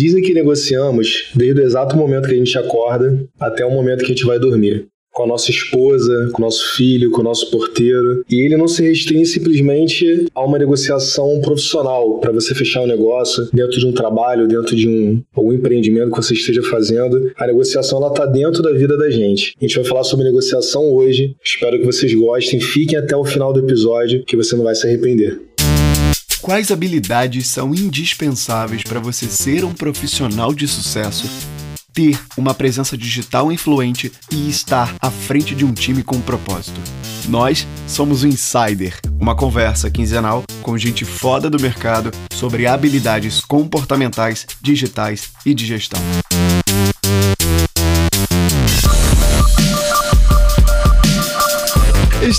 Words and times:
Dizem 0.00 0.22
que 0.22 0.32
negociamos 0.32 1.30
desde 1.34 1.60
o 1.60 1.62
exato 1.62 1.94
momento 1.94 2.26
que 2.26 2.32
a 2.32 2.38
gente 2.38 2.56
acorda 2.56 3.22
até 3.38 3.66
o 3.66 3.70
momento 3.70 3.98
que 3.98 4.06
a 4.06 4.14
gente 4.14 4.24
vai 4.24 4.38
dormir 4.38 4.86
com 5.12 5.24
a 5.24 5.26
nossa 5.26 5.50
esposa, 5.50 6.30
com 6.32 6.40
o 6.40 6.44
nosso 6.46 6.74
filho, 6.74 7.10
com 7.10 7.20
o 7.20 7.24
nosso 7.24 7.50
porteiro. 7.50 8.24
E 8.30 8.36
ele 8.36 8.56
não 8.56 8.66
se 8.66 8.82
restringe 8.82 9.26
simplesmente 9.26 10.24
a 10.34 10.42
uma 10.42 10.58
negociação 10.58 11.38
profissional 11.42 12.18
para 12.18 12.32
você 12.32 12.54
fechar 12.54 12.80
um 12.80 12.86
negócio 12.86 13.46
dentro 13.52 13.78
de 13.78 13.84
um 13.84 13.92
trabalho, 13.92 14.48
dentro 14.48 14.74
de 14.74 14.88
um 14.88 15.20
algum 15.34 15.52
empreendimento 15.52 16.12
que 16.12 16.16
você 16.16 16.32
esteja 16.32 16.62
fazendo. 16.62 17.30
A 17.36 17.46
negociação 17.46 17.98
ela 17.98 18.14
tá 18.14 18.24
dentro 18.24 18.62
da 18.62 18.72
vida 18.72 18.96
da 18.96 19.10
gente. 19.10 19.54
A 19.60 19.64
gente 19.66 19.76
vai 19.76 19.84
falar 19.84 20.04
sobre 20.04 20.24
negociação 20.24 20.90
hoje. 20.94 21.36
Espero 21.44 21.78
que 21.78 21.84
vocês 21.84 22.14
gostem. 22.14 22.58
Fiquem 22.58 22.98
até 22.98 23.14
o 23.14 23.24
final 23.24 23.52
do 23.52 23.60
episódio 23.60 24.24
que 24.24 24.36
você 24.36 24.56
não 24.56 24.64
vai 24.64 24.74
se 24.74 24.86
arrepender. 24.86 25.49
Quais 26.40 26.70
habilidades 26.70 27.48
são 27.48 27.74
indispensáveis 27.74 28.82
para 28.82 28.98
você 28.98 29.26
ser 29.26 29.64
um 29.64 29.72
profissional 29.72 30.54
de 30.54 30.66
sucesso 30.66 31.28
ter 31.92 32.18
uma 32.36 32.54
presença 32.54 32.96
digital 32.96 33.50
influente 33.50 34.12
e 34.30 34.48
estar 34.48 34.94
à 35.00 35.10
frente 35.10 35.54
de 35.54 35.64
um 35.64 35.72
time 35.72 36.02
com 36.02 36.16
um 36.16 36.20
propósito. 36.20 36.80
Nós 37.28 37.66
somos 37.86 38.22
o 38.22 38.28
Insider, 38.28 38.98
uma 39.20 39.34
conversa 39.34 39.90
quinzenal 39.90 40.44
com 40.62 40.78
gente 40.78 41.04
foda 41.04 41.50
do 41.50 41.60
mercado 41.60 42.10
sobre 42.32 42.66
habilidades 42.66 43.40
comportamentais, 43.40 44.46
digitais 44.62 45.30
e 45.44 45.52
de 45.52 45.66
gestão. 45.66 46.00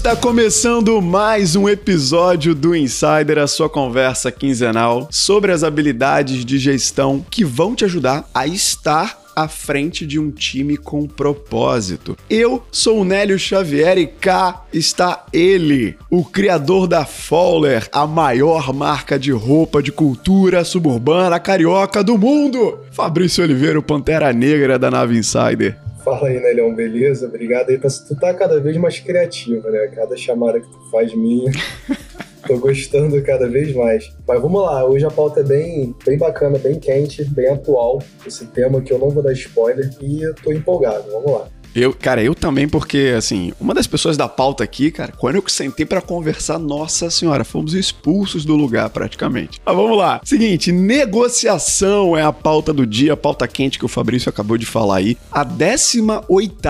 Está 0.01 0.15
começando 0.15 0.99
mais 0.99 1.55
um 1.55 1.69
episódio 1.69 2.55
do 2.55 2.75
Insider, 2.75 3.37
a 3.37 3.45
sua 3.45 3.69
conversa 3.69 4.31
quinzenal 4.31 5.07
sobre 5.11 5.51
as 5.51 5.63
habilidades 5.63 6.43
de 6.43 6.57
gestão 6.57 7.23
que 7.29 7.45
vão 7.45 7.75
te 7.75 7.85
ajudar 7.85 8.27
a 8.33 8.47
estar 8.47 9.21
à 9.35 9.47
frente 9.47 10.03
de 10.07 10.17
um 10.17 10.31
time 10.31 10.75
com 10.75 11.05
propósito. 11.05 12.17
Eu 12.27 12.63
sou 12.71 13.01
o 13.01 13.05
Nélio 13.05 13.37
Xavier 13.37 13.99
e 13.99 14.07
cá 14.07 14.65
está 14.73 15.23
ele, 15.31 15.95
o 16.09 16.25
criador 16.25 16.87
da 16.87 17.05
Fowler, 17.05 17.87
a 17.91 18.07
maior 18.07 18.73
marca 18.73 19.19
de 19.19 19.31
roupa 19.31 19.83
de 19.83 19.91
cultura 19.91 20.65
suburbana 20.65 21.39
carioca 21.39 22.03
do 22.03 22.17
mundo. 22.17 22.79
Fabrício 22.91 23.43
Oliveira, 23.43 23.77
o 23.77 23.83
Pantera 23.83 24.33
Negra 24.33 24.79
da 24.79 24.89
Nave 24.89 25.15
Insider. 25.15 25.77
Fala 26.03 26.29
aí, 26.29 26.39
Nelhão, 26.39 26.73
beleza? 26.73 27.27
Obrigado 27.27 27.69
aí. 27.69 27.77
Tu 27.77 28.15
tá 28.19 28.33
cada 28.33 28.59
vez 28.59 28.75
mais 28.77 28.99
criativo, 28.99 29.69
né? 29.69 29.87
Cada 29.87 30.17
chamada 30.17 30.59
que 30.59 30.67
tu 30.67 30.89
faz 30.89 31.13
minha. 31.13 31.51
Tô 32.47 32.57
gostando 32.57 33.21
cada 33.21 33.47
vez 33.47 33.73
mais. 33.75 34.11
Mas 34.27 34.41
vamos 34.41 34.63
lá, 34.63 34.83
hoje 34.83 35.05
a 35.05 35.11
pauta 35.11 35.41
é 35.41 35.43
bem, 35.43 35.95
bem 36.03 36.17
bacana, 36.17 36.57
bem 36.57 36.79
quente, 36.79 37.23
bem 37.23 37.47
atual. 37.47 38.01
Esse 38.25 38.47
tema 38.47 38.81
que 38.81 38.91
eu 38.91 38.97
não 38.97 39.11
vou 39.11 39.21
dar 39.21 39.31
spoiler 39.33 39.91
e 40.01 40.23
eu 40.23 40.33
tô 40.33 40.51
empolgado. 40.51 41.11
Vamos 41.11 41.31
lá. 41.31 41.47
Eu, 41.73 41.93
cara, 41.93 42.21
eu 42.21 42.35
também, 42.35 42.67
porque, 42.67 43.13
assim, 43.17 43.53
uma 43.59 43.73
das 43.73 43.87
pessoas 43.87 44.17
da 44.17 44.27
pauta 44.27 44.63
aqui, 44.63 44.91
cara, 44.91 45.13
quando 45.17 45.35
eu 45.35 45.43
sentei 45.47 45.85
para 45.85 46.01
conversar, 46.01 46.59
nossa 46.59 47.09
senhora, 47.09 47.43
fomos 47.43 47.73
expulsos 47.73 48.43
do 48.43 48.55
lugar 48.55 48.89
praticamente. 48.89 49.59
Mas 49.65 49.75
vamos 49.75 49.97
lá. 49.97 50.19
Seguinte, 50.23 50.71
negociação 50.71 52.17
é 52.17 52.23
a 52.23 52.33
pauta 52.33 52.73
do 52.73 52.85
dia, 52.85 53.13
a 53.13 53.17
pauta 53.17 53.47
quente 53.47 53.79
que 53.79 53.85
o 53.85 53.89
Fabrício 53.89 54.29
acabou 54.29 54.57
de 54.57 54.65
falar 54.65 54.97
aí. 54.97 55.17
A 55.31 55.43
18 55.43 56.61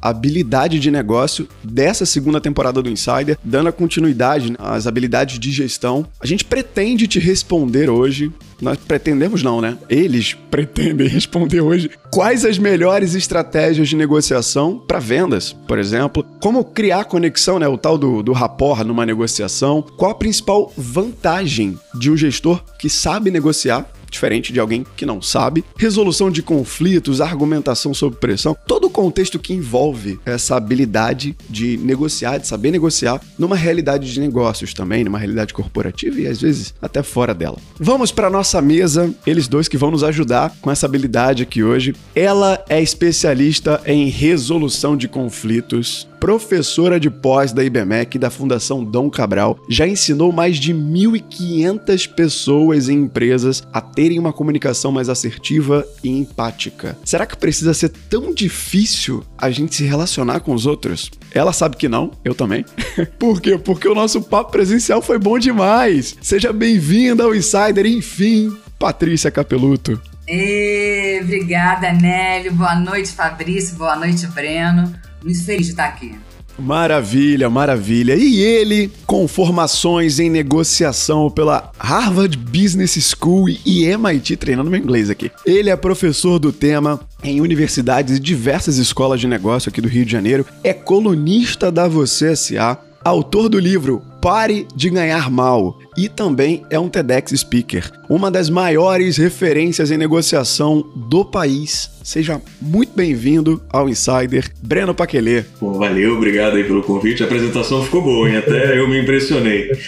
habilidade 0.00 0.78
de 0.78 0.90
negócio 0.90 1.48
dessa 1.62 2.04
segunda 2.04 2.40
temporada 2.40 2.82
do 2.82 2.90
Insider, 2.90 3.38
dando 3.42 3.68
a 3.68 3.72
continuidade 3.72 4.50
né, 4.50 4.56
às 4.58 4.86
habilidades 4.86 5.38
de 5.38 5.50
gestão. 5.50 6.06
A 6.20 6.26
gente 6.26 6.44
pretende 6.44 7.06
te 7.06 7.18
responder 7.18 7.88
hoje 7.88 8.32
nós 8.60 8.78
pretendemos 8.78 9.42
não, 9.42 9.60
né? 9.60 9.78
Eles 9.88 10.34
pretendem 10.50 11.08
responder 11.08 11.60
hoje. 11.60 11.90
Quais 12.10 12.44
as 12.44 12.58
melhores 12.58 13.14
estratégias 13.14 13.88
de 13.88 13.96
negociação 13.96 14.78
para 14.78 14.98
vendas, 14.98 15.52
por 15.66 15.78
exemplo, 15.78 16.24
como 16.40 16.64
criar 16.64 17.04
conexão, 17.04 17.58
né, 17.58 17.66
o 17.68 17.76
tal 17.78 17.98
do, 17.98 18.22
do 18.22 18.32
rapport 18.32 18.84
numa 18.84 19.04
negociação, 19.06 19.82
qual 19.82 20.12
a 20.12 20.14
principal 20.14 20.72
vantagem 20.76 21.78
de 21.94 22.10
um 22.10 22.16
gestor 22.16 22.62
que 22.78 22.88
sabe 22.88 23.30
negociar 23.30 23.86
diferente 24.14 24.52
de 24.52 24.60
alguém 24.60 24.86
que 24.96 25.04
não 25.04 25.20
sabe, 25.20 25.64
resolução 25.76 26.30
de 26.30 26.42
conflitos, 26.42 27.20
argumentação 27.20 27.92
sob 27.92 28.16
pressão, 28.16 28.56
todo 28.66 28.86
o 28.86 28.90
contexto 28.90 29.38
que 29.38 29.52
envolve 29.52 30.18
essa 30.24 30.56
habilidade 30.56 31.36
de 31.48 31.76
negociar, 31.78 32.38
de 32.38 32.46
saber 32.46 32.70
negociar 32.70 33.20
numa 33.38 33.56
realidade 33.56 34.12
de 34.12 34.20
negócios 34.20 34.72
também, 34.72 35.04
numa 35.04 35.18
realidade 35.18 35.52
corporativa 35.52 36.20
e 36.20 36.26
às 36.26 36.40
vezes 36.40 36.74
até 36.80 37.02
fora 37.02 37.34
dela. 37.34 37.58
Vamos 37.78 38.10
para 38.10 38.30
nossa 38.30 38.60
mesa, 38.62 39.14
eles 39.26 39.48
dois 39.48 39.68
que 39.68 39.76
vão 39.76 39.90
nos 39.90 40.04
ajudar 40.04 40.54
com 40.60 40.70
essa 40.70 40.86
habilidade 40.86 41.42
aqui 41.42 41.62
hoje. 41.62 41.94
Ela 42.14 42.64
é 42.68 42.80
especialista 42.80 43.80
em 43.84 44.08
resolução 44.08 44.96
de 44.96 45.08
conflitos, 45.08 46.06
professora 46.24 46.98
de 46.98 47.10
pós 47.10 47.52
da 47.52 47.62
IBMEC 47.62 48.16
e 48.16 48.18
da 48.18 48.30
Fundação 48.30 48.82
Dom 48.82 49.10
Cabral, 49.10 49.58
já 49.68 49.86
ensinou 49.86 50.32
mais 50.32 50.56
de 50.56 50.72
1.500 50.72 52.14
pessoas 52.14 52.88
em 52.88 53.00
empresas 53.00 53.62
a 53.70 53.78
terem 53.82 54.18
uma 54.18 54.32
comunicação 54.32 54.90
mais 54.90 55.10
assertiva 55.10 55.86
e 56.02 56.08
empática. 56.08 56.96
Será 57.04 57.26
que 57.26 57.36
precisa 57.36 57.74
ser 57.74 57.90
tão 57.90 58.32
difícil 58.32 59.22
a 59.36 59.50
gente 59.50 59.74
se 59.74 59.84
relacionar 59.84 60.40
com 60.40 60.54
os 60.54 60.64
outros? 60.64 61.10
Ela 61.30 61.52
sabe 61.52 61.76
que 61.76 61.90
não, 61.90 62.12
eu 62.24 62.34
também. 62.34 62.64
Por 63.20 63.38
quê? 63.38 63.58
Porque 63.58 63.86
o 63.86 63.94
nosso 63.94 64.22
papo 64.22 64.50
presencial 64.50 65.02
foi 65.02 65.18
bom 65.18 65.38
demais. 65.38 66.16
Seja 66.22 66.54
bem-vinda 66.54 67.24
ao 67.24 67.34
Insider, 67.34 67.84
enfim, 67.84 68.50
Patrícia 68.78 69.30
Capeluto. 69.30 70.00
E, 70.26 71.20
obrigada, 71.22 71.92
Nélio. 71.92 72.54
Boa 72.54 72.76
noite, 72.76 73.12
Fabrício. 73.12 73.76
Boa 73.76 73.94
noite, 73.94 74.26
Breno. 74.28 74.90
Muito 75.24 75.42
feliz 75.42 75.66
de 75.66 75.72
estar 75.72 75.86
aqui. 75.86 76.14
Maravilha, 76.58 77.50
maravilha. 77.50 78.14
E 78.14 78.40
ele, 78.40 78.90
com 79.06 79.26
formações 79.26 80.20
em 80.20 80.30
negociação 80.30 81.30
pela 81.30 81.72
Harvard 81.78 82.36
Business 82.36 82.94
School 83.18 83.48
e 83.48 83.84
MIT, 83.84 84.36
treinando 84.36 84.70
meu 84.70 84.78
inglês 84.78 85.10
aqui. 85.10 85.32
Ele 85.44 85.70
é 85.70 85.76
professor 85.76 86.38
do 86.38 86.52
tema 86.52 87.00
em 87.24 87.40
universidades 87.40 88.18
e 88.18 88.20
diversas 88.20 88.76
escolas 88.76 89.18
de 89.18 89.26
negócio 89.26 89.68
aqui 89.68 89.80
do 89.80 89.88
Rio 89.88 90.04
de 90.04 90.12
Janeiro, 90.12 90.46
é 90.62 90.72
colunista 90.72 91.72
da 91.72 91.88
Você 91.88 92.36
SA, 92.36 92.78
autor 93.02 93.48
do 93.48 93.58
livro 93.58 94.02
Pare 94.24 94.66
de 94.74 94.88
Ganhar 94.88 95.30
Mal 95.30 95.78
e 95.98 96.08
também 96.08 96.64
é 96.70 96.78
um 96.78 96.88
TEDx 96.88 97.38
Speaker, 97.38 97.92
uma 98.08 98.30
das 98.30 98.48
maiores 98.48 99.18
referências 99.18 99.90
em 99.90 99.98
negociação 99.98 100.82
do 100.96 101.26
país. 101.26 101.90
Seja 102.02 102.40
muito 102.58 102.96
bem-vindo 102.96 103.62
ao 103.68 103.86
Insider, 103.86 104.50
Breno 104.62 104.94
Paquelê. 104.94 105.44
Bom, 105.60 105.74
valeu, 105.74 106.14
obrigado 106.14 106.56
aí 106.56 106.64
pelo 106.64 106.82
convite. 106.82 107.22
A 107.22 107.26
apresentação 107.26 107.84
ficou 107.84 108.00
boa, 108.00 108.30
hein? 108.30 108.38
Até 108.38 108.78
eu 108.78 108.88
me 108.88 108.98
impressionei. 108.98 109.70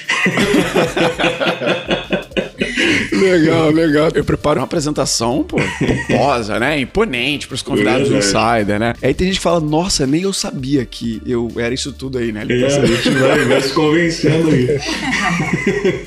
Legal, 3.17 3.71
legal. 3.73 4.11
Eu 4.15 4.25
preparo 4.25 4.61
uma 4.61 4.65
apresentação, 4.65 5.43
pô, 5.43 5.57
pomposa, 5.79 6.59
né? 6.59 6.79
Imponente 6.81 7.49
pros 7.49 7.63
convidados 7.63 8.09
do 8.09 8.17
Insider, 8.17 8.79
né? 8.79 8.95
Aí 9.03 9.15
tem 9.15 9.29
gente 9.29 9.37
que 9.37 9.43
fala, 9.43 9.61
nossa, 9.61 10.07
nem 10.07 10.23
eu 10.23 10.33
sabia 10.33 10.85
que 10.85 11.21
eu 11.27 11.51
era 11.57 11.75
isso 11.75 11.93
tudo 11.93 12.19
aí, 12.19 12.33
né? 12.33 12.43
Ele 12.43 12.65
é, 12.65 12.67
a 12.67 12.85
gente 12.85 13.11
vai, 13.11 13.45
vai 13.45 13.61
se 13.61 13.73
convencendo 13.73 14.51
aí. 14.51 14.79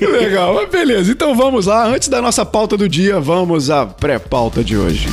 legal, 0.00 0.54
mas 0.54 0.68
beleza. 0.68 1.10
Então 1.10 1.34
vamos 1.34 1.66
lá. 1.66 1.86
Antes 1.86 2.08
da 2.08 2.20
nossa 2.22 2.44
pauta 2.44 2.76
do 2.76 2.88
dia, 2.88 3.20
vamos 3.20 3.70
à 3.70 3.86
pré-pauta 3.86 4.62
de 4.62 4.76
hoje. 4.76 5.08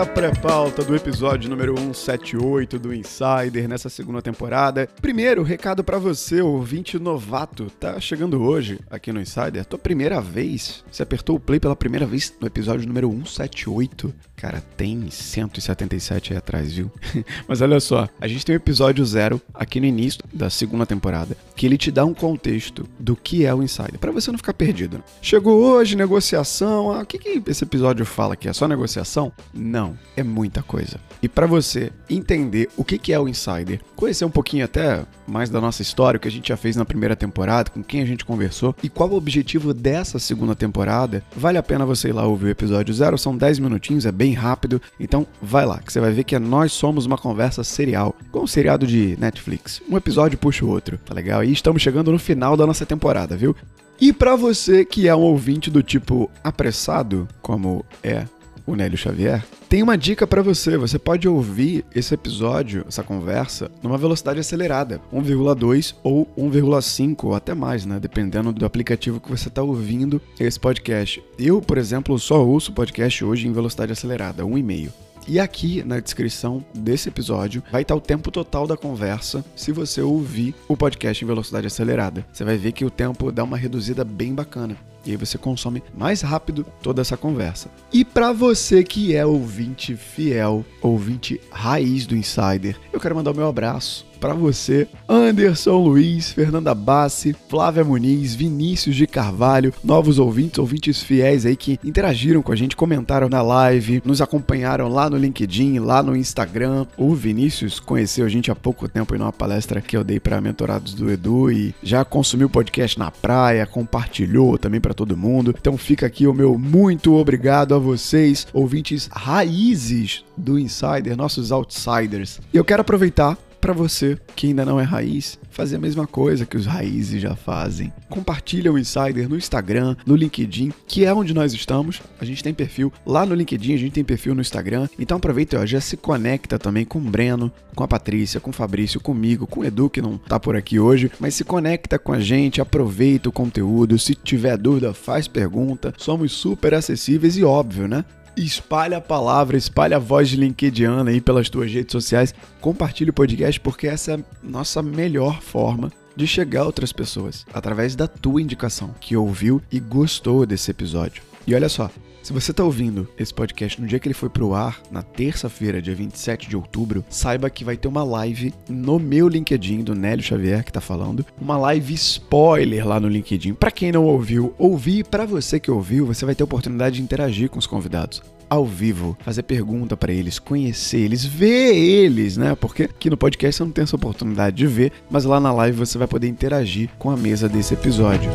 À 0.00 0.06
pré-pauta 0.06 0.82
do 0.82 0.96
episódio 0.96 1.50
número 1.50 1.76
178 1.76 2.78
do 2.78 2.94
Insider 2.94 3.68
nessa 3.68 3.90
segunda 3.90 4.22
temporada. 4.22 4.88
Primeiro, 4.98 5.42
recado 5.42 5.84
para 5.84 5.98
você, 5.98 6.40
ouvinte 6.40 6.98
novato. 6.98 7.66
Tá 7.78 8.00
chegando 8.00 8.40
hoje 8.40 8.80
aqui 8.88 9.12
no 9.12 9.20
Insider, 9.20 9.62
tua 9.66 9.78
primeira 9.78 10.18
vez. 10.18 10.82
Você 10.90 11.02
apertou 11.02 11.36
o 11.36 11.40
play 11.40 11.60
pela 11.60 11.76
primeira 11.76 12.06
vez 12.06 12.34
no 12.40 12.46
episódio 12.46 12.88
número 12.88 13.10
178. 13.10 14.14
Cara, 14.40 14.62
tem 14.74 15.10
177 15.10 16.32
aí 16.32 16.38
atrás, 16.38 16.72
viu? 16.72 16.90
Mas 17.46 17.60
olha 17.60 17.78
só, 17.78 18.08
a 18.18 18.26
gente 18.26 18.44
tem 18.44 18.54
o 18.54 18.56
episódio 18.56 19.04
zero 19.04 19.38
aqui 19.52 19.78
no 19.78 19.84
início 19.84 20.22
da 20.32 20.48
segunda 20.48 20.86
temporada, 20.86 21.36
que 21.54 21.66
ele 21.66 21.76
te 21.76 21.90
dá 21.90 22.06
um 22.06 22.14
contexto 22.14 22.88
do 22.98 23.14
que 23.14 23.44
é 23.44 23.54
o 23.54 23.62
Insider, 23.62 23.98
para 23.98 24.10
você 24.10 24.30
não 24.30 24.38
ficar 24.38 24.54
perdido. 24.54 24.96
Né? 24.96 25.04
Chegou 25.20 25.62
hoje, 25.62 25.94
negociação, 25.94 26.90
ah, 26.90 27.02
o 27.02 27.06
que, 27.06 27.18
que 27.18 27.42
esse 27.50 27.64
episódio 27.64 28.06
fala 28.06 28.32
aqui? 28.32 28.48
É 28.48 28.52
só 28.54 28.66
negociação? 28.66 29.30
Não, 29.52 29.94
é 30.16 30.22
muita 30.22 30.62
coisa. 30.62 30.98
E 31.22 31.28
para 31.28 31.46
você 31.46 31.92
entender 32.08 32.70
o 32.78 32.84
que, 32.84 32.96
que 32.96 33.12
é 33.12 33.20
o 33.20 33.28
Insider, 33.28 33.78
conhecer 33.94 34.24
um 34.24 34.30
pouquinho 34.30 34.64
até 34.64 35.04
mais 35.26 35.50
da 35.50 35.60
nossa 35.60 35.82
história, 35.82 36.16
o 36.16 36.20
que 36.20 36.28
a 36.28 36.30
gente 36.30 36.48
já 36.48 36.56
fez 36.56 36.76
na 36.76 36.84
primeira 36.86 37.14
temporada, 37.14 37.70
com 37.70 37.82
quem 37.82 38.00
a 38.00 38.06
gente 38.06 38.24
conversou 38.24 38.74
e 38.82 38.88
qual 38.88 39.10
o 39.10 39.16
objetivo 39.16 39.74
dessa 39.74 40.18
segunda 40.18 40.54
temporada, 40.54 41.22
vale 41.36 41.58
a 41.58 41.62
pena 41.62 41.84
você 41.84 42.08
ir 42.08 42.12
lá 42.12 42.26
ouvir 42.26 42.46
o 42.46 42.50
episódio 42.50 42.94
zero, 42.94 43.18
são 43.18 43.36
10 43.36 43.58
minutinhos, 43.58 44.06
é 44.06 44.12
bem 44.12 44.29
bem 44.30 44.32
rápido. 44.32 44.80
Então 44.98 45.26
vai 45.42 45.66
lá, 45.66 45.78
que 45.78 45.92
você 45.92 46.00
vai 46.00 46.12
ver 46.12 46.24
que 46.24 46.38
nós 46.38 46.72
somos 46.72 47.04
uma 47.06 47.18
conversa 47.18 47.64
serial, 47.64 48.14
com 48.30 48.40
um 48.40 48.46
seriado 48.46 48.86
de 48.86 49.16
Netflix. 49.18 49.82
Um 49.88 49.96
episódio 49.96 50.38
puxa 50.38 50.64
o 50.64 50.68
outro, 50.68 50.98
tá 50.98 51.12
legal? 51.12 51.42
E 51.42 51.52
estamos 51.52 51.82
chegando 51.82 52.12
no 52.12 52.18
final 52.18 52.56
da 52.56 52.66
nossa 52.66 52.86
temporada, 52.86 53.36
viu? 53.36 53.54
E 54.00 54.12
para 54.12 54.34
você 54.36 54.84
que 54.84 55.08
é 55.08 55.14
um 55.14 55.20
ouvinte 55.20 55.70
do 55.70 55.82
tipo 55.82 56.30
apressado, 56.42 57.28
como 57.42 57.84
é 58.02 58.24
o 58.66 58.74
Nélio 58.74 58.98
Xavier, 58.98 59.44
tem 59.68 59.82
uma 59.82 59.96
dica 59.96 60.26
para 60.26 60.42
você. 60.42 60.76
Você 60.76 60.98
pode 60.98 61.28
ouvir 61.28 61.84
esse 61.94 62.14
episódio, 62.14 62.84
essa 62.88 63.02
conversa, 63.02 63.70
numa 63.82 63.96
velocidade 63.96 64.40
acelerada, 64.40 65.00
1,2 65.12 65.94
ou 66.02 66.26
1,5 66.36 67.24
ou 67.24 67.34
até 67.34 67.54
mais, 67.54 67.86
né? 67.86 68.00
Dependendo 68.00 68.52
do 68.52 68.66
aplicativo 68.66 69.20
que 69.20 69.30
você 69.30 69.48
está 69.48 69.62
ouvindo 69.62 70.20
esse 70.38 70.58
podcast. 70.58 71.22
Eu, 71.38 71.60
por 71.60 71.78
exemplo, 71.78 72.18
só 72.18 72.44
ouço 72.44 72.72
podcast 72.72 73.24
hoje 73.24 73.46
em 73.46 73.52
velocidade 73.52 73.92
acelerada, 73.92 74.42
1,5. 74.42 74.90
E 75.28 75.38
aqui 75.38 75.84
na 75.84 76.00
descrição 76.00 76.64
desse 76.74 77.08
episódio 77.08 77.62
vai 77.70 77.82
estar 77.82 77.94
o 77.94 78.00
tempo 78.00 78.30
total 78.30 78.66
da 78.66 78.76
conversa 78.76 79.44
se 79.54 79.70
você 79.70 80.00
ouvir 80.00 80.54
o 80.66 80.76
podcast 80.76 81.22
em 81.22 81.28
velocidade 81.28 81.66
acelerada. 81.66 82.26
Você 82.32 82.42
vai 82.42 82.56
ver 82.56 82.72
que 82.72 82.84
o 82.84 82.90
tempo 82.90 83.30
dá 83.30 83.44
uma 83.44 83.56
reduzida 83.56 84.02
bem 84.02 84.34
bacana. 84.34 84.76
E 85.04 85.12
aí 85.12 85.16
você 85.16 85.38
consome 85.38 85.82
mais 85.96 86.20
rápido 86.20 86.66
toda 86.82 87.00
essa 87.00 87.16
conversa. 87.16 87.70
E 87.92 88.04
para 88.04 88.32
você 88.32 88.84
que 88.84 89.14
é 89.14 89.24
ouvinte 89.24 89.96
fiel, 89.96 90.64
ouvinte 90.82 91.40
raiz 91.50 92.06
do 92.06 92.16
Insider, 92.16 92.76
eu 93.00 93.02
quero 93.02 93.16
mandar 93.16 93.30
o 93.30 93.34
meu 93.34 93.48
abraço 93.48 94.10
para 94.20 94.34
você, 94.34 94.86
Anderson 95.08 95.78
Luiz, 95.78 96.30
Fernanda 96.30 96.74
Bassi, 96.74 97.34
Flávia 97.48 97.82
Muniz, 97.82 98.34
Vinícius 98.34 98.94
de 98.94 99.06
Carvalho, 99.06 99.72
novos 99.82 100.18
ouvintes, 100.18 100.58
ouvintes 100.58 101.02
fiéis 101.02 101.46
aí 101.46 101.56
que 101.56 101.80
interagiram 101.82 102.42
com 102.42 102.52
a 102.52 102.56
gente, 102.56 102.76
comentaram 102.76 103.30
na 103.30 103.40
live, 103.40 104.02
nos 104.04 104.20
acompanharam 104.20 104.88
lá 104.88 105.08
no 105.08 105.16
LinkedIn, 105.16 105.78
lá 105.78 106.02
no 106.02 106.14
Instagram. 106.14 106.84
O 106.98 107.14
Vinícius 107.14 107.80
conheceu 107.80 108.26
a 108.26 108.28
gente 108.28 108.50
há 108.50 108.54
pouco 108.54 108.86
tempo 108.86 109.16
em 109.16 109.18
uma 109.18 109.32
palestra 109.32 109.80
que 109.80 109.96
eu 109.96 110.04
dei 110.04 110.20
para 110.20 110.38
mentorados 110.38 110.92
do 110.92 111.10
Edu 111.10 111.50
e 111.50 111.74
já 111.82 112.04
consumiu 112.04 112.48
o 112.48 112.50
podcast 112.50 112.98
na 112.98 113.10
praia, 113.10 113.64
compartilhou 113.64 114.58
também 114.58 114.82
para 114.82 114.92
todo 114.92 115.16
mundo. 115.16 115.54
Então 115.58 115.78
fica 115.78 116.04
aqui 116.04 116.26
o 116.26 116.34
meu 116.34 116.58
muito 116.58 117.14
obrigado 117.14 117.74
a 117.74 117.78
vocês, 117.78 118.46
ouvintes 118.52 119.08
raízes 119.10 120.24
do 120.40 120.58
Insider, 120.58 121.16
nossos 121.16 121.52
outsiders. 121.52 122.40
E 122.52 122.56
eu 122.56 122.64
quero 122.64 122.80
aproveitar 122.80 123.36
para 123.60 123.72
você 123.72 124.18
que 124.34 124.48
ainda 124.48 124.64
não 124.64 124.80
é 124.80 124.82
raiz, 124.82 125.38
fazer 125.50 125.76
a 125.76 125.80
mesma 125.80 126.06
coisa 126.06 126.46
que 126.46 126.56
os 126.56 126.64
raízes 126.64 127.20
já 127.20 127.36
fazem. 127.36 127.92
Compartilha 128.08 128.72
o 128.72 128.78
Insider 128.78 129.28
no 129.28 129.36
Instagram, 129.36 129.96
no 130.06 130.16
LinkedIn, 130.16 130.72
que 130.86 131.04
é 131.04 131.12
onde 131.12 131.34
nós 131.34 131.52
estamos. 131.52 132.00
A 132.18 132.24
gente 132.24 132.42
tem 132.42 132.54
perfil 132.54 132.92
lá 133.04 133.26
no 133.26 133.34
LinkedIn, 133.34 133.74
a 133.74 133.78
gente 133.78 133.92
tem 133.92 134.04
perfil 134.04 134.34
no 134.34 134.40
Instagram. 134.40 134.88
Então 134.98 135.18
aproveita, 135.18 135.60
ó, 135.60 135.66
já 135.66 135.80
se 135.80 135.96
conecta 135.96 136.58
também 136.58 136.84
com 136.84 136.98
o 136.98 137.02
Breno, 137.02 137.52
com 137.74 137.84
a 137.84 137.88
Patrícia, 137.88 138.40
com 138.40 138.50
o 138.50 138.54
Fabrício, 138.54 139.00
comigo, 139.00 139.46
com 139.46 139.60
o 139.60 139.64
Edu, 139.64 139.90
que 139.90 140.00
não 140.00 140.16
tá 140.16 140.40
por 140.40 140.56
aqui 140.56 140.80
hoje, 140.80 141.10
mas 141.20 141.34
se 141.34 141.44
conecta 141.44 141.98
com 141.98 142.12
a 142.12 142.20
gente, 142.20 142.60
aproveita 142.60 143.28
o 143.28 143.32
conteúdo. 143.32 143.98
Se 143.98 144.14
tiver 144.14 144.56
dúvida, 144.56 144.94
faz 144.94 145.28
pergunta. 145.28 145.92
Somos 145.98 146.32
super 146.32 146.72
acessíveis 146.72 147.36
e 147.36 147.44
óbvio, 147.44 147.86
né? 147.86 148.04
Espalha 148.36 148.98
a 148.98 149.00
palavra, 149.00 149.56
espalha 149.56 149.96
a 149.96 150.00
voz 150.00 150.28
de 150.28 150.36
LinkedIn 150.36 151.08
aí 151.08 151.20
pelas 151.20 151.48
tuas 151.48 151.70
redes 151.72 151.92
sociais, 151.92 152.34
compartilha 152.60 153.10
o 153.10 153.14
podcast 153.14 153.60
porque 153.60 153.86
essa 153.86 154.12
é 154.12 154.14
a 154.14 154.20
nossa 154.42 154.82
melhor 154.82 155.40
forma 155.40 155.92
de 156.16 156.26
chegar 156.26 156.62
a 156.62 156.66
outras 156.66 156.92
pessoas, 156.92 157.46
através 157.52 157.94
da 157.94 158.06
tua 158.06 158.42
indicação, 158.42 158.94
que 159.00 159.16
ouviu 159.16 159.62
e 159.70 159.80
gostou 159.80 160.44
desse 160.44 160.70
episódio. 160.70 161.22
E 161.46 161.54
olha 161.54 161.68
só, 161.68 161.90
se 162.22 162.32
você 162.32 162.50
está 162.50 162.62
ouvindo 162.62 163.08
esse 163.18 163.32
podcast 163.32 163.80
no 163.80 163.86
dia 163.86 163.98
que 163.98 164.06
ele 164.06 164.14
foi 164.14 164.28
pro 164.28 164.54
ar, 164.54 164.80
na 164.90 165.02
terça-feira, 165.02 165.80
dia 165.80 165.94
27 165.94 166.48
de 166.48 166.56
outubro, 166.56 167.04
saiba 167.08 167.48
que 167.48 167.64
vai 167.64 167.76
ter 167.76 167.88
uma 167.88 168.04
live 168.04 168.52
no 168.68 168.98
meu 168.98 169.28
LinkedIn 169.28 169.82
do 169.82 169.94
Nélio 169.94 170.24
Xavier 170.24 170.64
que 170.64 170.72
tá 170.72 170.80
falando, 170.80 171.24
uma 171.40 171.56
live 171.56 171.94
spoiler 171.94 172.86
lá 172.86 173.00
no 173.00 173.08
LinkedIn. 173.08 173.54
Para 173.54 173.70
quem 173.70 173.90
não 173.90 174.04
ouviu, 174.04 174.54
ouvir, 174.58 175.04
para 175.04 175.24
você 175.24 175.58
que 175.58 175.70
ouviu, 175.70 176.06
você 176.06 176.24
vai 176.24 176.34
ter 176.34 176.42
a 176.42 176.44
oportunidade 176.44 176.96
de 176.96 177.02
interagir 177.02 177.48
com 177.48 177.58
os 177.58 177.66
convidados 177.66 178.22
ao 178.50 178.66
vivo, 178.66 179.16
fazer 179.20 179.44
pergunta 179.44 179.96
para 179.96 180.12
eles, 180.12 180.40
conhecer 180.40 180.98
eles, 180.98 181.24
ver 181.24 181.72
eles, 181.72 182.36
né? 182.36 182.56
Porque 182.56 182.82
aqui 182.82 183.08
no 183.08 183.16
podcast 183.16 183.56
você 183.56 183.62
não 183.62 183.70
tem 183.70 183.84
essa 183.84 183.94
oportunidade 183.94 184.56
de 184.56 184.66
ver, 184.66 184.92
mas 185.08 185.24
lá 185.24 185.38
na 185.38 185.52
live 185.52 185.78
você 185.78 185.96
vai 185.96 186.08
poder 186.08 186.26
interagir 186.26 186.90
com 186.98 187.10
a 187.10 187.16
mesa 187.16 187.48
desse 187.48 187.74
episódio. 187.74 188.28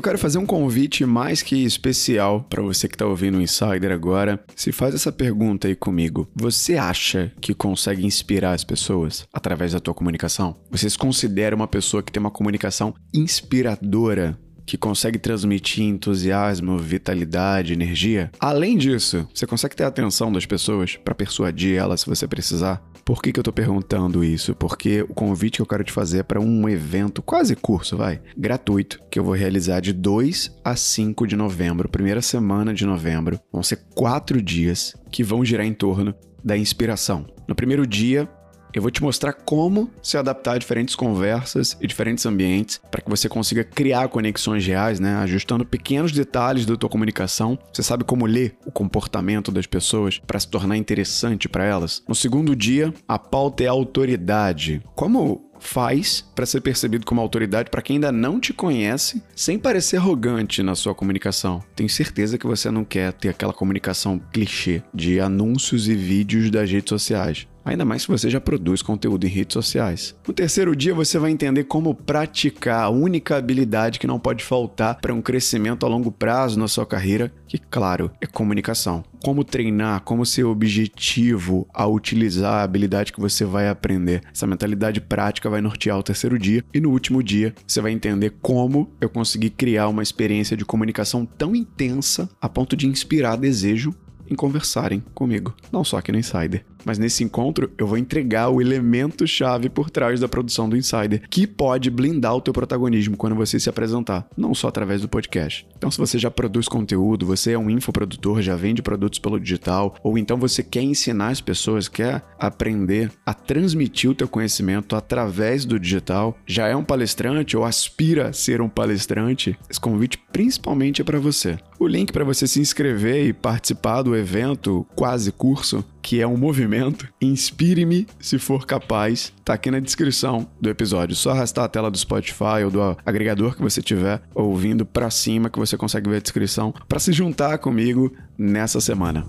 Eu 0.00 0.02
quero 0.02 0.18
fazer 0.18 0.38
um 0.38 0.46
convite 0.46 1.04
mais 1.04 1.42
que 1.42 1.62
especial 1.62 2.46
para 2.48 2.62
você 2.62 2.88
que 2.88 2.94
está 2.94 3.04
ouvindo 3.04 3.36
o 3.36 3.42
Insider 3.42 3.92
agora. 3.92 4.42
Se 4.56 4.72
faz 4.72 4.94
essa 4.94 5.12
pergunta 5.12 5.68
aí 5.68 5.76
comigo. 5.76 6.26
Você 6.34 6.78
acha 6.78 7.30
que 7.38 7.52
consegue 7.52 8.06
inspirar 8.06 8.52
as 8.52 8.64
pessoas 8.64 9.28
através 9.30 9.72
da 9.72 9.78
tua 9.78 9.92
comunicação? 9.92 10.56
Você 10.70 10.88
se 10.88 10.96
considera 10.96 11.54
uma 11.54 11.68
pessoa 11.68 12.02
que 12.02 12.10
tem 12.10 12.18
uma 12.18 12.30
comunicação 12.30 12.94
inspiradora? 13.12 14.38
que 14.70 14.78
consegue 14.78 15.18
transmitir 15.18 15.82
entusiasmo, 15.82 16.78
vitalidade, 16.78 17.72
energia. 17.72 18.30
Além 18.38 18.78
disso, 18.78 19.26
você 19.34 19.44
consegue 19.44 19.74
ter 19.74 19.82
a 19.82 19.88
atenção 19.88 20.30
das 20.30 20.46
pessoas 20.46 20.96
para 20.96 21.12
persuadir 21.12 21.76
elas 21.76 22.02
se 22.02 22.06
você 22.06 22.28
precisar. 22.28 22.80
Por 23.10 23.20
que, 23.20 23.32
que 23.32 23.40
eu 23.40 23.42
tô 23.42 23.52
perguntando 23.52 24.22
isso? 24.22 24.54
Porque 24.54 25.02
o 25.02 25.12
convite 25.12 25.56
que 25.56 25.62
eu 25.62 25.66
quero 25.66 25.82
te 25.82 25.90
fazer 25.90 26.18
é 26.18 26.22
para 26.22 26.40
um 26.40 26.68
evento, 26.68 27.20
quase 27.20 27.56
curso, 27.56 27.96
vai, 27.96 28.22
gratuito, 28.38 29.02
que 29.10 29.18
eu 29.18 29.24
vou 29.24 29.34
realizar 29.34 29.80
de 29.80 29.92
2 29.92 30.60
a 30.62 30.76
5 30.76 31.26
de 31.26 31.34
novembro, 31.34 31.88
primeira 31.88 32.22
semana 32.22 32.72
de 32.72 32.86
novembro. 32.86 33.40
Vão 33.52 33.64
ser 33.64 33.80
quatro 33.96 34.40
dias 34.40 34.94
que 35.10 35.24
vão 35.24 35.44
girar 35.44 35.66
em 35.66 35.74
torno 35.74 36.14
da 36.44 36.56
inspiração. 36.56 37.26
No 37.48 37.54
primeiro 37.56 37.84
dia, 37.84 38.28
eu 38.72 38.82
vou 38.82 38.90
te 38.90 39.02
mostrar 39.02 39.32
como 39.32 39.90
se 40.02 40.16
adaptar 40.16 40.54
a 40.54 40.58
diferentes 40.58 40.94
conversas 40.94 41.76
e 41.80 41.86
diferentes 41.86 42.24
ambientes 42.26 42.80
para 42.90 43.00
que 43.00 43.10
você 43.10 43.28
consiga 43.28 43.64
criar 43.64 44.08
conexões 44.08 44.66
reais, 44.66 45.00
né? 45.00 45.16
Ajustando 45.16 45.64
pequenos 45.64 46.12
detalhes 46.12 46.66
da 46.66 46.76
tua 46.76 46.88
comunicação. 46.88 47.58
Você 47.72 47.82
sabe 47.82 48.04
como 48.04 48.26
ler 48.26 48.56
o 48.64 48.70
comportamento 48.70 49.50
das 49.50 49.66
pessoas 49.66 50.20
para 50.26 50.38
se 50.38 50.48
tornar 50.48 50.76
interessante 50.76 51.48
para 51.48 51.64
elas. 51.64 52.02
No 52.08 52.14
segundo 52.14 52.54
dia, 52.54 52.92
a 53.06 53.18
pauta 53.18 53.64
é 53.64 53.66
autoridade. 53.66 54.82
Como 54.94 55.49
faz 55.60 56.24
para 56.34 56.46
ser 56.46 56.60
percebido 56.60 57.06
como 57.06 57.20
autoridade 57.20 57.70
para 57.70 57.82
quem 57.82 57.96
ainda 57.96 58.10
não 58.10 58.40
te 58.40 58.52
conhece, 58.52 59.22
sem 59.36 59.58
parecer 59.58 59.98
arrogante 59.98 60.62
na 60.62 60.74
sua 60.74 60.94
comunicação. 60.94 61.62
Tenho 61.76 61.88
certeza 61.88 62.38
que 62.38 62.46
você 62.46 62.70
não 62.70 62.84
quer 62.84 63.12
ter 63.12 63.28
aquela 63.28 63.52
comunicação 63.52 64.20
clichê 64.32 64.82
de 64.92 65.20
anúncios 65.20 65.88
e 65.88 65.94
vídeos 65.94 66.50
das 66.50 66.70
redes 66.70 66.88
sociais. 66.88 67.46
Ainda 67.64 67.84
mais 67.84 68.02
se 68.02 68.08
você 68.08 68.30
já 68.30 68.40
produz 68.40 68.80
conteúdo 68.82 69.26
em 69.26 69.30
redes 69.30 69.54
sociais. 69.54 70.16
No 70.26 70.32
terceiro 70.32 70.74
dia, 70.74 70.94
você 70.94 71.18
vai 71.18 71.30
entender 71.30 71.64
como 71.64 71.94
praticar 71.94 72.84
a 72.84 72.88
única 72.88 73.36
habilidade 73.36 73.98
que 73.98 74.06
não 74.06 74.18
pode 74.18 74.42
faltar 74.42 74.98
para 75.00 75.12
um 75.12 75.20
crescimento 75.20 75.84
a 75.84 75.88
longo 75.88 76.10
prazo 76.10 76.58
na 76.58 76.66
sua 76.66 76.86
carreira, 76.86 77.32
que, 77.46 77.58
claro, 77.58 78.10
é 78.20 78.26
comunicação. 78.26 79.04
Como 79.22 79.44
treinar, 79.44 80.00
como 80.00 80.24
ser 80.24 80.44
objetivo 80.44 81.68
ao 81.74 81.92
utilizar 81.92 82.54
a 82.54 82.62
habilidade 82.62 83.12
que 83.12 83.20
você 83.20 83.44
vai 83.44 83.68
aprender. 83.68 84.22
Essa 84.32 84.46
mentalidade 84.46 85.00
prática 85.00 85.49
vai 85.50 85.60
nortear 85.60 85.98
o 85.98 86.02
terceiro 86.02 86.38
dia. 86.38 86.64
E 86.72 86.80
no 86.80 86.90
último 86.90 87.22
dia, 87.22 87.54
você 87.66 87.80
vai 87.80 87.92
entender 87.92 88.34
como 88.40 88.90
eu 89.00 89.10
consegui 89.10 89.50
criar 89.50 89.88
uma 89.88 90.02
experiência 90.02 90.56
de 90.56 90.64
comunicação 90.64 91.26
tão 91.26 91.54
intensa 91.54 92.30
a 92.40 92.48
ponto 92.48 92.76
de 92.76 92.86
inspirar 92.86 93.36
desejo 93.36 93.94
em 94.30 94.34
conversarem 94.36 95.02
comigo, 95.12 95.54
não 95.72 95.82
só 95.82 95.98
aqui 95.98 96.12
no 96.12 96.18
Insider. 96.18 96.64
Mas 96.84 96.98
nesse 96.98 97.24
encontro 97.24 97.70
eu 97.78 97.86
vou 97.86 97.98
entregar 97.98 98.48
o 98.48 98.60
elemento 98.60 99.26
chave 99.26 99.68
por 99.68 99.90
trás 99.90 100.20
da 100.20 100.28
produção 100.28 100.68
do 100.68 100.76
Insider, 100.76 101.22
que 101.28 101.46
pode 101.46 101.90
blindar 101.90 102.34
o 102.34 102.40
teu 102.40 102.52
protagonismo 102.52 103.16
quando 103.16 103.36
você 103.36 103.58
se 103.58 103.68
apresentar, 103.68 104.26
não 104.36 104.54
só 104.54 104.68
através 104.68 105.02
do 105.02 105.08
podcast. 105.08 105.66
Então 105.76 105.90
se 105.90 105.98
você 105.98 106.18
já 106.18 106.30
produz 106.30 106.68
conteúdo, 106.68 107.26
você 107.26 107.52
é 107.52 107.58
um 107.58 107.70
infoprodutor, 107.70 108.42
já 108.42 108.56
vende 108.56 108.82
produtos 108.82 109.18
pelo 109.18 109.40
digital, 109.40 109.94
ou 110.02 110.18
então 110.18 110.36
você 110.36 110.62
quer 110.62 110.82
ensinar 110.82 111.28
as 111.28 111.40
pessoas, 111.40 111.88
quer 111.88 112.22
aprender 112.38 113.10
a 113.24 113.34
transmitir 113.34 114.10
o 114.10 114.14
teu 114.14 114.28
conhecimento 114.28 114.96
através 114.96 115.64
do 115.64 115.78
digital, 115.78 116.36
já 116.46 116.66
é 116.66 116.76
um 116.76 116.84
palestrante 116.84 117.56
ou 117.56 117.64
aspira 117.64 118.28
a 118.28 118.32
ser 118.32 118.60
um 118.60 118.68
palestrante, 118.68 119.56
esse 119.68 119.80
convite 119.80 120.18
principalmente 120.32 121.00
é 121.00 121.04
para 121.04 121.18
você. 121.18 121.58
O 121.78 121.86
link 121.86 122.12
para 122.12 122.24
você 122.24 122.46
se 122.46 122.60
inscrever 122.60 123.26
e 123.26 123.32
participar 123.32 124.02
do 124.02 124.14
evento 124.14 124.86
quase 124.94 125.32
curso 125.32 125.84
que 126.02 126.20
é 126.20 126.26
um 126.26 126.36
movimento, 126.36 127.08
Inspire-me 127.20 128.06
se 128.18 128.38
for 128.38 128.66
capaz, 128.66 129.32
tá 129.44 129.54
aqui 129.54 129.70
na 129.70 129.78
descrição 129.78 130.46
do 130.60 130.70
episódio. 130.70 131.14
Só 131.14 131.30
arrastar 131.30 131.64
a 131.64 131.68
tela 131.68 131.90
do 131.90 131.98
Spotify 131.98 132.64
ou 132.64 132.70
do 132.70 132.96
agregador 133.04 133.54
que 133.54 133.62
você 133.62 133.82
tiver 133.82 134.22
ouvindo 134.34 134.86
para 134.86 135.10
cima 135.10 135.50
que 135.50 135.58
você 135.58 135.76
consegue 135.76 136.08
ver 136.08 136.16
a 136.16 136.20
descrição 136.20 136.74
para 136.88 136.98
se 136.98 137.12
juntar 137.12 137.58
comigo 137.58 138.12
nessa 138.38 138.80
semana. 138.80 139.26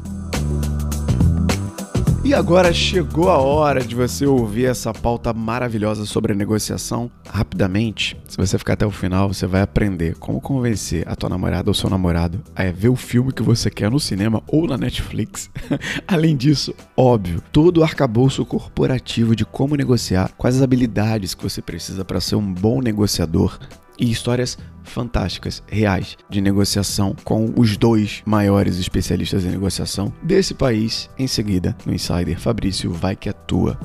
E 2.23 2.35
agora 2.35 2.71
chegou 2.71 3.31
a 3.31 3.39
hora 3.39 3.81
de 3.83 3.95
você 3.95 4.27
ouvir 4.27 4.65
essa 4.65 4.93
pauta 4.93 5.33
maravilhosa 5.33 6.05
sobre 6.05 6.33
a 6.33 6.35
negociação 6.35 7.09
rapidamente. 7.27 8.15
Se 8.27 8.37
você 8.37 8.59
ficar 8.59 8.73
até 8.73 8.85
o 8.85 8.91
final, 8.91 9.33
você 9.33 9.47
vai 9.47 9.61
aprender 9.61 10.15
como 10.17 10.39
convencer 10.39 11.03
a 11.07 11.15
tua 11.15 11.29
namorada 11.29 11.71
ou 11.71 11.73
seu 11.73 11.89
namorado 11.89 12.39
a 12.55 12.65
ver 12.65 12.89
o 12.89 12.95
filme 12.95 13.33
que 13.33 13.41
você 13.41 13.71
quer 13.71 13.89
no 13.89 13.99
cinema 13.99 14.43
ou 14.47 14.67
na 14.67 14.77
Netflix. 14.77 15.49
Além 16.07 16.37
disso, 16.37 16.75
óbvio, 16.95 17.41
todo 17.51 17.79
o 17.79 17.83
arcabouço 17.83 18.45
corporativo 18.45 19.35
de 19.35 19.43
como 19.43 19.75
negociar, 19.75 20.31
quais 20.37 20.57
as 20.57 20.61
habilidades 20.61 21.33
que 21.33 21.43
você 21.43 21.59
precisa 21.59 22.05
para 22.05 22.21
ser 22.21 22.35
um 22.35 22.53
bom 22.53 22.81
negociador 22.81 23.57
e 24.01 24.11
histórias 24.11 24.57
fantásticas, 24.83 25.63
reais, 25.67 26.17
de 26.27 26.41
negociação 26.41 27.15
com 27.23 27.53
os 27.55 27.77
dois 27.77 28.23
maiores 28.25 28.79
especialistas 28.79 29.45
em 29.45 29.49
negociação 29.49 30.11
desse 30.23 30.55
país. 30.55 31.09
Em 31.17 31.27
seguida, 31.27 31.77
no 31.85 31.93
Insider, 31.93 32.39
Fabrício 32.39 32.91
vai 32.91 33.15
que 33.15 33.29
atua. 33.29 33.79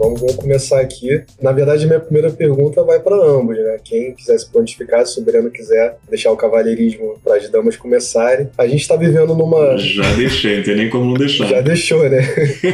Vamos, 0.00 0.18
vamos 0.18 0.36
começar 0.36 0.80
aqui. 0.80 1.22
Na 1.42 1.52
verdade, 1.52 1.86
minha 1.86 2.00
primeira 2.00 2.30
pergunta 2.30 2.82
vai 2.82 2.98
para 2.98 3.14
ambos, 3.16 3.54
né? 3.58 3.76
Quem 3.84 4.14
quiser 4.14 4.38
se 4.38 4.50
pontificar, 4.50 5.06
se 5.06 5.20
o 5.20 5.22
Breno 5.22 5.50
quiser 5.50 5.98
deixar 6.08 6.32
o 6.32 6.38
cavalheirismo 6.38 7.20
para 7.22 7.36
as 7.36 7.50
damas 7.50 7.76
começarem. 7.76 8.48
A 8.56 8.66
gente 8.66 8.80
está 8.80 8.96
vivendo 8.96 9.34
numa. 9.34 9.76
Já 9.76 10.10
deixei, 10.14 10.56
não 10.56 10.62
tem 10.64 10.76
nem 10.76 10.88
como 10.88 11.04
não 11.04 11.14
deixar. 11.14 11.48
Já 11.48 11.60
deixou, 11.60 12.08
né? 12.08 12.20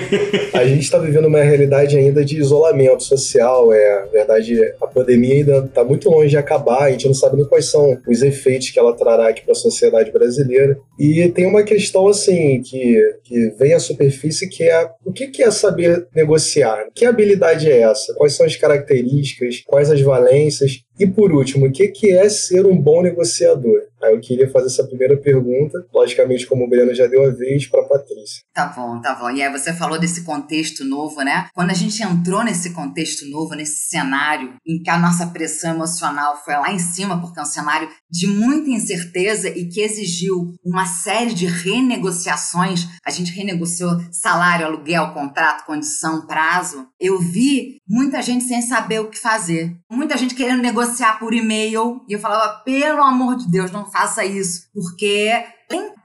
a 0.55 0.65
gente 0.67 0.83
está 0.83 0.99
vivendo 0.99 1.27
uma 1.27 1.43
realidade 1.43 1.99
ainda 1.99 2.25
de 2.25 2.39
isolamento 2.39 3.03
social. 3.03 3.73
É, 3.73 4.03
na 4.03 4.07
verdade, 4.07 4.61
a 4.81 4.87
pandemia 4.87 5.35
ainda 5.35 5.59
está 5.59 5.83
muito 5.83 6.09
longe 6.09 6.29
de 6.29 6.37
acabar. 6.37 6.85
A 6.85 6.91
gente 6.93 7.09
não 7.09 7.15
sabe 7.15 7.39
nem 7.39 7.45
quais 7.45 7.69
são 7.69 7.99
os 8.07 8.23
efeitos 8.23 8.71
que 8.71 8.79
ela 8.79 8.95
trará 8.95 9.31
aqui 9.31 9.43
para 9.43 9.51
a 9.51 9.57
sociedade 9.57 10.13
brasileira. 10.13 10.79
E 10.97 11.29
tem 11.31 11.45
uma 11.45 11.65
questão 11.65 12.07
assim 12.07 12.63
que, 12.63 13.01
que 13.25 13.51
vem 13.59 13.73
à 13.73 13.81
superfície 13.81 14.49
que 14.49 14.63
é 14.63 14.89
o 15.05 15.13
que, 15.13 15.27
que 15.27 15.43
é 15.43 15.51
saber 15.51 16.07
negociar? 16.15 16.87
Que 16.95 17.05
habilidade 17.17 17.71
é 17.71 17.81
essa? 17.81 18.15
Quais 18.15 18.35
são 18.35 18.47
as 18.47 18.57
características? 18.57 19.63
Quais 19.67 19.91
as 19.91 20.01
valências? 20.01 20.83
E 20.99 21.07
por 21.07 21.31
último, 21.33 21.67
o 21.67 21.73
que, 21.73 22.11
é 22.11 22.29
ser 22.29 22.65
um 22.65 22.77
bom 22.77 23.03
negociador? 23.03 23.83
Aí 24.03 24.15
eu 24.15 24.21
queria 24.21 24.51
fazer 24.51 24.67
essa 24.67 24.85
primeira 24.85 25.17
pergunta, 25.17 25.79
logicamente, 25.93 26.47
como 26.47 26.65
o 26.65 26.69
Breno 26.69 26.95
já 26.95 27.07
deu 27.07 27.25
a 27.25 27.31
vez, 27.31 27.67
para 27.67 27.83
Patrícia. 27.85 28.43
Tá 28.55 28.67
bom, 28.67 29.01
tá 29.01 29.15
bom. 29.15 29.31
E 29.31 29.43
aí 29.43 29.51
você 29.51 29.73
falou 29.73 29.99
desse 29.99 30.23
contexto 30.23 30.85
novo, 30.85 31.23
né? 31.23 31.49
Quando 31.55 31.71
a 31.71 31.75
gente 31.75 32.03
entrou 32.03 32.45
nesse 32.45 32.71
contexto 32.71 33.27
novo, 33.29 33.55
nesse 33.55 33.89
cenário 33.89 34.55
em 34.67 34.83
que 34.83 34.91
a 34.91 34.99
nossa 34.99 35.27
pressão 35.27 35.75
emocional 35.75 36.41
foi 36.45 36.55
lá 36.55 36.73
em 36.73 36.79
cima, 36.79 37.21
porque 37.21 37.39
é 37.39 37.43
um 37.43 37.47
cenário 37.47 37.89
de 38.11 38.27
muita 38.27 38.71
incerteza 38.71 39.49
e 39.49 39.67
que 39.67 39.81
exigiu 39.81 40.55
uma 40.65 40.87
série 40.87 41.35
de 41.35 41.47
renegociações, 41.47 42.87
a 43.05 43.11
gente 43.11 43.33
renegociou 43.33 43.99
salário, 44.13 44.67
aluguel, 44.67 45.13
contrato, 45.13 45.67
condição, 45.67 46.27
prazo. 46.27 46.87
Eu 47.01 47.19
vi 47.19 47.81
muita 47.89 48.23
gente 48.23 48.45
sem 48.45 48.63
saber 48.63 49.01
o 49.01 49.09
que 49.09 49.19
fazer, 49.19 49.75
muita 49.91 50.17
gente 50.17 50.35
querendo 50.35 50.63
negociar 50.63 50.86
por 51.19 51.35
e-mail. 51.35 52.05
E 52.09 52.13
eu 52.13 52.21
falava, 52.21 52.61
pelo 52.65 53.03
amor 53.03 53.37
de 53.37 53.51
Deus, 53.51 53.71
não 53.71 53.91
faça 53.91 54.25
isso, 54.25 54.69
porque 54.73 55.45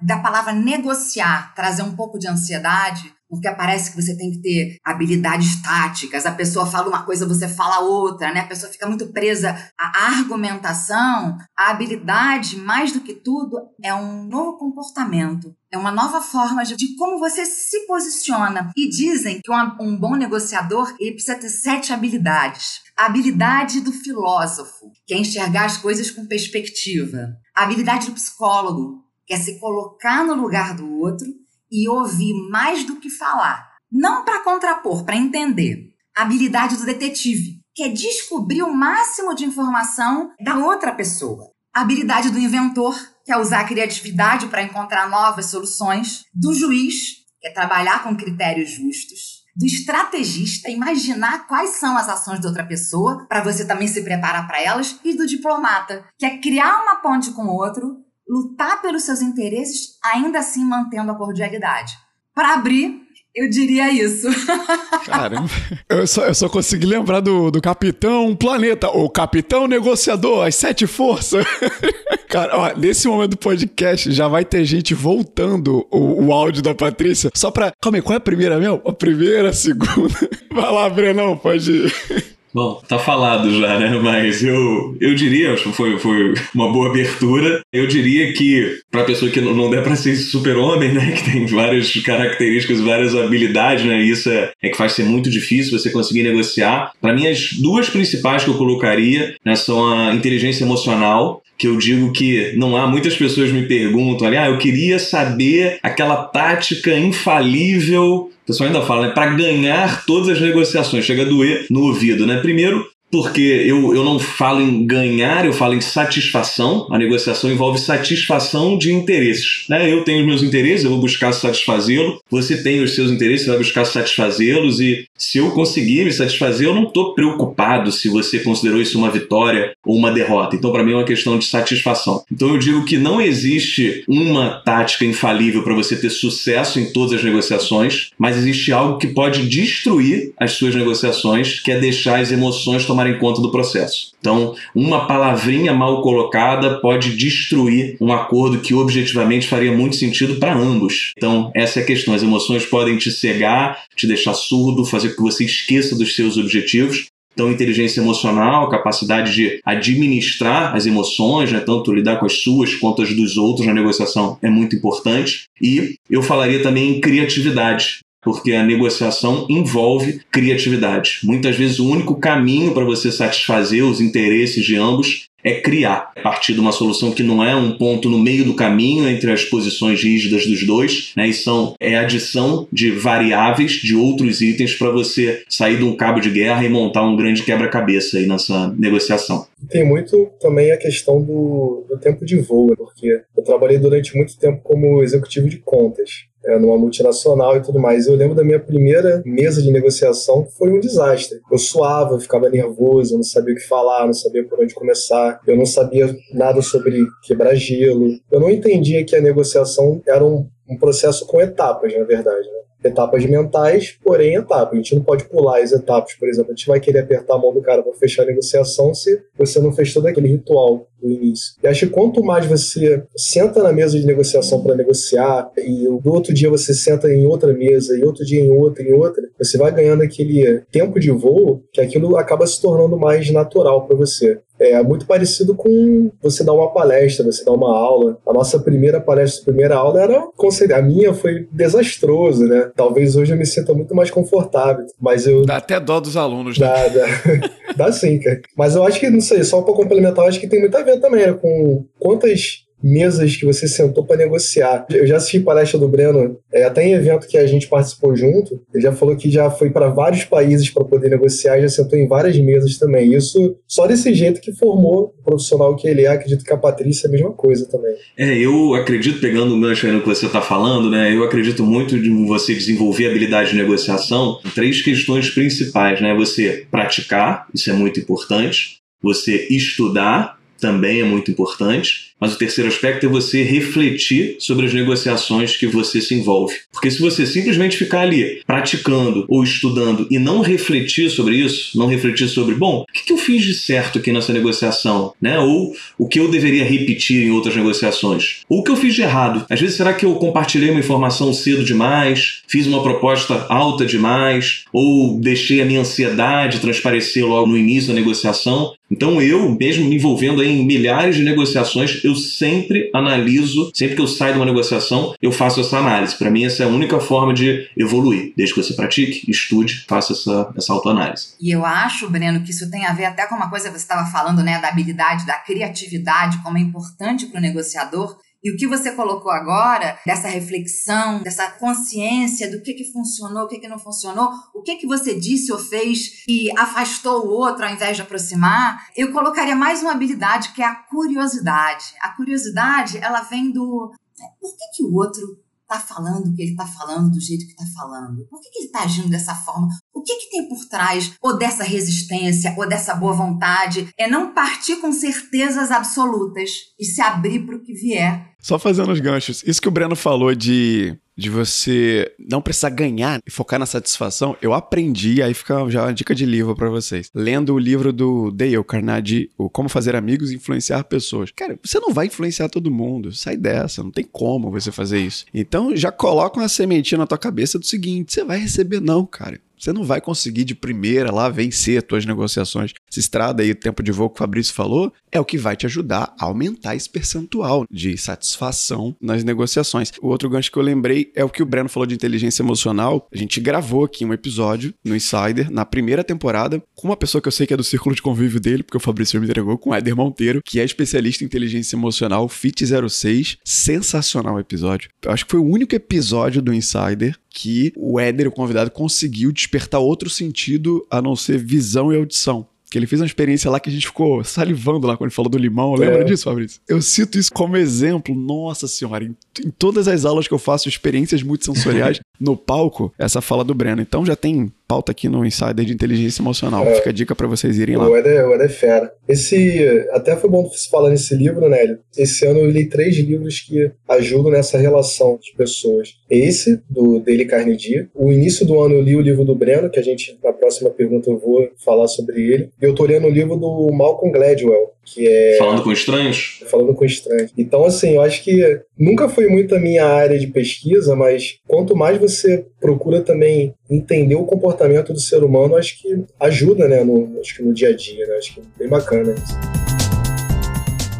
da 0.01 0.19
palavra 0.19 0.53
negociar 0.53 1.53
trazer 1.53 1.83
um 1.83 1.95
pouco 1.95 2.17
de 2.17 2.27
ansiedade, 2.27 3.13
porque 3.31 3.49
parece 3.51 3.91
que 3.91 4.01
você 4.01 4.13
tem 4.17 4.29
que 4.29 4.41
ter 4.41 4.75
habilidades 4.83 5.61
táticas, 5.61 6.25
a 6.25 6.33
pessoa 6.33 6.65
fala 6.65 6.89
uma 6.89 7.03
coisa, 7.03 7.25
você 7.25 7.47
fala 7.47 7.79
outra, 7.79 8.33
né? 8.33 8.41
A 8.41 8.47
pessoa 8.47 8.69
fica 8.69 8.85
muito 8.85 9.07
presa 9.13 9.57
à 9.79 10.07
argumentação. 10.17 11.37
A 11.57 11.71
habilidade, 11.71 12.57
mais 12.57 12.91
do 12.91 12.99
que 12.99 13.13
tudo, 13.13 13.57
é 13.81 13.95
um 13.95 14.25
novo 14.25 14.57
comportamento. 14.57 15.55
É 15.71 15.77
uma 15.77 15.93
nova 15.93 16.19
forma 16.19 16.65
de, 16.65 16.75
de 16.75 16.93
como 16.97 17.17
você 17.17 17.45
se 17.45 17.87
posiciona. 17.87 18.69
E 18.75 18.89
dizem 18.89 19.39
que 19.41 19.49
um, 19.49 19.77
um 19.79 19.97
bom 19.97 20.15
negociador 20.15 20.93
ele 20.99 21.13
precisa 21.13 21.39
ter 21.39 21.49
sete 21.49 21.93
habilidades. 21.93 22.81
A 22.97 23.05
habilidade 23.05 23.79
do 23.79 23.93
filósofo, 23.93 24.91
que 25.07 25.13
é 25.13 25.17
enxergar 25.17 25.65
as 25.65 25.77
coisas 25.77 26.11
com 26.11 26.27
perspectiva. 26.27 27.29
A 27.55 27.63
habilidade 27.63 28.07
do 28.07 28.13
psicólogo, 28.13 29.05
que 29.25 29.33
é 29.33 29.37
se 29.37 29.57
colocar 29.57 30.25
no 30.25 30.35
lugar 30.35 30.75
do 30.75 30.97
outro 30.97 31.40
e 31.71 31.87
ouvir 31.87 32.33
mais 32.49 32.83
do 32.83 32.97
que 32.97 33.09
falar. 33.09 33.71
Não 33.91 34.25
para 34.25 34.43
contrapor, 34.43 35.03
para 35.03 35.15
entender. 35.15 35.89
A 36.15 36.23
habilidade 36.23 36.77
do 36.77 36.85
detetive, 36.85 37.61
que 37.73 37.83
é 37.83 37.89
descobrir 37.89 38.63
o 38.63 38.73
máximo 38.73 39.33
de 39.33 39.45
informação 39.45 40.31
da 40.43 40.57
outra 40.57 40.93
pessoa. 40.93 41.49
A 41.73 41.81
habilidade 41.81 42.29
do 42.29 42.39
inventor, 42.39 42.95
que 43.23 43.31
é 43.31 43.37
usar 43.37 43.61
a 43.61 43.67
criatividade 43.67 44.47
para 44.47 44.63
encontrar 44.63 45.09
novas 45.09 45.45
soluções. 45.45 46.25
Do 46.33 46.53
juiz, 46.53 47.21
que 47.39 47.47
é 47.47 47.53
trabalhar 47.53 48.03
com 48.03 48.15
critérios 48.15 48.71
justos 48.71 49.41
do 49.55 49.65
estrategista, 49.65 50.69
imaginar 50.69 51.47
quais 51.47 51.71
são 51.71 51.97
as 51.97 52.07
ações 52.07 52.39
de 52.39 52.47
outra 52.47 52.65
pessoa, 52.65 53.25
para 53.27 53.43
você 53.43 53.65
também 53.65 53.87
se 53.87 54.01
preparar 54.01 54.47
para 54.47 54.61
elas, 54.61 54.99
e 55.03 55.13
do 55.13 55.25
diplomata, 55.25 56.05
que 56.17 56.25
é 56.25 56.37
criar 56.37 56.81
uma 56.83 56.95
ponte 56.97 57.31
com 57.31 57.43
o 57.43 57.55
outro, 57.55 57.97
lutar 58.27 58.81
pelos 58.81 59.03
seus 59.03 59.21
interesses, 59.21 59.97
ainda 60.03 60.39
assim 60.39 60.63
mantendo 60.63 61.11
a 61.11 61.15
cordialidade. 61.15 61.93
Para 62.33 62.53
abrir, 62.53 63.01
eu 63.33 63.49
diria 63.49 63.91
isso. 63.91 64.27
Caramba. 65.05 65.49
Eu 65.87 66.05
só, 66.05 66.25
eu 66.25 66.35
só 66.35 66.49
consegui 66.49 66.85
lembrar 66.85 67.21
do, 67.21 67.49
do 67.49 67.61
Capitão 67.61 68.35
Planeta, 68.35 68.89
o 68.89 69.09
Capitão 69.09 69.67
Negociador, 69.67 70.45
as 70.45 70.55
Sete 70.55 70.85
Forças. 70.85 71.45
Cara, 72.27 72.57
ó, 72.57 72.77
nesse 72.77 73.07
momento 73.07 73.31
do 73.31 73.37
podcast 73.37 74.11
já 74.11 74.27
vai 74.27 74.45
ter 74.45 74.63
gente 74.65 74.93
voltando 74.93 75.85
o, 75.91 76.25
o 76.25 76.33
áudio 76.33 76.61
da 76.61 76.75
Patrícia 76.75 77.29
só 77.33 77.51
pra. 77.51 77.73
Calma 77.81 77.97
aí, 77.97 78.01
qual 78.01 78.13
é 78.13 78.17
a 78.17 78.21
primeira 78.21 78.57
mesmo? 78.57 78.81
A 78.85 78.93
primeira, 78.93 79.49
a 79.49 79.53
segunda. 79.53 80.29
Vai 80.51 80.71
lá, 80.71 80.89
Brenão, 80.89 81.37
pode 81.37 81.71
ir. 81.71 82.37
Bom, 82.53 82.81
tá 82.87 82.99
falado 82.99 83.49
já, 83.59 83.79
né? 83.79 83.97
Mas 84.01 84.43
eu, 84.43 84.97
eu 84.99 85.15
diria, 85.15 85.53
acho 85.53 85.63
que 85.63 85.71
foi, 85.71 85.97
foi 85.97 86.33
uma 86.53 86.71
boa 86.71 86.89
abertura. 86.89 87.61
Eu 87.71 87.87
diria 87.87 88.33
que, 88.33 88.79
pra 88.89 89.05
pessoa 89.05 89.31
que 89.31 89.39
não, 89.39 89.53
não 89.53 89.69
der 89.69 89.83
pra 89.83 89.95
ser 89.95 90.15
super-homem, 90.15 90.93
né? 90.93 91.11
Que 91.21 91.31
tem 91.31 91.45
várias 91.45 91.93
características, 92.03 92.79
várias 92.79 93.15
habilidades, 93.15 93.85
né? 93.85 94.01
Isso 94.01 94.29
é, 94.29 94.51
é 94.61 94.69
que 94.69 94.77
faz 94.77 94.93
ser 94.93 95.03
muito 95.03 95.29
difícil 95.29 95.77
você 95.77 95.89
conseguir 95.89 96.23
negociar. 96.23 96.91
Para 96.99 97.13
mim, 97.13 97.27
as 97.27 97.53
duas 97.53 97.89
principais 97.89 98.43
que 98.43 98.49
eu 98.49 98.57
colocaria 98.57 99.35
né, 99.45 99.55
são 99.55 99.87
a 99.93 100.13
inteligência 100.13 100.63
emocional 100.63 101.40
que 101.61 101.67
eu 101.67 101.77
digo 101.77 102.11
que 102.11 102.53
não 102.55 102.75
há 102.75 102.87
muitas 102.87 103.15
pessoas 103.15 103.51
me 103.51 103.67
perguntam 103.67 104.25
ali, 104.25 104.35
ah, 104.35 104.47
eu 104.47 104.57
queria 104.57 104.97
saber 104.97 105.77
aquela 105.83 106.23
tática 106.23 106.97
infalível 106.97 108.31
o 108.43 108.47
pessoal 108.47 108.67
ainda 108.67 108.81
fala, 108.81 109.07
né? 109.07 109.13
Para 109.13 109.27
ganhar 109.27 110.03
todas 110.05 110.27
as 110.27 110.41
negociações, 110.41 111.05
chega 111.05 111.21
a 111.21 111.25
doer 111.25 111.67
no 111.69 111.83
ouvido, 111.83 112.25
né? 112.25 112.37
Primeiro, 112.41 112.83
porque 113.11 113.41
eu, 113.41 113.93
eu 113.93 114.03
não 114.03 114.17
falo 114.17 114.61
em 114.61 114.85
ganhar, 114.85 115.45
eu 115.45 115.53
falo 115.53 115.73
em 115.73 115.81
satisfação. 115.81 116.87
A 116.89 116.97
negociação 116.97 117.51
envolve 117.51 117.77
satisfação 117.77 118.77
de 118.77 118.91
interesses. 118.91 119.65
Né? 119.67 119.91
Eu 119.91 120.03
tenho 120.03 120.21
os 120.21 120.25
meus 120.25 120.43
interesses, 120.43 120.85
eu 120.85 120.91
vou 120.91 121.01
buscar 121.01 121.33
satisfazê-lo. 121.33 122.19
Você 122.29 122.63
tem 122.63 122.81
os 122.81 122.95
seus 122.95 123.11
interesses, 123.11 123.47
vai 123.47 123.57
buscar 123.57 123.85
satisfazê-los. 123.85 124.79
E 124.79 125.05
se 125.17 125.37
eu 125.37 125.51
conseguir 125.51 126.05
me 126.05 126.11
satisfazer, 126.13 126.67
eu 126.67 126.75
não 126.75 126.83
estou 126.83 127.13
preocupado 127.13 127.91
se 127.91 128.07
você 128.07 128.39
considerou 128.39 128.81
isso 128.81 128.97
uma 128.97 129.11
vitória 129.11 129.73
ou 129.85 129.95
uma 129.95 130.11
derrota. 130.11 130.55
Então, 130.55 130.71
para 130.71 130.83
mim, 130.83 130.93
é 130.93 130.95
uma 130.95 131.03
questão 131.03 131.37
de 131.37 131.45
satisfação. 131.45 132.23
Então, 132.31 132.49
eu 132.49 132.57
digo 132.57 132.85
que 132.85 132.97
não 132.97 133.19
existe 133.19 134.03
uma 134.07 134.61
tática 134.63 135.03
infalível 135.03 135.63
para 135.63 135.73
você 135.73 135.95
ter 135.95 136.09
sucesso 136.09 136.79
em 136.79 136.91
todas 136.93 137.13
as 137.13 137.23
negociações, 137.23 138.09
mas 138.17 138.37
existe 138.37 138.71
algo 138.71 138.97
que 138.97 139.07
pode 139.07 139.47
destruir 139.47 140.31
as 140.39 140.53
suas 140.53 140.73
negociações, 140.75 141.59
que 141.59 141.71
é 141.71 141.79
deixar 141.79 142.19
as 142.19 142.31
emoções 142.31 142.85
tomar 142.85 143.00
tomarem 143.01 143.17
conta 143.17 143.41
do 143.41 143.51
processo. 143.51 144.11
Então, 144.19 144.55
uma 144.75 145.07
palavrinha 145.07 145.73
mal 145.73 146.01
colocada 146.01 146.79
pode 146.79 147.15
destruir 147.15 147.97
um 147.99 148.13
acordo 148.13 148.59
que 148.59 148.73
objetivamente 148.73 149.47
faria 149.47 149.71
muito 149.71 149.95
sentido 149.95 150.35
para 150.35 150.53
ambos. 150.53 151.11
Então, 151.17 151.51
essa 151.55 151.79
é 151.79 151.83
a 151.83 151.85
questão. 151.85 152.13
As 152.13 152.23
emoções 152.23 152.65
podem 152.65 152.97
te 152.97 153.11
cegar, 153.11 153.83
te 153.95 154.07
deixar 154.07 154.33
surdo, 154.33 154.85
fazer 154.85 155.09
com 155.09 155.15
que 155.15 155.21
você 155.21 155.43
esqueça 155.43 155.95
dos 155.95 156.15
seus 156.15 156.37
objetivos. 156.37 157.07
Então, 157.33 157.49
inteligência 157.49 158.01
emocional, 158.01 158.69
capacidade 158.69 159.33
de 159.33 159.59
administrar 159.65 160.75
as 160.75 160.85
emoções, 160.85 161.51
né, 161.51 161.61
tanto 161.61 161.93
lidar 161.93 162.17
com 162.17 162.25
as 162.25 162.41
suas 162.41 162.75
quanto 162.75 163.01
as 163.01 163.15
dos 163.15 163.37
outros 163.37 163.65
na 163.65 163.73
negociação, 163.73 164.37
é 164.41 164.49
muito 164.49 164.75
importante. 164.75 165.45
E 165.61 165.95
eu 166.09 166.21
falaria 166.21 166.61
também 166.61 166.89
em 166.89 167.01
criatividade 167.01 167.99
porque 168.21 168.53
a 168.53 168.63
negociação 168.63 169.47
envolve 169.49 170.21
criatividade. 170.31 171.19
Muitas 171.23 171.55
vezes 171.55 171.79
o 171.79 171.89
único 171.89 172.15
caminho 172.15 172.73
para 172.73 172.85
você 172.85 173.11
satisfazer 173.11 173.83
os 173.83 173.99
interesses 173.99 174.63
de 174.63 174.75
ambos 174.75 175.29
é 175.43 175.59
criar, 175.59 176.11
a 176.15 176.21
partir 176.21 176.53
de 176.53 176.59
uma 176.59 176.71
solução 176.71 177.11
que 177.11 177.23
não 177.23 177.43
é 177.43 177.55
um 177.55 177.71
ponto 177.77 178.09
no 178.09 178.19
meio 178.19 178.45
do 178.45 178.53
caminho 178.53 179.07
entre 179.09 179.31
as 179.31 179.43
posições 179.43 180.03
rígidas 180.03 180.45
dos 180.45 180.65
dois, 180.65 181.13
né? 181.17 181.27
E 181.27 181.33
são 181.33 181.73
é 181.79 181.97
adição 181.97 182.67
de 182.71 182.91
variáveis 182.91 183.71
de 183.71 183.95
outros 183.95 184.41
itens 184.41 184.75
para 184.75 184.91
você 184.91 185.43
sair 185.49 185.77
de 185.77 185.83
um 185.83 185.95
cabo 185.95 186.19
de 186.19 186.29
guerra 186.29 186.63
e 186.63 186.69
montar 186.69 187.03
um 187.03 187.15
grande 187.15 187.43
quebra-cabeça 187.43 188.17
aí 188.17 188.27
nessa 188.27 188.73
negociação. 188.77 189.47
Tem 189.69 189.85
muito 189.85 190.29
também 190.39 190.71
a 190.71 190.77
questão 190.77 191.21
do, 191.21 191.85
do 191.89 191.97
tempo 191.97 192.25
de 192.25 192.39
voo, 192.39 192.75
porque 192.75 193.21
eu 193.35 193.43
trabalhei 193.43 193.77
durante 193.77 194.15
muito 194.15 194.37
tempo 194.37 194.61
como 194.63 195.01
executivo 195.03 195.49
de 195.49 195.57
contas 195.57 196.30
é, 196.45 196.57
numa 196.57 196.77
multinacional 196.77 197.57
e 197.57 197.61
tudo 197.61 197.79
mais. 197.79 198.07
Eu 198.07 198.15
lembro 198.15 198.35
da 198.35 198.43
minha 198.43 198.59
primeira 198.59 199.21
mesa 199.25 199.61
de 199.61 199.71
negociação, 199.71 200.45
foi 200.57 200.71
um 200.71 200.79
desastre. 200.79 201.39
Eu 201.51 201.57
suava, 201.57 202.15
eu 202.15 202.19
ficava 202.19 202.49
nervoso, 202.49 203.13
eu 203.13 203.17
não 203.17 203.23
sabia 203.23 203.53
o 203.53 203.57
que 203.57 203.67
falar, 203.67 204.05
não 204.05 204.13
sabia 204.13 204.43
por 204.43 204.59
onde 204.59 204.73
começar, 204.73 205.39
eu 205.45 205.55
não 205.55 205.65
sabia 205.65 206.15
nada 206.33 206.61
sobre 206.61 207.05
quebrar 207.23 207.55
gelo. 207.55 208.09
Eu 208.31 208.39
não 208.39 208.49
entendia 208.49 209.05
que 209.05 209.15
a 209.15 209.21
negociação 209.21 210.01
era 210.07 210.25
um, 210.25 210.47
um 210.69 210.77
processo 210.77 211.25
com 211.25 211.39
etapas, 211.41 211.93
na 211.93 212.03
verdade. 212.03 212.47
Né? 212.47 212.61
etapas 212.83 213.25
mentais, 213.25 213.97
porém 214.03 214.35
etapas. 214.35 214.73
A 214.73 214.75
gente 214.77 214.95
não 214.95 215.03
pode 215.03 215.25
pular 215.25 215.61
as 215.61 215.71
etapas, 215.71 216.13
por 216.15 216.27
exemplo. 216.27 216.51
A 216.51 216.55
gente 216.55 216.67
vai 216.67 216.79
querer 216.79 216.99
apertar 216.99 217.35
a 217.35 217.37
mão 217.37 217.53
do 217.53 217.61
cara 217.61 217.83
para 217.83 217.93
fechar 217.93 218.23
a 218.23 218.25
negociação 218.25 218.93
se 218.93 219.21
você 219.37 219.59
não 219.59 219.71
fez 219.71 219.93
todo 219.93 220.07
aquele 220.07 220.27
ritual 220.27 220.87
do 221.01 221.09
início. 221.09 221.53
E 221.63 221.67
acho 221.67 221.87
que 221.87 221.91
quanto 221.91 222.23
mais 222.23 222.45
você 222.45 223.03
senta 223.15 223.63
na 223.63 223.71
mesa 223.71 223.99
de 223.99 224.05
negociação 224.05 224.61
para 224.61 224.75
negociar, 224.75 225.51
e 225.57 225.85
do 225.85 226.13
outro 226.13 226.33
dia 226.33 226.49
você 226.49 226.73
senta 226.73 227.11
em 227.11 227.25
outra 227.25 227.53
mesa, 227.53 227.97
e 227.97 228.03
outro 228.03 228.25
dia 228.25 228.41
em 228.41 228.51
outra, 228.51 228.83
em 228.83 228.93
outra, 228.93 229.23
você 229.37 229.57
vai 229.57 229.71
ganhando 229.71 230.03
aquele 230.03 230.61
tempo 230.71 230.99
de 230.99 231.11
voo 231.11 231.63
que 231.71 231.81
aquilo 231.81 232.17
acaba 232.17 232.45
se 232.47 232.61
tornando 232.61 232.97
mais 232.97 233.29
natural 233.31 233.85
para 233.87 233.95
você. 233.95 234.39
É 234.61 234.81
muito 234.83 235.07
parecido 235.07 235.55
com 235.55 236.11
você 236.21 236.43
dar 236.43 236.53
uma 236.53 236.71
palestra, 236.71 237.25
você 237.25 237.43
dar 237.43 237.53
uma 237.53 237.75
aula. 237.75 238.19
A 238.27 238.31
nossa 238.31 238.59
primeira 238.59 239.01
palestra, 239.01 239.43
primeira 239.43 239.75
aula 239.75 239.99
era 240.03 240.27
a 240.75 240.81
minha 240.83 241.13
foi 241.15 241.47
desastroso, 241.51 242.45
né? 242.45 242.69
Talvez 242.75 243.15
hoje 243.15 243.33
eu 243.33 243.37
me 243.37 243.45
sinta 243.45 243.73
muito 243.73 243.95
mais 243.95 244.11
confortável, 244.11 244.85
mas 244.99 245.25
eu 245.25 245.43
dá 245.45 245.57
até 245.57 245.79
dó 245.79 245.99
dos 245.99 246.15
alunos, 246.15 246.59
né? 246.59 246.67
Dá, 246.67 246.87
dá, 246.87 247.49
dá 247.85 247.91
sim, 247.91 248.19
cara. 248.19 248.39
Mas 248.55 248.75
eu 248.75 248.83
acho 248.83 248.99
que 248.99 249.09
não 249.09 249.21
sei, 249.21 249.43
só 249.43 249.63
para 249.63 249.73
complementar, 249.73 250.25
eu 250.25 250.29
acho 250.29 250.39
que 250.39 250.47
tem 250.47 250.59
muito 250.59 250.77
a 250.77 250.83
ver 250.95 250.99
também 250.99 251.25
né, 251.25 251.33
com 251.33 251.85
quantas 251.99 252.65
mesas 252.83 253.35
que 253.35 253.45
você 253.45 253.67
sentou 253.67 254.05
para 254.05 254.17
negociar. 254.17 254.85
Eu 254.89 255.05
já 255.05 255.17
assisti 255.17 255.39
palestra 255.39 255.79
do 255.79 255.87
Breno, 255.87 256.37
é, 256.51 256.63
até 256.63 256.85
em 256.85 256.93
evento 256.93 257.27
que 257.27 257.37
a 257.37 257.45
gente 257.45 257.67
participou 257.67 258.15
junto. 258.15 258.61
Ele 258.73 258.81
já 258.81 258.91
falou 258.91 259.15
que 259.15 259.29
já 259.29 259.49
foi 259.49 259.69
para 259.69 259.89
vários 259.89 260.23
países 260.23 260.69
para 260.69 260.83
poder 260.83 261.09
negociar 261.09 261.61
já 261.61 261.69
sentou 261.69 261.97
em 261.97 262.07
várias 262.07 262.37
mesas 262.39 262.77
também. 262.77 263.13
Isso 263.13 263.55
só 263.67 263.85
desse 263.85 264.13
jeito 264.13 264.41
que 264.41 264.51
formou 264.53 265.13
o 265.19 265.23
profissional 265.23 265.75
que 265.75 265.87
ele 265.87 266.05
é. 266.05 266.07
Acredito 266.07 266.43
que 266.43 266.53
a 266.53 266.57
Patrícia 266.57 267.07
é 267.07 267.09
a 267.09 267.11
mesma 267.11 267.31
coisa 267.31 267.67
também. 267.69 267.93
É, 268.17 268.37
eu 268.37 268.73
acredito, 268.73 269.19
pegando 269.19 269.55
o 269.55 269.59
gancho 269.59 269.85
aí 269.85 269.91
no 269.91 270.01
que 270.01 270.07
você 270.07 270.25
está 270.25 270.41
falando, 270.41 270.89
né? 270.89 271.15
Eu 271.15 271.23
acredito 271.23 271.63
muito 271.63 271.99
de 271.99 272.09
você 272.25 272.53
desenvolver 272.53 273.07
habilidade 273.07 273.51
de 273.51 273.57
negociação 273.57 274.39
três 274.55 274.81
questões 274.81 275.29
principais, 275.29 276.01
né? 276.01 276.15
Você 276.15 276.65
praticar, 276.71 277.47
isso 277.53 277.69
é 277.69 277.73
muito 277.73 277.99
importante. 277.99 278.81
Você 279.03 279.47
estudar, 279.49 280.37
também 280.61 281.01
é 281.01 281.03
muito 281.03 281.29
importante 281.29 282.10
mas 282.21 282.33
o 282.33 282.37
terceiro 282.37 282.69
aspecto 282.69 283.07
é 283.07 283.09
você 283.09 283.41
refletir 283.41 284.35
sobre 284.37 284.67
as 284.67 284.73
negociações 284.73 285.57
que 285.57 285.65
você 285.65 285.99
se 285.99 286.13
envolve. 286.13 286.55
Porque 286.71 286.91
se 286.91 286.99
você 286.99 287.25
simplesmente 287.25 287.75
ficar 287.75 288.01
ali 288.01 288.41
praticando 288.45 289.25
ou 289.27 289.43
estudando 289.43 290.07
e 290.11 290.19
não 290.19 290.41
refletir 290.41 291.09
sobre 291.09 291.35
isso, 291.35 291.75
não 291.77 291.87
refletir 291.87 292.27
sobre, 292.27 292.53
bom, 292.53 292.85
o 292.87 292.93
que 292.93 293.11
eu 293.11 293.17
fiz 293.17 293.43
de 293.43 293.55
certo 293.55 293.97
aqui 293.97 294.11
nessa 294.11 294.31
negociação, 294.31 295.13
né? 295.19 295.39
Ou 295.39 295.73
o 295.97 296.07
que 296.07 296.19
eu 296.19 296.29
deveria 296.29 296.63
repetir 296.63 297.25
em 297.25 297.31
outras 297.31 297.55
negociações? 297.55 298.41
Ou 298.47 298.59
o 298.59 298.63
que 298.63 298.69
eu 298.69 298.77
fiz 298.77 298.93
de 298.93 299.01
errado? 299.01 299.45
Às 299.49 299.59
vezes, 299.59 299.75
será 299.75 299.93
que 299.93 300.05
eu 300.05 300.13
compartilhei 300.15 300.69
uma 300.69 300.79
informação 300.79 301.33
cedo 301.33 301.63
demais? 301.63 302.43
Fiz 302.47 302.67
uma 302.67 302.83
proposta 302.83 303.47
alta 303.49 303.83
demais? 303.83 304.65
Ou 304.71 305.19
deixei 305.19 305.61
a 305.61 305.65
minha 305.65 305.81
ansiedade 305.81 306.59
transparecer 306.59 307.25
logo 307.25 307.47
no 307.47 307.57
início 307.57 307.87
da 307.87 307.95
negociação? 307.95 308.73
Então 308.91 309.21
eu, 309.21 309.49
mesmo 309.57 309.85
me 309.85 309.95
envolvendo 309.95 310.43
em 310.43 310.65
milhares 310.65 311.15
de 311.15 311.23
negociações, 311.23 312.03
eu 312.11 312.15
sempre 312.15 312.89
analiso, 312.93 313.71
sempre 313.73 313.95
que 313.95 314.01
eu 314.01 314.07
saio 314.07 314.33
de 314.33 314.39
uma 314.39 314.45
negociação, 314.45 315.15
eu 315.21 315.31
faço 315.31 315.61
essa 315.61 315.77
análise. 315.77 316.15
Para 316.15 316.29
mim, 316.29 316.45
essa 316.45 316.63
é 316.63 316.65
a 316.65 316.69
única 316.69 316.99
forma 316.99 317.33
de 317.33 317.69
evoluir. 317.77 318.33
Desde 318.35 318.53
que 318.53 318.61
você 318.61 318.73
pratique, 318.73 319.29
estude, 319.29 319.85
faça 319.87 320.13
essa, 320.13 320.51
essa 320.55 320.73
autoanálise. 320.73 321.33
E 321.39 321.51
eu 321.51 321.65
acho, 321.65 322.09
Breno, 322.09 322.43
que 322.43 322.51
isso 322.51 322.69
tem 322.69 322.85
a 322.85 322.93
ver 322.93 323.05
até 323.05 323.25
com 323.25 323.35
uma 323.35 323.49
coisa 323.49 323.69
que 323.69 323.77
você 323.77 323.83
estava 323.83 324.09
falando, 324.11 324.43
né, 324.43 324.59
da 324.59 324.67
habilidade, 324.67 325.25
da 325.25 325.35
criatividade, 325.35 326.41
como 326.43 326.57
é 326.57 326.61
importante 326.61 327.25
para 327.27 327.39
o 327.39 327.41
negociador. 327.41 328.17
E 328.43 328.51
o 328.51 328.57
que 328.57 328.67
você 328.67 328.91
colocou 328.91 329.31
agora, 329.31 329.99
dessa 330.05 330.27
reflexão, 330.27 331.21
dessa 331.21 331.49
consciência 331.51 332.49
do 332.49 332.61
que, 332.61 332.73
que 332.73 332.91
funcionou, 332.91 333.43
o 333.43 333.47
que, 333.47 333.59
que 333.59 333.67
não 333.67 333.77
funcionou, 333.77 334.29
o 334.53 334.61
que, 334.61 334.77
que 334.77 334.87
você 334.87 335.17
disse 335.19 335.51
ou 335.51 335.59
fez 335.59 336.23
e 336.27 336.49
afastou 336.57 337.25
o 337.25 337.29
outro 337.29 337.65
ao 337.65 337.71
invés 337.71 337.95
de 337.95 338.01
aproximar, 338.01 338.87
eu 338.95 339.11
colocaria 339.11 339.55
mais 339.55 339.81
uma 339.81 339.91
habilidade 339.91 340.53
que 340.53 340.61
é 340.61 340.65
a 340.65 340.75
curiosidade. 340.75 341.93
A 342.01 342.09
curiosidade, 342.09 342.97
ela 342.97 343.21
vem 343.21 343.51
do 343.51 343.91
né, 344.19 344.27
por 344.39 344.55
que, 344.55 344.77
que 344.77 344.83
o 344.83 344.93
outro 344.93 345.39
está 345.73 345.79
falando 345.79 346.27
o 346.27 346.35
que 346.35 346.41
ele 346.41 346.51
está 346.51 346.65
falando 346.65 347.11
do 347.11 347.19
jeito 347.19 347.45
que 347.45 347.53
está 347.53 347.65
falando? 347.65 348.27
Por 348.27 348.41
que, 348.41 348.49
que 348.49 348.59
ele 348.59 348.65
está 348.65 348.83
agindo 348.83 349.09
dessa 349.09 349.33
forma? 349.33 349.69
O 349.93 350.03
que, 350.03 350.15
que 350.15 350.29
tem 350.29 350.49
por 350.49 350.65
trás 350.65 351.13
ou 351.21 351.37
dessa 351.37 351.63
resistência 351.63 352.53
ou 352.57 352.67
dessa 352.67 352.93
boa 352.93 353.13
vontade? 353.13 353.89
É 353.97 354.09
não 354.09 354.33
partir 354.33 354.77
com 354.77 354.91
certezas 354.91 355.71
absolutas 355.71 356.51
e 356.77 356.83
se 356.83 357.01
abrir 357.01 357.45
para 357.45 357.55
o 357.55 357.63
que 357.63 357.73
vier. 357.73 358.30
Só 358.41 358.57
fazendo 358.59 358.91
os 358.91 358.99
ganchos. 358.99 359.43
Isso 359.45 359.61
que 359.61 359.67
o 359.67 359.71
Breno 359.71 359.95
falou 359.95 360.33
de 360.35 360.97
de 361.21 361.29
você 361.29 362.11
não 362.17 362.41
precisar 362.41 362.71
ganhar 362.71 363.19
e 363.25 363.29
focar 363.29 363.59
na 363.59 363.65
satisfação, 363.65 364.35
eu 364.41 364.53
aprendi, 364.53 365.21
aí 365.21 365.33
fica 365.33 365.69
já 365.69 365.83
uma 365.83 365.93
dica 365.93 366.15
de 366.15 366.25
livro 366.25 366.55
para 366.55 366.69
vocês. 366.69 367.11
Lendo 367.13 367.53
o 367.53 367.59
livro 367.59 367.93
do 367.93 368.31
Dale 368.31 368.63
Carnegie, 368.63 369.29
o 369.37 369.49
Como 369.49 369.69
Fazer 369.69 369.95
Amigos 369.95 370.31
e 370.31 370.35
Influenciar 370.35 370.83
Pessoas. 370.85 371.29
Cara, 371.31 371.59
você 371.63 371.79
não 371.79 371.93
vai 371.93 372.07
influenciar 372.07 372.49
todo 372.49 372.71
mundo, 372.71 373.11
sai 373.11 373.37
dessa, 373.37 373.83
não 373.83 373.91
tem 373.91 374.03
como 374.03 374.49
você 374.49 374.71
fazer 374.71 374.99
isso. 374.99 375.25
Então 375.31 375.75
já 375.75 375.91
coloca 375.91 376.39
uma 376.39 376.49
sementinha 376.49 376.97
na 376.97 377.07
tua 377.07 377.19
cabeça 377.19 377.59
do 377.59 377.65
seguinte, 377.65 378.13
você 378.13 378.23
vai 378.23 378.39
receber 378.39 378.81
não, 378.81 379.05
cara. 379.05 379.39
Você 379.61 379.71
não 379.71 379.83
vai 379.83 380.01
conseguir 380.01 380.43
de 380.43 380.55
primeira 380.55 381.11
lá 381.11 381.29
vencer 381.29 381.77
as 381.77 381.83
tuas 381.83 382.03
negociações. 382.03 382.73
Essa 382.89 382.99
estrada 382.99 383.43
aí, 383.43 383.51
o 383.51 383.55
tempo 383.55 383.83
de 383.83 383.91
voo 383.91 384.09
que 384.09 384.15
o 384.15 384.17
Fabrício 384.17 384.55
falou, 384.55 384.91
é 385.11 385.19
o 385.19 385.25
que 385.25 385.37
vai 385.37 385.55
te 385.55 385.67
ajudar 385.67 386.15
a 386.19 386.25
aumentar 386.25 386.75
esse 386.75 386.89
percentual 386.89 387.65
de 387.69 387.95
satisfação 387.95 388.95
nas 388.99 389.23
negociações. 389.23 389.91
O 390.01 390.07
outro 390.07 390.27
gancho 390.27 390.51
que 390.51 390.57
eu 390.57 390.63
lembrei 390.63 391.11
é 391.15 391.23
o 391.23 391.29
que 391.29 391.43
o 391.43 391.45
Breno 391.45 391.69
falou 391.69 391.85
de 391.85 391.93
inteligência 391.93 392.41
emocional. 392.41 393.07
A 393.13 393.17
gente 393.17 393.39
gravou 393.39 393.83
aqui 393.83 394.03
um 394.03 394.11
episódio 394.11 394.73
no 394.83 394.95
Insider, 394.95 395.51
na 395.51 395.63
primeira 395.63 396.03
temporada, 396.03 396.63
com 396.73 396.87
uma 396.87 396.97
pessoa 396.97 397.21
que 397.21 397.27
eu 397.27 397.31
sei 397.31 397.45
que 397.45 397.53
é 397.53 397.57
do 397.57 397.63
círculo 397.63 397.93
de 397.93 398.01
convívio 398.01 398.39
dele, 398.39 398.63
porque 398.63 398.77
o 398.77 398.81
Fabrício 398.81 399.19
me 399.21 399.27
entregou, 399.27 399.59
com 399.59 399.69
o 399.69 399.75
Éder 399.75 399.95
Monteiro, 399.95 400.41
que 400.43 400.59
é 400.59 400.63
especialista 400.63 401.23
em 401.23 401.27
inteligência 401.27 401.75
emocional, 401.75 402.27
FIT06. 402.27 403.37
Sensacional 403.45 404.39
episódio. 404.39 404.89
Eu 405.03 405.11
acho 405.11 405.25
que 405.25 405.31
foi 405.31 405.39
o 405.39 405.45
único 405.45 405.75
episódio 405.75 406.41
do 406.41 406.51
Insider 406.51 407.15
que 407.33 407.71
o 407.75 407.99
Éder, 407.99 408.27
o 408.27 408.31
convidado, 408.31 408.69
conseguiu 408.69 409.31
despertar 409.31 409.79
outro 409.79 410.09
sentido 410.09 410.85
a 410.89 411.01
não 411.01 411.15
ser 411.15 411.37
visão 411.37 411.91
e 411.91 411.95
audição. 411.95 412.45
Que 412.69 412.77
ele 412.77 412.87
fez 412.87 413.01
uma 413.01 413.05
experiência 413.05 413.51
lá 413.51 413.59
que 413.59 413.69
a 413.69 413.71
gente 413.71 413.87
ficou 413.87 414.23
salivando 414.23 414.87
lá 414.87 414.95
quando 414.95 415.09
ele 415.09 415.15
falou 415.15 415.29
do 415.29 415.37
limão. 415.37 415.73
Lembra 415.73 416.01
é. 416.01 416.03
disso, 416.05 416.23
Fabrício? 416.23 416.61
Eu 416.69 416.81
cito 416.81 417.17
isso 417.17 417.29
como 417.33 417.57
exemplo. 417.57 418.15
Nossa 418.15 418.65
senhora, 418.65 419.03
em, 419.03 419.15
em 419.45 419.49
todas 419.49 419.89
as 419.89 420.05
aulas 420.05 420.25
que 420.25 420.33
eu 420.33 420.39
faço, 420.39 420.69
experiências 420.69 421.21
multissensoriais 421.21 421.99
no 422.17 422.37
palco, 422.37 422.93
essa 422.97 423.19
fala 423.19 423.43
do 423.43 423.53
Breno. 423.53 423.81
Então 423.81 424.05
já 424.05 424.15
tem 424.15 424.53
pauta 424.71 424.93
aqui 424.93 425.09
no 425.09 425.25
Insider 425.25 425.65
de 425.65 425.73
Inteligência 425.73 426.21
Emocional. 426.21 426.65
É. 426.65 426.75
Fica 426.75 426.91
a 426.91 426.93
dica 426.93 427.13
para 427.13 427.27
vocês 427.27 427.59
irem 427.59 427.75
lá. 427.75 427.89
O 427.89 427.97
Eder, 427.97 428.25
o 428.25 428.33
Eder 428.33 428.45
é 428.45 428.49
fera. 428.49 428.93
Esse, 429.05 429.85
até 429.91 430.15
foi 430.15 430.29
bom 430.29 430.47
você 430.47 430.69
falar 430.69 430.89
nesse 430.89 431.13
livro, 431.13 431.49
né? 431.49 431.77
Esse 431.97 432.25
ano 432.25 432.39
eu 432.39 432.49
li 432.49 432.69
três 432.69 432.95
livros 432.95 433.41
que 433.41 433.69
ajudam 433.89 434.31
nessa 434.31 434.57
relação 434.57 435.19
de 435.21 435.35
pessoas. 435.35 435.97
Esse, 436.09 436.61
do 436.69 437.01
Daily 437.01 437.25
Carnegie. 437.25 437.89
O 437.93 438.13
início 438.13 438.45
do 438.45 438.61
ano 438.61 438.75
eu 438.75 438.81
li 438.81 438.95
o 438.95 439.01
livro 439.01 439.25
do 439.25 439.35
Breno, 439.35 439.69
que 439.69 439.77
a 439.77 439.83
gente, 439.83 440.17
na 440.23 440.31
próxima 440.31 440.69
pergunta, 440.69 441.09
eu 441.09 441.19
vou 441.19 441.49
falar 441.57 441.89
sobre 441.89 442.21
ele. 442.21 442.49
E 442.61 442.65
eu 442.65 442.73
tô 442.73 442.85
lendo 442.85 443.07
o 443.07 443.11
livro 443.11 443.35
do 443.35 443.69
Malcolm 443.73 444.09
Gladwell, 444.13 444.71
que 444.83 445.07
é... 445.07 445.37
Falando 445.37 445.63
com 445.63 445.71
estranhos? 445.71 446.43
Falando 446.47 446.73
com 446.73 446.85
estranhos. 446.85 447.31
Então, 447.37 447.63
assim, 447.65 447.95
eu 447.95 448.01
acho 448.01 448.23
que 448.23 448.61
nunca 448.77 449.07
foi 449.07 449.27
muito 449.27 449.55
a 449.55 449.59
minha 449.59 449.85
área 449.85 450.17
de 450.17 450.27
pesquisa, 450.27 450.95
mas 450.95 451.39
quanto 451.47 451.75
mais 451.75 451.97
você 451.97 452.45
procura 452.59 453.01
também 453.01 453.53
entender 453.69 454.15
o 454.15 454.25
comportamento 454.25 454.93
do 454.93 454.99
ser 454.99 455.23
humano, 455.23 455.55
acho 455.55 455.81
que 455.81 456.03
ajuda, 456.19 456.67
né, 456.67 456.83
no, 456.83 457.19
acho 457.19 457.35
que 457.35 457.43
no 457.43 457.53
dia 457.53 457.69
a 457.69 457.75
dia, 457.75 458.05
né? 458.05 458.15
Acho 458.17 458.33
que 458.33 458.39
é 458.39 458.43
bem 458.57 458.67
bacana 458.67 459.13
isso. 459.13 459.60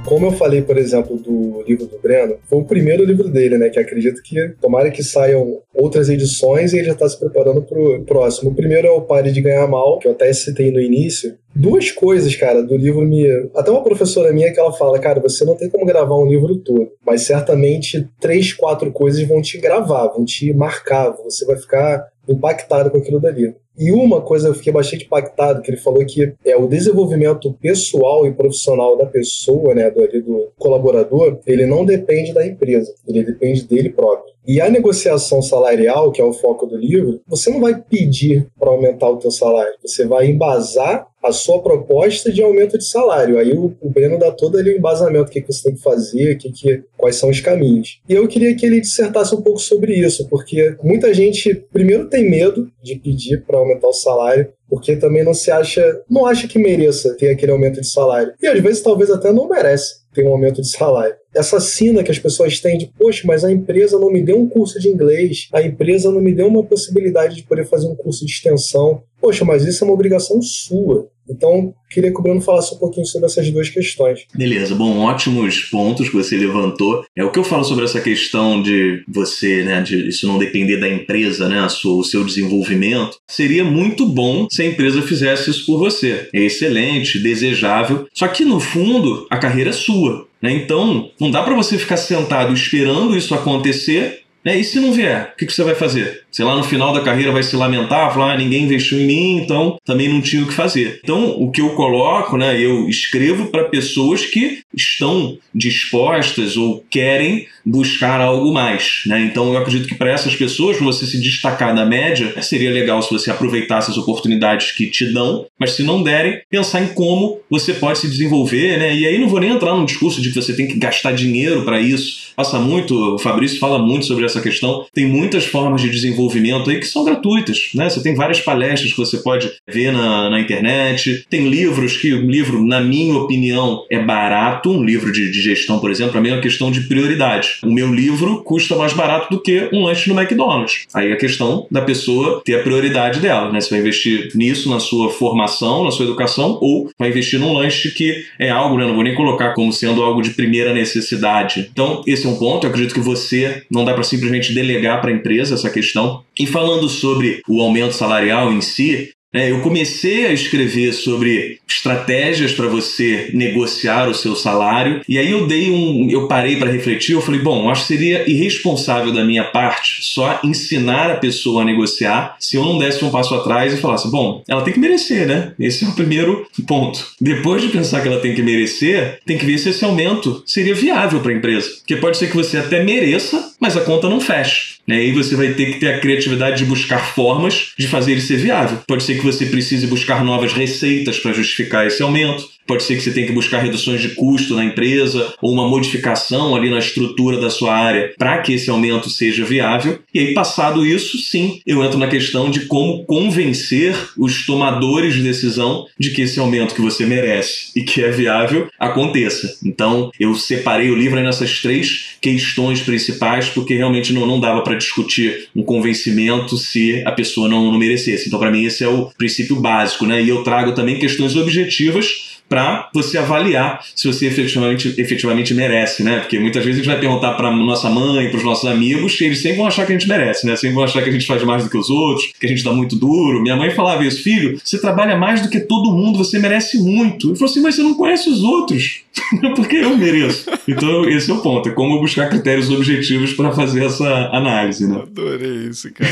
Como 0.06 0.26
eu 0.26 0.32
falei, 0.32 0.62
por 0.62 0.78
exemplo, 0.78 1.16
do 1.16 1.64
livro 1.66 1.86
do 1.86 1.98
Breno, 2.00 2.38
foi 2.50 2.60
o 2.60 2.66
primeiro 2.66 3.06
livro 3.06 3.30
dele, 3.30 3.58
né? 3.58 3.70
Que 3.70 3.80
acredito 3.80 4.22
que 4.22 4.50
tomara 4.60 4.90
que 4.92 5.04
saiam 5.04 5.62
outras 5.74 6.10
edições 6.10 6.74
e 6.74 6.78
ele 6.78 6.88
já 6.88 6.94
está 6.94 7.08
se 7.08 7.20
preparando 7.20 7.62
para 7.62 7.80
o 7.80 8.04
próximo. 8.04 8.50
O 8.50 8.56
primeiro 8.56 8.88
é 8.88 8.92
o 8.92 9.02
Pare 9.02 9.32
de 9.32 9.42
Ganhar 9.42 9.68
Mal, 9.68 10.00
que 10.00 10.08
eu 10.08 10.12
até 10.12 10.34
citei 10.34 10.72
no 10.72 10.82
início. 10.82 11.36
Duas 11.56 11.92
coisas, 11.92 12.36
cara, 12.36 12.64
do 12.64 12.76
livro 12.76 13.02
me. 13.02 13.26
Até 13.56 13.72
uma 13.72 13.84
professora 13.84 14.34
minha 14.34 14.52
que 14.52 14.60
ela 14.60 14.74
fala, 14.74 15.00
cara, 15.00 15.20
você 15.20 15.46
não 15.46 15.56
tem 15.56 15.70
como 15.70 15.86
gravar 15.86 16.18
um 16.18 16.28
livro 16.28 16.58
todo, 16.58 16.92
mas 17.06 17.22
certamente 17.22 18.08
três, 18.20 18.54
quatro 18.54 18.92
coisas 18.92 19.26
vão 19.28 19.42
te 19.42 19.58
gravar, 19.58 20.08
vão 20.08 20.26
te 20.26 20.52
marcar, 20.54 21.12
você 21.24 21.46
vai 21.46 21.58
ficar 21.58 22.08
impactado 22.28 22.90
com 22.90 22.98
aquilo 22.98 23.20
dali. 23.20 23.54
E 23.78 23.92
uma 23.92 24.22
coisa 24.22 24.50
eu 24.50 24.54
fiquei 24.54 24.72
bastante 24.72 25.06
impactado, 25.06 25.62
que 25.62 25.72
ele 25.72 25.78
falou 25.78 26.06
que 26.06 26.34
é 26.46 26.56
o 26.56 26.68
desenvolvimento 26.68 27.54
pessoal 27.62 28.28
e 28.28 28.34
profissional 28.34 28.98
da 28.98 29.06
pessoa, 29.06 29.74
né, 29.74 29.90
do, 29.90 30.02
do 30.22 30.52
colaborador, 30.58 31.40
ele 31.48 31.66
não 31.66 31.86
depende 31.86 32.34
da 32.34 32.46
empresa, 32.46 32.94
ele 33.08 33.24
depende 33.24 33.64
dele 33.64 33.90
próprio. 33.90 34.32
E 34.46 34.60
a 34.60 34.70
negociação 34.70 35.42
salarial, 35.42 36.12
que 36.12 36.20
é 36.22 36.24
o 36.24 36.34
foco 36.34 36.66
do 36.66 36.76
livro, 36.76 37.22
você 37.28 37.50
não 37.52 37.62
vai 37.62 37.80
pedir 37.80 38.48
para 38.60 38.70
aumentar 38.70 39.10
o 39.10 39.18
teu 39.18 39.32
salário, 39.32 39.74
você 39.84 40.06
vai 40.06 40.28
embasar 40.28 41.08
a 41.24 41.32
sua 41.32 41.62
proposta 41.62 42.32
de 42.32 42.42
aumento 42.42 42.78
de 42.78 42.86
salário. 42.86 43.38
Aí 43.38 43.54
o, 43.54 43.76
o 43.80 43.90
Breno 43.90 44.18
dá 44.18 44.32
todo 44.32 44.58
ali 44.58 44.74
o 44.74 44.78
embasamento, 44.78 45.30
o 45.30 45.32
que, 45.32 45.42
que 45.42 45.52
você 45.52 45.64
tem 45.64 45.76
que 45.76 45.82
fazer, 45.82 46.38
que, 46.38 46.52
que, 46.52 46.84
quais 46.98 47.16
são 47.16 47.30
os 47.30 47.40
caminhos. 47.40 48.02
E 48.08 48.14
eu 48.14 48.28
queria 48.28 48.56
que 48.56 48.66
ele 48.66 48.82
dissertasse 48.82 49.34
um 49.36 49.42
pouco 49.42 49.60
sobre 49.60 49.94
isso, 49.94 50.28
porque 50.30 50.76
muita 50.84 51.14
gente, 51.14 51.54
primeiro, 51.72 52.10
tem 52.10 52.30
medo 52.30 52.72
de 52.82 52.96
pedir 52.96 53.44
para 53.46 53.58
aumentar 53.58 53.88
o 53.88 53.94
salário, 53.94 54.52
porque 54.70 54.96
também 54.96 55.24
não 55.24 55.34
se 55.34 55.52
acha, 55.52 56.02
não 56.10 56.26
acha 56.26 56.48
que 56.48 56.58
mereça 56.58 57.16
ter 57.18 57.30
aquele 57.30 57.52
aumento 57.52 57.82
de 57.82 57.88
salário. 57.88 58.34
E 58.42 58.48
às 58.48 58.60
vezes 58.62 58.82
talvez 58.82 59.12
até 59.12 59.32
não 59.32 59.50
merece 59.50 60.02
ter 60.14 60.26
um 60.26 60.30
aumento 60.30 60.62
de 60.62 60.70
salário. 60.70 61.16
Essa 61.34 61.60
sina 61.60 62.04
que 62.04 62.12
as 62.12 62.20
pessoas 62.20 62.60
têm 62.60 62.78
de, 62.78 62.88
poxa, 62.88 63.24
mas 63.26 63.44
a 63.44 63.52
empresa 63.52 63.98
não 63.98 64.12
me 64.12 64.22
deu 64.22 64.38
um 64.38 64.48
curso 64.48 64.80
de 64.80 64.90
inglês, 64.90 65.48
a 65.54 65.62
empresa 65.62 66.12
não 66.12 66.22
me 66.22 66.34
deu 66.34 66.48
uma 66.48 66.64
possibilidade 66.64 67.36
de 67.36 67.44
poder 67.44 67.66
fazer 67.66 67.88
um 67.88 67.96
curso 67.96 68.26
de 68.26 68.32
extensão. 68.32 69.04
Poxa, 69.22 69.46
mas 69.46 69.64
isso 69.64 69.84
é 69.84 69.88
uma 69.88 69.94
obrigação 69.94 70.42
sua. 70.42 71.08
Então, 71.30 71.74
queria 71.90 72.12
que 72.12 72.20
o 72.20 72.22
Bruno 72.22 72.42
falasse 72.42 72.74
um 72.74 72.78
pouquinho 72.78 73.06
sobre 73.06 73.28
essas 73.28 73.50
duas 73.52 73.70
questões. 73.70 74.26
Beleza, 74.36 74.76
bom, 74.76 75.00
ótimos 75.00 75.62
pontos 75.62 76.10
que 76.10 76.16
você 76.16 76.36
levantou. 76.36 77.06
É 77.16 77.24
o 77.24 77.32
que 77.32 77.40
eu 77.40 77.44
falo 77.44 77.64
sobre 77.64 77.86
essa 77.86 78.02
questão 78.02 78.62
de 78.62 79.04
você, 79.08 79.64
né, 79.64 79.82
de 79.82 80.10
isso 80.10 80.28
não 80.28 80.38
depender 80.38 80.78
da 80.78 80.90
empresa, 80.90 81.48
né, 81.48 81.68
sua, 81.70 82.02
o 82.02 82.04
seu 82.04 82.26
desenvolvimento. 82.26 83.18
Seria 83.30 83.64
muito 83.64 84.06
bom 84.06 84.48
se 84.50 84.62
a 84.62 84.66
empresa 84.66 85.02
fizesse 85.02 85.50
isso 85.52 85.66
por 85.66 85.78
você. 85.78 86.28
É 86.34 86.42
excelente, 86.42 87.20
desejável. 87.20 88.08
Só 88.14 88.28
que 88.28 88.44
no 88.44 88.60
fundo, 88.60 89.28
a 89.30 89.38
carreira 89.38 89.70
é 89.70 89.74
sua. 89.74 90.28
Né? 90.42 90.52
Então, 90.52 91.12
não 91.20 91.30
dá 91.32 91.44
para 91.44 91.56
você 91.56 91.78
ficar 91.78 91.98
sentado 91.98 92.54
esperando 92.54 93.16
isso 93.16 93.34
acontecer 93.34 94.22
né? 94.44 94.58
E 94.58 94.64
se 94.64 94.80
não 94.80 94.92
vier, 94.92 95.32
o 95.34 95.38
que, 95.38 95.46
que 95.46 95.54
você 95.54 95.64
vai 95.64 95.76
fazer? 95.76 96.24
Sei 96.32 96.46
lá, 96.46 96.56
no 96.56 96.64
final 96.64 96.94
da 96.94 97.02
carreira 97.02 97.32
vai 97.32 97.44
se 97.44 97.56
lamentar, 97.56 98.14
falar, 98.14 98.34
ah, 98.34 98.38
ninguém 98.38 98.64
investiu 98.64 99.00
em 99.00 99.06
mim, 99.06 99.38
então 99.38 99.78
também 99.86 100.08
não 100.08 100.22
tinha 100.22 100.44
o 100.44 100.48
que 100.48 100.54
fazer. 100.54 101.00
Então, 101.04 101.42
o 101.42 101.52
que 101.52 101.62
eu 101.62 101.72
coloco, 101.72 102.38
né, 102.38 102.60
eu 102.60 102.88
escrevo 102.88 103.48
para 103.48 103.66
pessoas 103.66 104.26
que 104.26 104.60
estão 104.74 105.38
dispostas 105.54 106.56
ou 106.56 106.84
querem 106.90 107.48
buscar 107.66 108.22
algo 108.22 108.54
mais, 108.54 109.02
né? 109.06 109.22
Então, 109.22 109.54
eu 109.54 109.60
acredito 109.60 109.88
que 109.88 109.96
para 109.96 110.12
essas 110.12 110.36
pessoas, 110.36 110.80
você 110.80 111.06
se 111.06 111.20
destacar 111.20 111.76
da 111.76 111.86
média, 111.86 112.34
seria 112.42 112.72
legal 112.72 113.02
se 113.02 113.12
você 113.12 113.30
aproveitasse 113.30 113.92
as 113.92 113.98
oportunidades 113.98 114.72
que 114.72 114.90
te 114.90 115.12
dão, 115.12 115.46
mas 115.60 115.72
se 115.72 115.84
não 115.84 116.02
derem, 116.02 116.42
pensar 116.50 116.82
em 116.82 116.88
como 116.88 117.40
você 117.50 117.74
pode 117.74 118.00
se 118.00 118.08
desenvolver, 118.08 118.78
né? 118.78 118.96
E 118.96 119.06
aí 119.06 119.20
não 119.20 119.28
vou 119.28 119.40
nem 119.40 119.52
entrar 119.52 119.76
num 119.76 119.86
discurso 119.86 120.22
de 120.22 120.30
que 120.30 120.36
você 120.36 120.54
tem 120.54 120.68
que 120.68 120.78
gastar 120.78 121.12
dinheiro 121.12 121.64
para 121.64 121.80
isso. 121.80 122.32
Passa 122.36 122.60
muito, 122.60 123.16
o 123.16 123.20
Fabrício 123.20 123.60
fala 123.60 123.78
muito 123.78 124.06
sobre 124.06 124.26
essa 124.26 124.42
questão. 124.42 124.86
Tem 124.94 125.06
muitas 125.06 125.46
formas 125.46 125.82
de 125.82 125.90
desenvolvimento 126.22 126.70
aí 126.70 126.80
que 126.80 126.86
são 126.86 127.04
gratuitas, 127.04 127.70
né? 127.74 127.90
Você 127.90 128.02
tem 128.02 128.16
várias 128.16 128.40
palestras 128.40 128.92
que 128.92 128.98
você 128.98 129.18
pode 129.18 129.52
ver 129.68 129.92
na, 129.92 130.30
na 130.30 130.40
internet, 130.40 131.26
tem 131.30 131.50
livros 131.50 131.98
que 131.98 132.14
o 132.14 132.30
livro, 132.30 132.64
na 132.66 132.80
minha 132.80 133.16
opinião, 133.16 133.84
é 133.90 134.00
barato, 134.00 134.72
um 134.72 134.84
livro 134.84 135.12
de, 135.12 135.32
de 135.32 135.42
gestão, 135.42 135.80
por 135.80 135.90
exemplo, 135.90 136.12
para 136.12 136.22
mim 136.22 136.30
é 136.30 136.34
uma 136.34 136.42
questão 136.42 136.72
de 136.72 136.82
prioridade. 136.82 137.58
O 137.64 137.72
meu 137.72 137.94
livro 137.94 138.44
custa 138.44 138.76
mais 138.76 138.94
barato 138.94 139.30
do 139.30 139.42
que 139.42 139.70
um 139.74 139.84
lanche 139.84 140.12
no 140.12 140.20
McDonald's. 140.20 140.86
Aí 140.94 141.10
é 141.10 141.14
a 141.14 141.18
questão 141.18 141.68
da 141.72 141.82
pessoa 141.82 142.42
ter 142.44 142.56
a 142.56 142.64
prioridade 142.64 143.20
dela, 143.20 143.52
né? 143.52 143.60
Você 143.60 143.70
vai 143.70 143.80
investir 143.80 144.30
nisso 144.36 144.70
na 144.70 144.80
sua 144.80 145.10
formação, 145.10 145.84
na 145.84 145.92
sua 145.92 146.06
educação, 146.06 146.58
ou 146.62 146.90
vai 146.98 147.10
investir 147.10 147.40
num 147.40 147.54
lanche 147.54 147.92
que 147.92 148.24
é 148.38 148.50
algo, 148.50 148.78
né? 148.78 148.86
Não 148.86 148.96
vou 148.96 149.04
nem 149.04 149.16
colocar 149.16 149.54
como 149.54 149.72
sendo 149.72 150.04
algo 150.04 150.22
de 150.22 150.32
primeira 150.32 150.74
necessidade. 150.74 151.70
Então, 151.72 152.04
esse 152.06 152.26
é 152.26 152.30
um 152.30 152.36
ponto. 152.36 152.66
Eu 152.66 152.70
acredito 152.70 152.94
que 152.94 153.00
você 153.00 153.64
não 153.70 153.86
dá 153.86 153.94
para 153.94 154.04
simplesmente 154.04 154.54
delegar 154.54 155.02
para 155.02 155.12
a 155.12 155.14
empresa 155.14 155.56
essa 155.56 155.70
questão. 155.70 156.11
E 156.38 156.46
falando 156.48 156.90
sobre 156.90 157.42
o 157.48 157.62
aumento 157.62 157.94
salarial 157.94 158.52
em 158.52 158.62
si, 158.62 159.12
eu 159.34 159.62
comecei 159.62 160.26
a 160.26 160.34
escrever 160.34 160.92
sobre 160.94 161.60
estratégias 161.68 162.52
para 162.52 162.68
você 162.68 163.30
negociar 163.34 164.10
o 164.10 164.14
seu 164.14 164.36
salário 164.36 165.02
e 165.08 165.18
aí 165.18 165.32
eu 165.32 165.48
dei 165.48 165.72
um, 165.72 166.10
eu 166.10 166.28
parei 166.28 166.58
para 166.58 166.72
refletir, 166.72 167.14
eu 167.14 167.22
falei, 167.22 167.40
bom, 167.40 167.70
acho 167.70 167.82
que 167.82 167.88
seria 167.88 168.30
irresponsável 168.30 169.14
da 169.14 169.24
minha 169.24 169.46
parte 169.46 170.04
só 170.04 170.40
ensinar 170.44 171.10
a 171.10 171.16
pessoa 171.16 171.62
a 171.62 171.66
negociar 171.66 172.36
se 172.40 172.58
eu 172.58 172.66
não 172.66 172.78
desse 172.78 173.04
um 173.06 173.10
passo 173.10 173.34
atrás 173.34 173.74
e 173.74 173.78
falasse, 173.78 174.12
bom, 174.12 174.44
ela 174.48 174.64
tem 174.64 174.74
que 174.74 174.80
merecer, 174.80 175.26
né? 175.26 175.54
Esse 175.60 175.86
é 175.86 175.88
o 175.88 175.94
primeiro 175.94 176.46
ponto. 176.68 177.08
Depois 177.20 177.62
de 177.62 177.70
pensar 177.70 178.02
que 178.02 178.08
ela 178.08 178.20
tem 178.20 178.36
que 178.36 178.42
merecer, 178.42 179.20
tem 179.26 179.38
que 179.38 179.46
ver 179.46 179.58
se 179.58 179.70
esse 179.70 179.86
aumento 179.86 180.44
seria 180.46 180.76
viável 180.76 181.22
para 181.22 181.32
a 181.32 181.36
empresa, 181.36 181.70
porque 181.78 181.96
pode 181.96 182.18
ser 182.18 182.30
que 182.30 182.36
você 182.36 182.58
até 182.58 182.84
mereça, 182.84 183.54
mas 183.60 183.78
a 183.78 183.82
conta 183.82 184.10
não 184.10 184.20
feche. 184.20 184.82
E 184.88 184.94
aí 184.94 185.12
você 185.12 185.36
vai 185.36 185.54
ter 185.54 185.74
que 185.74 185.80
ter 185.80 185.94
a 185.94 186.00
criatividade 186.00 186.58
de 186.58 186.66
buscar 186.66 187.14
formas 187.14 187.74
de 187.78 187.88
fazer 187.88 188.14
ele 188.14 188.22
ser 188.22 188.38
viável. 188.38 188.80
Pode 188.88 189.04
ser 189.04 189.16
que 189.16 189.21
você 189.24 189.46
precise 189.46 189.88
buscar 189.88 190.24
novas 190.24 190.54
receitas 190.54 191.20
para 191.20 191.34
justificar 191.34 191.86
esse 191.86 192.02
aumento. 192.02 192.50
Pode 192.66 192.84
ser 192.84 192.96
que 192.96 193.02
você 193.02 193.12
tenha 193.12 193.28
que 193.28 193.34
buscar 193.34 193.60
reduções 193.60 194.02
de 194.02 194.10
custo 194.10 194.56
na 194.56 194.64
empresa 194.64 195.34
ou 195.42 195.52
uma 195.52 195.68
modificação 195.68 196.56
ali 196.56 196.70
na 196.70 196.80
estrutura 196.80 197.40
da 197.40 197.50
sua 197.50 197.76
área 197.76 198.14
para 198.18 198.38
que 198.40 198.54
esse 198.54 198.70
aumento 198.70 199.10
seja 199.10 199.44
viável. 199.44 200.00
E 200.14 200.20
aí, 200.20 200.34
passado 200.34 200.86
isso, 200.86 201.18
sim, 201.18 201.60
eu 201.66 201.84
entro 201.84 201.98
na 201.98 202.08
questão 202.08 202.50
de 202.50 202.62
como 202.62 203.04
convencer 203.06 203.96
os 204.18 204.46
tomadores 204.46 205.14
de 205.14 205.24
decisão 205.24 205.86
de 206.00 206.12
que 206.12 206.22
esse 206.22 206.40
aumento 206.40 206.76
que 206.76 206.82
você 206.82 207.06
merece 207.06 207.72
e 207.76 207.84
que 207.84 208.02
é 208.02 208.10
viável 208.10 208.70
aconteça. 208.80 209.58
Então, 209.66 210.12
eu 210.20 210.34
separei 210.36 210.90
o 210.90 210.96
livro 210.96 211.22
nessas 211.22 211.62
três 211.62 212.18
questões 212.22 212.82
principais 212.82 213.50
porque 213.50 213.76
realmente 213.76 214.14
não, 214.14 214.26
não 214.26 214.40
dava 214.40 214.62
para 214.62 214.76
discutir 214.76 215.50
um 215.56 215.64
convencimento 215.64 216.58
se 216.58 217.02
a 217.06 217.12
pessoa 217.12 217.50
não, 217.50 217.72
não 217.72 217.78
merecesse. 217.78 218.28
Então, 218.28 218.40
para 218.40 218.52
mim, 218.52 218.66
esse 218.66 218.84
é 218.84 218.88
o 218.88 219.08
princípio 219.18 219.56
básico, 219.58 220.06
né? 220.06 220.22
E 220.22 220.30
eu 220.30 220.44
trago 220.44 220.74
também 220.74 221.00
questões 221.00 221.36
objetivas 221.36 222.31
para 222.52 222.90
você 222.94 223.18
avaliar 223.18 223.80
se 223.96 224.06
você 224.06 224.26
efetivamente, 224.26 224.94
efetivamente 224.98 225.54
merece, 225.54 226.04
né? 226.04 226.20
Porque 226.20 226.38
muitas 226.38 226.66
vezes 226.66 226.82
a 226.82 226.84
gente 226.84 226.92
vai 226.92 227.00
perguntar 227.00 227.32
para 227.36 227.50
nossa 227.50 227.90
mãe, 227.90 228.28
para 228.28 228.40
os 228.40 228.44
nossos 228.44 228.70
amigos, 228.70 229.22
e 229.22 229.24
eles 229.24 229.42
sempre 229.42 229.60
vão 229.60 229.68
achar 229.68 229.86
que 229.86 229.94
a 229.94 229.98
gente 229.98 230.10
merece, 230.10 230.46
né? 230.46 230.58
Sempre 230.58 230.76
vão 230.76 230.84
achar 230.84 231.02
que 231.02 231.08
a 231.08 231.14
gente 231.14 231.26
faz 231.26 231.42
mais 231.44 231.64
do 231.64 231.70
que 231.70 231.78
os 231.78 231.90
outros, 231.90 232.30
que 232.38 232.46
a 232.46 232.50
gente 232.50 232.62
dá 232.62 232.74
muito 232.74 232.98
duro. 232.98 233.42
Minha 233.42 233.56
mãe 233.56 233.72
falava 233.72 234.06
isso, 234.06 234.22
filho, 234.22 234.60
você 234.62 234.78
trabalha 234.78 235.16
mais 235.16 235.42
do 235.42 235.48
que 235.48 235.62
todo 235.62 235.96
mundo, 235.96 236.18
você 236.18 236.40
merece 236.40 236.78
muito. 236.78 237.30
Eu 237.30 237.36
falou 237.38 237.50
assim, 237.50 237.62
mas 237.62 237.76
você 237.76 237.84
não 237.84 237.94
conhece 237.94 238.30
os 238.30 238.44
outros. 238.44 239.04
Porque 239.56 239.78
eu 239.78 239.98
mereço. 239.98 240.50
Então, 240.68 241.08
esse 241.10 241.30
é 241.30 241.34
o 241.34 241.42
ponto. 241.42 241.68
É 241.70 241.72
como 241.72 242.00
buscar 242.00 242.30
critérios 242.30 242.70
objetivos 242.70 243.34
para 243.34 243.52
fazer 243.52 243.86
essa 243.86 244.08
análise, 244.32 244.88
né? 244.88 245.02
Adorei 245.02 245.68
isso, 245.68 245.92
cara. 245.94 246.12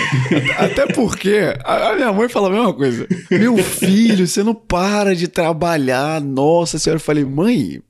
Até 0.58 0.86
porque 0.88 1.54
a 1.64 1.96
minha 1.96 2.12
mãe 2.12 2.28
fala 2.28 2.48
a 2.48 2.52
mesma 2.52 2.74
coisa. 2.74 3.08
Meu 3.32 3.58
filho, 3.58 4.28
você 4.28 4.44
não 4.44 4.54
para 4.54 5.16
de 5.16 5.28
trabalhar 5.28 6.22
nossa 6.22 6.78
senhora, 6.78 6.98
eu 6.98 7.04
falei, 7.04 7.24
mãe, 7.24 7.82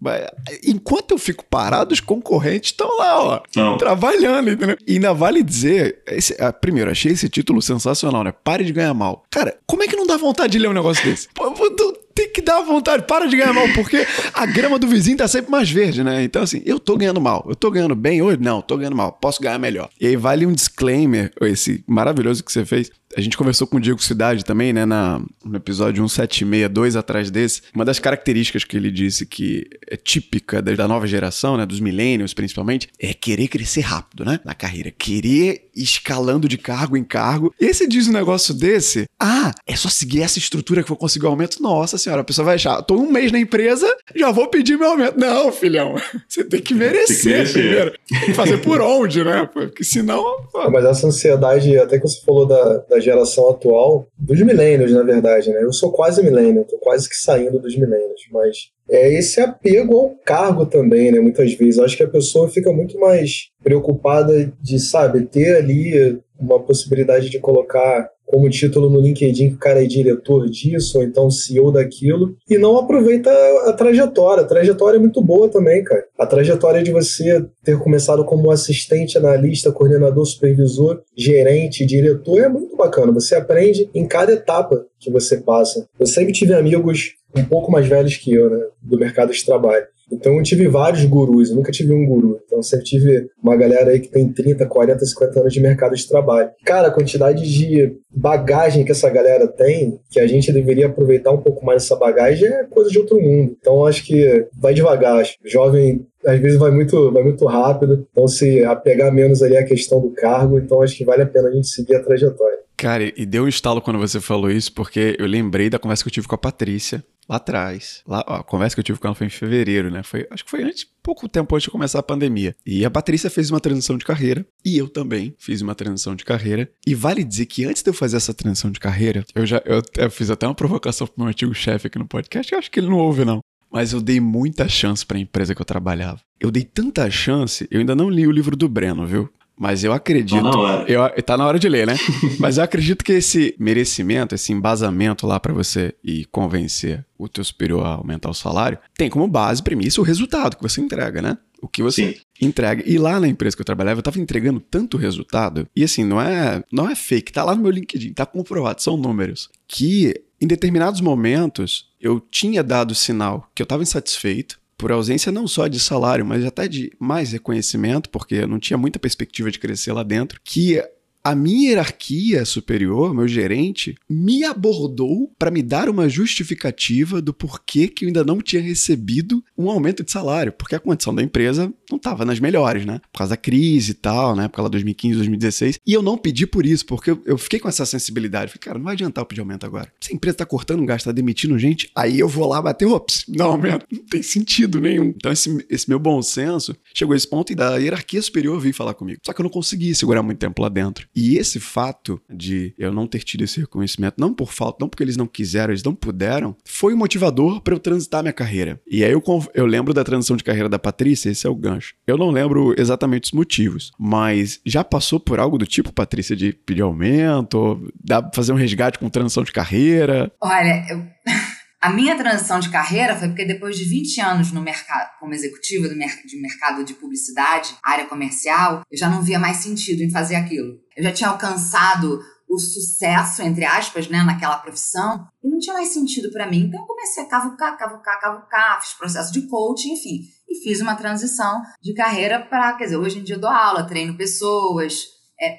enquanto 0.65 1.12
eu 1.12 1.17
fico 1.17 1.43
parado, 1.45 1.93
os 1.93 2.00
concorrentes 2.00 2.72
estão 2.72 2.98
lá, 2.98 3.24
ó, 3.24 3.41
Não. 3.56 3.78
trabalhando, 3.78 4.52
entendeu? 4.52 4.78
E 4.88 4.93
ainda 4.93 5.13
vale 5.13 5.41
dizer, 5.43 6.00
esse, 6.08 6.36
ah, 6.39 6.54
primeiro, 6.54 6.91
achei 6.91 7.12
esse 7.13 7.30
título 7.30 7.62
sensacional, 7.62 8.24
né? 8.24 8.34
Pare 8.43 8.63
de 8.63 8.74
ganhar 8.74 8.93
mal. 8.93 9.24
Cara, 9.30 9.58
como 9.65 9.84
é 9.84 9.88
que 9.88 9.95
não 9.95 10.06
dá 10.06 10.17
vontade 10.17 10.52
de 10.54 10.60
ler 10.60 10.69
um 10.69 10.74
negócio 10.74 11.04
desse? 11.04 11.28
Pô, 11.34 11.50
tem 11.52 11.93
que 12.39 12.45
dar 12.45 12.62
vontade, 12.62 13.04
para 13.04 13.28
de 13.28 13.38
ganhar 13.38 13.54
mal, 13.54 13.67
porque 13.73 14.06
a 14.34 14.45
grama 14.45 14.80
do 14.80 14.88
vizinho 14.88 15.17
tá 15.17 15.28
sempre 15.28 15.52
mais 15.52 15.69
verde, 15.69 16.04
né? 16.04 16.23
Então, 16.23 16.41
assim, 16.41 16.62
eu 16.65 16.80
tô 16.80 16.97
ganhando 16.97 17.21
mal, 17.21 17.45
eu 17.47 17.56
tô 17.56 17.69
ganhando 17.69 17.95
bem 17.95 18.21
hoje? 18.21 18.39
Não, 18.41 18.62
tô 18.62 18.78
ganhando 18.78 18.95
mal, 18.95 19.12
posso 19.12 19.41
ganhar 19.41 19.60
melhor. 19.60 19.89
E 19.99 20.08
aí 20.08 20.15
vale 20.15 20.45
um 20.45 20.54
disclaimer, 20.54 21.32
esse 21.41 21.84
maravilhoso 21.88 22.43
que 22.43 22.52
você 22.52 22.65
fez, 22.65 22.91
a 23.15 23.22
gente 23.22 23.38
conversou 23.38 23.67
com 23.67 23.78
o 23.78 23.80
Diego 23.80 24.02
Cidade 24.02 24.45
também, 24.45 24.72
né, 24.72 24.86
na, 24.86 25.22
no 25.43 25.58
episódio 25.58 26.08
176, 26.08 26.69
dois 26.69 26.95
atrás 26.95 27.30
desse. 27.30 27.62
Uma 27.74 27.84
das 27.84 28.00
características 28.00 28.63
que 28.63 28.78
ele 28.78 28.89
disse 28.89 29.26
que 29.26 29.67
é 29.88 29.98
típica 29.98 30.62
da, 30.62 30.74
da 30.74 30.88
nova 30.88 31.06
geração, 31.06 31.58
né, 31.58 31.65
dos 31.65 31.80
millennials 31.80 32.34
principalmente, 32.34 32.88
é 33.00 33.13
querer 33.13 33.48
crescer 33.48 33.82
rápido, 33.82 34.24
né, 34.24 34.39
na 34.45 34.54
carreira. 34.54 34.91
Querer 34.91 35.69
escalando 35.76 36.48
de 36.48 36.58
cargo 36.58 36.95
em 36.95 37.04
cargo. 37.04 37.54
E 37.60 37.65
esse 37.65 37.88
diz 37.88 38.08
um 38.08 38.12
negócio 38.12 38.54
desse, 38.54 39.06
ah, 39.19 39.54
é 39.65 39.76
só 39.76 39.89
seguir 39.89 40.22
essa 40.22 40.39
estrutura 40.39 40.84
que 40.84 40.89
vou 40.89 40.98
conseguir 40.98 41.26
o 41.26 41.30
aumento. 41.30 41.62
Nossa 41.62 41.98
senhora, 41.98 42.22
a 42.22 42.26
pessoa 42.26 42.45
vai 42.45 42.56
achar, 42.56 42.82
tô 42.84 42.95
um 42.95 43.12
mês 43.12 43.32
na 43.32 43.39
empresa, 43.39 43.88
já 44.15 44.30
já 44.30 44.32
vou 44.32 44.48
pedir 44.48 44.78
meu 44.78 44.91
aumento. 44.91 45.19
Não, 45.19 45.52
filhão. 45.52 45.95
Você 46.30 46.43
tem 46.43 46.62
que 46.62 46.74
merecer, 46.74 47.17
tem 47.17 47.24
que 47.24 47.28
merecer. 47.28 47.54
primeiro. 47.54 47.93
Tem 48.08 48.26
que 48.26 48.34
fazer 48.34 48.58
por 48.60 48.80
onde, 48.82 49.24
né? 49.24 49.50
Porque 49.52 49.84
senão. 49.84 50.24
Mas 50.72 50.86
essa 50.86 51.08
ansiedade, 51.08 51.78
até 51.78 51.98
que 51.98 52.08
você 52.08 52.22
falou 52.22 52.45
da, 52.45 52.78
da 52.89 52.99
geração 53.00 53.50
atual, 53.50 54.08
dos 54.18 54.42
milênios, 54.42 54.92
na 54.92 55.04
verdade, 55.04 55.50
né? 55.50 55.64
Eu 55.64 55.74
sou 55.74 55.92
quase 55.92 56.24
milênio, 56.24 56.66
tô 56.66 56.78
quase 56.78 57.08
que 57.10 57.16
saindo 57.16 57.60
dos 57.60 57.78
milênios, 57.78 58.22
mas 58.32 58.58
é 58.90 59.14
esse 59.14 59.40
apego 59.40 59.98
ao 59.98 60.10
cargo 60.26 60.66
também, 60.66 61.12
né? 61.12 61.20
Muitas 61.20 61.54
vezes. 61.54 61.78
Eu 61.78 61.86
acho 61.86 61.98
que 61.98 62.04
a 62.04 62.10
pessoa 62.10 62.50
fica 62.50 62.72
muito 62.72 63.00
mais 63.00 63.50
preocupada 63.64 64.52
de, 64.62 64.80
sabe, 64.80 65.26
ter 65.26 65.56
ali 65.56 66.20
uma 66.40 66.60
possibilidade 66.60 67.30
de 67.30 67.40
colocar 67.40 68.10
como 68.30 68.50
título 68.50 68.89
no 68.89 69.02
LinkedIn 69.02 69.50
que 69.50 69.56
o 69.56 69.60
cara 69.60 69.84
é 69.84 69.88
diretor 69.88 70.48
disso, 70.48 71.00
ou 71.00 71.04
então 71.04 71.32
CEO 71.32 71.72
daquilo, 71.72 72.36
e 72.48 72.58
não 72.58 72.78
aproveita 72.78 73.32
a 73.65 73.74
trajetória. 73.74 74.44
A 74.44 74.48
trajetória 74.48 74.98
é 74.98 75.00
muito 75.00 75.22
boa 75.22 75.50
também, 75.50 75.84
cara. 75.84 76.06
A 76.18 76.26
trajetória 76.26 76.84
de 76.84 76.92
você 76.92 77.44
ter 77.63 77.80
começado 77.80 78.24
como 78.24 78.52
assistente, 78.52 79.18
analista, 79.18 79.72
coordenador, 79.72 80.26
supervisor, 80.26 81.02
gerente, 81.18 81.86
diretor 81.86 82.39
é 82.39 82.50
muito 82.50 82.76
bacana. 82.76 83.12
Você 83.12 83.34
aprende 83.36 83.89
em 83.96 84.08
cada 84.08 84.32
etapa 84.32 84.86
que 85.00 85.10
você 85.10 85.38
passa. 85.38 85.88
Eu 86.00 86.06
sempre 86.06 86.32
tive 86.32 86.54
amigos 86.54 87.15
um 87.36 87.44
pouco 87.44 87.72
mais 87.72 87.88
velhos 87.88 88.15
que 88.18 88.34
eu, 88.34 88.50
né, 88.50 88.65
do 88.82 88.98
mercado 88.98 89.32
de 89.32 89.46
trabalho. 89.46 89.86
Então 90.12 90.38
eu 90.38 90.43
tive 90.43 90.67
vários 90.67 91.06
gurus, 91.06 91.50
eu 91.50 91.56
nunca 91.56 91.72
tive 91.72 91.93
um 91.93 92.06
guru. 92.06 92.39
Então 92.45 92.62
sempre 92.62 92.86
tive 92.86 93.30
uma 93.41 93.56
galera 93.56 93.91
aí 93.91 94.00
que 94.00 94.10
tem 94.10 94.28
30, 94.32 94.65
40, 94.65 95.06
50 95.06 95.39
anos 95.39 95.54
de 95.54 95.62
mercado 95.62 95.95
de 95.95 96.08
trabalho. 96.08 96.50
Cara, 96.65 96.88
a 96.88 96.91
quantidade 96.91 97.43
de 97.43 97.95
bagagem 98.12 98.84
que 98.84 98.91
essa 98.91 99.10
galera 99.10 99.48
tem, 99.48 100.00
que 100.10 100.19
a 100.19 100.28
gente 100.28 100.52
deveria 100.52 100.88
aproveitar 100.88 101.32
um 101.32 101.41
pouco 101.41 101.65
mais 101.65 101.84
dessa 101.84 101.95
bagagem, 101.95 102.48
é 102.48 102.63
coisa 102.63 102.89
de 102.89 103.00
outro 103.00 103.22
mundo. 103.22 103.56
Então 103.60 103.86
acho 103.86 104.04
que 104.06 104.48
vai 104.58 104.74
devagar. 104.74 105.19
Acho. 105.19 105.36
Jovem 105.45 106.06
às 106.26 106.39
vezes 106.39 106.60
vai 106.60 106.72
muito, 106.72 107.12
vai 107.12 107.24
muito 107.24 107.45
rápido, 107.45 108.06
então 108.12 108.28
se 108.28 108.63
apegar 108.65 109.12
menos 109.12 109.41
ali 109.41 109.56
a 109.56 109.63
questão 109.63 110.02
do 110.02 110.10
cargo, 110.10 110.60
então 110.60 110.82
acho 110.82 110.98
que 110.98 111.06
vale 111.06 111.22
a 111.24 111.26
pena 111.26 111.48
a 111.48 111.52
gente 111.52 111.67
seguir 111.67 111.95
a 111.95 112.04
trajetória. 112.04 112.60
Cara, 112.76 113.04
e 113.04 113.26
deu 113.26 113.43
um 113.43 113.48
estalo 113.48 113.82
quando 113.82 114.00
você 114.00 114.22
falou 114.22 114.50
isso, 114.50 114.72
porque 114.74 115.15
eu 115.19 115.26
lembrei 115.26 115.69
da 115.69 115.80
conversa 115.80 116.04
que 116.04 116.08
eu 116.08 116.13
tive 116.13 116.28
com 116.28 116.36
a 116.36 116.38
Patrícia, 116.38 117.04
lá 117.30 117.36
atrás. 117.36 118.02
Lá, 118.08 118.26
ó, 118.28 118.36
a 118.38 118.44
conversa 118.44 118.76
que 118.76 118.80
eu 118.80 118.84
tive 118.84 119.00
com 119.00 119.08
ela 119.08 119.15
foi 119.15 119.28
em 119.28 119.30
fevereiro, 119.30 119.92
né? 119.92 120.02
Foi, 120.02 120.28
acho 120.32 120.44
que 120.44 120.50
foi 120.50 120.63
antes, 120.63 120.86
pouco 121.04 121.30
tempo 121.30 121.56
antes 121.56 121.65
de 121.65 121.70
começar 121.70 122.00
a 122.00 122.04
pandemia. 122.04 122.56
E 122.65 122.84
a 122.84 122.89
Patrícia 122.89 123.30
fez 123.30 123.52
uma 123.52 123.60
transição 123.60 123.98
de 123.98 124.04
carreira, 124.04 124.46
e 124.65 124.78
eu 124.78 124.89
também 124.89 125.36
fiz 125.38 125.62
uma 125.62 125.76
transição 125.76 126.15
de 126.15 126.26
carreira. 126.26 126.70
E 126.86 126.96
vale 126.96 127.24
dizer 127.24 127.46
que 127.46 127.65
antes 127.65 127.84
de 127.84 127.89
eu 127.89 127.94
fazer 127.94 128.18
essa 128.18 128.34
transição 128.34 128.72
de 128.72 128.80
carreira, 128.80 129.24
eu 129.36 129.46
já 129.46 129.62
eu, 129.65 129.82
eu 129.98 130.10
fiz 130.10 130.32
até 130.32 130.48
uma 130.48 130.56
provocação 130.56 131.06
pro 131.06 131.15
meu 131.20 131.28
antigo 131.30 131.54
chefe 131.54 131.88
aqui 131.88 132.00
no 132.00 132.08
podcast, 132.08 132.52
eu 132.52 132.58
acho 132.58 132.72
que 132.72 132.80
ele 132.80 132.89
não 132.89 132.98
ouve, 132.98 133.24
não. 133.24 133.42
Mas 133.72 133.94
eu 133.94 134.02
dei 134.02 134.20
muita 134.20 134.68
chance 134.68 135.06
para 135.06 135.18
a 135.18 135.22
empresa 135.22 135.54
que 135.54 135.62
eu 135.62 135.65
trabalhava. 135.65 136.20
Eu 136.39 136.50
dei 136.50 136.63
tanta 136.63 137.10
chance, 137.12 137.68
eu 137.70 137.80
ainda 137.80 137.96
não 137.96 138.10
li 138.10 138.26
o 138.26 138.32
livro 138.32 138.58
do 138.58 138.68
Breno, 138.68 139.06
viu? 139.06 139.30
Mas 139.60 139.84
eu 139.84 139.91
acredito. 139.91 140.41
Tá 140.41 140.52
na 140.52 140.58
hora. 140.58 140.86
Eu, 140.89 141.24
tá 141.24 141.38
na 141.38 141.45
hora 141.45 141.60
de 141.60 141.67
ler, 141.67 141.86
né? 141.86 141.98
Mas 142.39 142.58
eu 142.58 142.63
acredito 142.63 143.04
que 143.04 143.12
esse 143.12 143.54
merecimento, 143.60 144.34
esse 144.34 144.54
embasamento 144.54 145.28
lá 145.28 145.38
para 145.38 145.54
você 145.54 145.93
e 146.02 146.24
convencer 146.32 147.06
o 147.17 147.28
teu 147.28 147.43
superior 147.43 147.86
a 147.86 147.95
aumentar 147.95 148.30
o 148.30 148.34
salário, 148.34 148.80
tem 148.95 149.10
como 149.10 149.28
base, 149.28 149.62
premissa, 149.62 150.00
o 150.00 150.04
resultado 150.04 150.56
que 150.56 150.63
você 150.63 150.80
entrega, 150.80 151.22
né? 151.22 151.38
O 151.62 151.67
que 151.67 151.84
você 151.84 152.13
Sim. 152.13 152.19
entrega. 152.41 152.82
E 152.89 152.98
lá 152.98 153.19
na 153.19 153.28
empresa 153.28 153.54
que 153.54 153.62
eu 153.62 153.65
trabalhava, 153.65 154.00
eu 154.00 154.04
tava 154.04 154.17
entregando 154.17 154.62
tanto 154.62 154.95
resultado. 154.95 155.67
E 155.76 155.84
assim, 155.84 156.06
não 156.06 156.22
é, 156.22 156.63
não 156.72 156.89
é 156.89 156.95
fake, 156.95 157.34
tá 157.34 157.43
lá 157.43 157.54
no 157.54 157.62
meu 157.62 157.72
LinkedIn, 157.72 158.13
tá 158.13 158.26
comprovado, 158.26 158.82
são 158.82 158.95
números. 158.95 159.50
Que 159.67 160.24
em 160.39 160.48
determinados 160.48 161.02
momentos 161.02 161.89
eu 162.00 162.19
tinha 162.19 162.63
dado 162.63 162.95
sinal 162.95 163.50
que 163.54 163.62
eu 163.62 163.65
estava 163.65 163.84
insatisfeito 163.84 164.59
por 164.80 164.94
ausência 164.94 165.30
não 165.30 165.46
só 165.46 165.68
de 165.68 165.78
salário, 165.78 166.26
mas 166.26 166.46
até 166.46 166.65
de 166.65 166.92
mais 166.98 167.34
reconhecimento, 167.34 168.10
porque 168.10 168.48
não 168.48 168.58
tinha 168.58 168.78
muita 168.78 168.98
perspectiva 168.98 169.52
de 169.52 169.60
crescer 169.60 169.92
lá 169.92 170.04
dentro, 170.04 170.39
que 170.42 170.82
a 171.22 171.36
minha 171.36 171.72
hierarquia 171.72 172.46
superior, 172.46 173.13
meu 173.13 173.28
gerente, 173.28 173.98
me 174.10 174.46
abordou 174.46 175.32
para 175.38 175.52
me 175.52 175.62
dar 175.62 175.89
uma 175.89 176.08
justificativa 176.08 177.22
do 177.22 177.34
porquê 177.34 177.89
que 177.89 178.06
eu 178.06 178.08
ainda 178.08 178.24
não 178.24 178.42
tinha 178.42 178.62
recebido 178.62 179.44
um 179.58 179.70
aumento 179.70 180.02
de 180.02 180.12
salário, 180.12 180.54
porque 180.54 180.76
a 180.76 180.80
condição 180.80 181.13
da 181.13 181.22
empresa 181.22 181.74
não 181.89 181.97
estava 181.97 182.25
nas 182.25 182.39
melhores, 182.39 182.86
né? 182.86 182.99
Por 183.12 183.19
causa 183.19 183.32
da 183.32 183.38
crise 183.38 183.91
e 183.91 183.95
tal, 183.95 184.36
né? 184.36 184.47
Por 184.47 184.56
causa 184.58 184.69
2015, 184.69 185.15
2016. 185.15 185.80
E 185.86 185.93
eu 185.93 186.02
não 186.02 186.17
pedi 186.17 186.45
por 186.45 186.65
isso, 186.65 186.86
porque 186.86 187.12
eu, 187.25 187.38
fiquei 187.38 187.60
com 187.60 187.67
essa 187.67 187.86
sensibilidade. 187.86 188.52
Falei, 188.52 188.60
cara, 188.60 188.78
não 188.78 188.86
vai 188.86 188.93
adiantar 188.93 189.21
eu 189.21 189.25
pedir 189.25 189.41
aumento 189.41 189.65
agora. 189.65 189.91
Se 189.99 190.12
a 190.12 190.15
empresa 190.15 190.38
tá 190.38 190.45
cortando 190.45 190.86
gasto, 190.86 191.06
tá 191.06 191.12
demitindo 191.12 191.58
gente, 191.58 191.89
aí 191.95 192.19
eu 192.19 192.28
vou 192.28 192.47
lá 192.47 192.62
bater, 192.62 192.86
ops, 192.86 193.25
não 193.28 193.47
aumento. 193.47 193.86
Não 193.91 194.06
tem 194.06 194.21
sentido 194.21 194.80
nenhum. 194.80 195.13
Então 195.15 195.32
esse, 195.32 195.65
esse 195.69 195.89
meu 195.89 195.99
bom 195.99 196.21
senso 196.21 196.75
chegou 196.93 197.13
a 197.13 197.17
esse 197.17 197.28
ponto 197.28 197.52
e 197.52 197.56
da 197.56 197.78
hierarquia 197.78 198.21
superior 198.21 198.60
veio 198.60 198.73
falar 198.73 198.93
comigo. 198.93 199.19
Só 199.25 199.34
que 199.34 199.41
eu 199.41 199.43
não 199.43 199.49
consegui 199.49 199.93
segurar 199.95 200.21
muito 200.23 200.39
tempo 200.39 200.62
lá 200.62 200.69
dentro. 200.69 201.08
E 201.15 201.38
esse 201.38 201.60
fato 201.60 202.21
de 202.30 202.73
eu 202.78 202.91
não 202.91 203.08
ter 203.08 203.23
tido 203.23 203.43
esse 203.43 203.60
reconhecimento, 203.60 204.15
não 204.17 204.34
por 204.34 204.52
falta, 204.52 204.78
não 204.82 204.89
porque 204.89 205.04
eles 205.04 205.17
não 205.17 205.28
quiseram, 205.28 205.71
eles 205.71 205.84
não 205.84 205.95
puderam, 205.95 206.56
foi 206.65 206.93
o 206.93 206.97
motivador 206.97 207.62
para 207.62 207.73
eu 207.73 207.80
transitar 207.80 208.21
minha 208.21 208.34
carreira. 208.34 208.80
E 208.89 209.04
aí 209.04 209.12
eu, 209.12 209.23
eu 209.54 209.65
lembro 209.65 209.93
da 209.93 210.04
transição 210.04 210.38
de 210.38 210.43
carreira 210.43 210.69
da 210.69 210.80
Patrícia, 210.80 211.30
esse 211.30 211.45
é 211.45 211.49
o 211.49 211.56
gancho. 211.56 211.79
Eu 212.08 212.18
não 212.18 212.30
lembro 212.30 212.74
exatamente 212.78 213.26
os 213.26 213.32
motivos, 213.32 213.92
mas 213.98 214.60
já 214.65 214.84
passou 214.84 215.20
por 215.20 215.39
algo 215.39 215.58
do 215.58 215.65
tipo, 215.65 215.94
Patrícia, 215.94 216.36
de 216.36 216.54
pedir 216.54 216.82
aumento, 216.82 217.92
dá 218.04 218.30
fazer 218.34 218.54
um 218.54 218.58
resgate 218.58 219.00
com 219.00 219.10
transição 219.10 219.44
de 219.44 219.52
carreira? 219.52 220.32
Olha, 220.42 220.86
eu. 220.89 221.06
A 221.82 221.89
minha 221.89 222.18
transição 222.18 222.60
de 222.60 222.70
carreira 222.70 223.15
foi 223.15 223.30
porque 223.30 223.46
depois 223.46 223.78
de 223.78 223.86
20 223.86 224.20
anos 224.20 224.52
no 224.52 224.62
mercado, 224.62 225.18
como 225.18 225.34
executiva 225.34 225.88
do 225.88 225.96
mer 225.96 226.10
de 226.26 226.42
mercado 226.42 226.84
de 226.84 226.94
publicidade, 226.94 227.74
área 227.82 228.06
comercial, 228.06 228.84
eu 228.92 228.98
já 228.98 229.10
não 229.10 229.22
via 229.22 229.39
mais 229.39 229.58
sentido 229.58 230.04
em 230.04 230.12
fazer 230.12 230.36
aquilo. 230.36 230.78
Eu 230.98 231.04
já 231.06 231.13
tinha 231.13 231.30
alcançado 231.30 232.20
o 232.50 232.60
sucesso, 232.60 233.44
entre 233.44 233.63
aspas, 233.63 234.10
né, 234.10 234.24
naquela 234.24 234.58
profissão, 234.58 235.26
e 235.44 235.48
não 235.48 235.60
tinha 235.60 235.76
mais 235.76 235.89
sentido 235.89 236.32
para 236.32 236.50
mim. 236.50 236.65
Então 236.65 236.82
eu 236.82 236.88
comecei 236.88 237.24
a 237.24 237.28
cavucar, 237.28 237.78
cavucar, 237.78 238.20
cavucar, 238.20 238.82
fiz 238.82 238.94
processo 238.96 239.32
de 239.32 239.44
coaching, 239.44 239.94
enfim, 239.94 240.24
e 240.50 240.64
fiz 240.64 240.82
uma 240.82 240.96
transição 240.96 241.62
de 241.82 241.94
carreira 241.94 242.40
para, 242.40 242.74
quer 242.74 242.86
dizer, 242.86 242.98
hoje 242.98 243.20
em 243.20 243.24
dia 243.24 243.36
eu 243.36 243.40
dou 243.40 243.50
aula, 243.50 243.88
treino 243.88 244.18
pessoas, 244.18 245.06
é, 245.40 245.58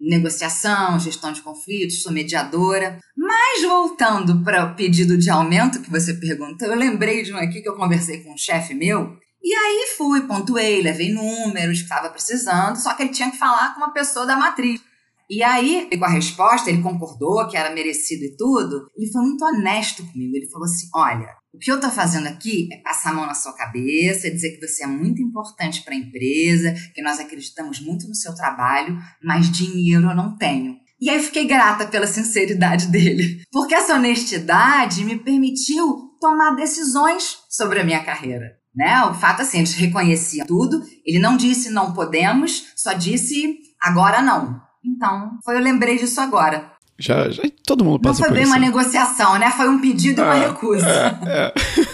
negociação, 0.00 0.98
gestão 0.98 1.32
de 1.32 1.40
conflitos, 1.40 2.02
sou 2.02 2.12
mediadora. 2.12 2.98
Mas 3.16 3.62
voltando 3.62 4.42
para 4.42 4.64
o 4.64 4.74
pedido 4.74 5.16
de 5.16 5.30
aumento 5.30 5.80
que 5.80 5.90
você 5.90 6.14
perguntou, 6.14 6.68
eu 6.68 6.76
lembrei 6.76 7.22
de 7.22 7.32
um 7.32 7.36
aqui 7.36 7.62
que 7.62 7.68
eu 7.68 7.76
conversei 7.76 8.22
com 8.22 8.34
um 8.34 8.38
chefe 8.38 8.74
meu. 8.74 9.16
E 9.42 9.54
aí 9.54 9.94
fui, 9.96 10.22
pontuei, 10.22 10.82
levei 10.82 11.12
números 11.12 11.78
que 11.78 11.84
estava 11.84 12.08
precisando, 12.08 12.76
só 12.76 12.94
que 12.94 13.02
ele 13.02 13.12
tinha 13.12 13.30
que 13.30 13.36
falar 13.36 13.74
com 13.74 13.80
uma 13.80 13.92
pessoa 13.92 14.26
da 14.26 14.36
matriz. 14.36 14.80
E 15.28 15.42
aí, 15.42 15.88
com 15.98 16.04
a 16.04 16.08
resposta, 16.08 16.70
ele 16.70 16.82
concordou 16.82 17.46
que 17.48 17.56
era 17.56 17.74
merecido 17.74 18.24
e 18.24 18.36
tudo. 18.36 18.88
Ele 18.96 19.10
foi 19.10 19.22
muito 19.22 19.44
honesto 19.44 20.04
comigo. 20.06 20.36
Ele 20.36 20.48
falou 20.50 20.64
assim: 20.64 20.86
Olha, 20.94 21.34
o 21.54 21.58
que 21.58 21.70
eu 21.70 21.76
estou 21.76 21.90
fazendo 21.90 22.26
aqui 22.26 22.68
é 22.72 22.78
passar 22.78 23.10
a 23.10 23.14
mão 23.14 23.26
na 23.26 23.34
sua 23.34 23.52
cabeça, 23.52 24.30
dizer 24.30 24.58
que 24.58 24.66
você 24.66 24.82
é 24.82 24.86
muito 24.88 25.22
importante 25.22 25.82
para 25.82 25.94
a 25.94 25.96
empresa, 25.96 26.74
que 26.92 27.00
nós 27.00 27.20
acreditamos 27.20 27.80
muito 27.80 28.08
no 28.08 28.14
seu 28.14 28.34
trabalho, 28.34 28.98
mas 29.22 29.50
dinheiro 29.50 30.10
eu 30.10 30.16
não 30.16 30.36
tenho. 30.36 30.76
E 31.00 31.08
aí 31.08 31.22
fiquei 31.22 31.46
grata 31.46 31.86
pela 31.86 32.08
sinceridade 32.08 32.88
dele, 32.90 33.42
porque 33.52 33.74
essa 33.74 33.94
honestidade 33.94 35.04
me 35.04 35.16
permitiu 35.16 36.10
tomar 36.20 36.56
decisões 36.56 37.38
sobre 37.48 37.80
a 37.80 37.84
minha 37.84 38.02
carreira. 38.02 38.56
Né? 38.74 39.04
O 39.04 39.14
fato 39.14 39.42
assim, 39.42 39.58
ele 39.58 39.70
reconhecia 39.70 40.44
tudo, 40.44 40.82
ele 41.06 41.20
não 41.20 41.36
disse 41.36 41.70
não 41.70 41.92
podemos, 41.92 42.72
só 42.74 42.92
disse 42.92 43.58
agora 43.80 44.20
não. 44.20 44.60
Então, 44.84 45.38
foi 45.44 45.54
eu 45.54 45.60
lembrei 45.60 45.96
disso 45.96 46.20
agora. 46.20 46.73
Já, 46.98 47.28
já 47.28 47.42
todo 47.66 47.84
mundo 47.84 48.00
passa 48.00 48.22
por 48.22 48.22
isso. 48.22 48.22
Não 48.22 48.28
foi 48.28 48.38
bem 48.38 48.46
uma 48.46 48.58
negociação, 48.58 49.38
né? 49.38 49.50
Foi 49.50 49.68
um 49.68 49.80
pedido 49.80 50.20
e 50.20 50.24
uma 50.24 50.36
é, 50.36 50.46
recusa. 50.46 50.86
É, 50.86 51.18
é. 51.26 51.52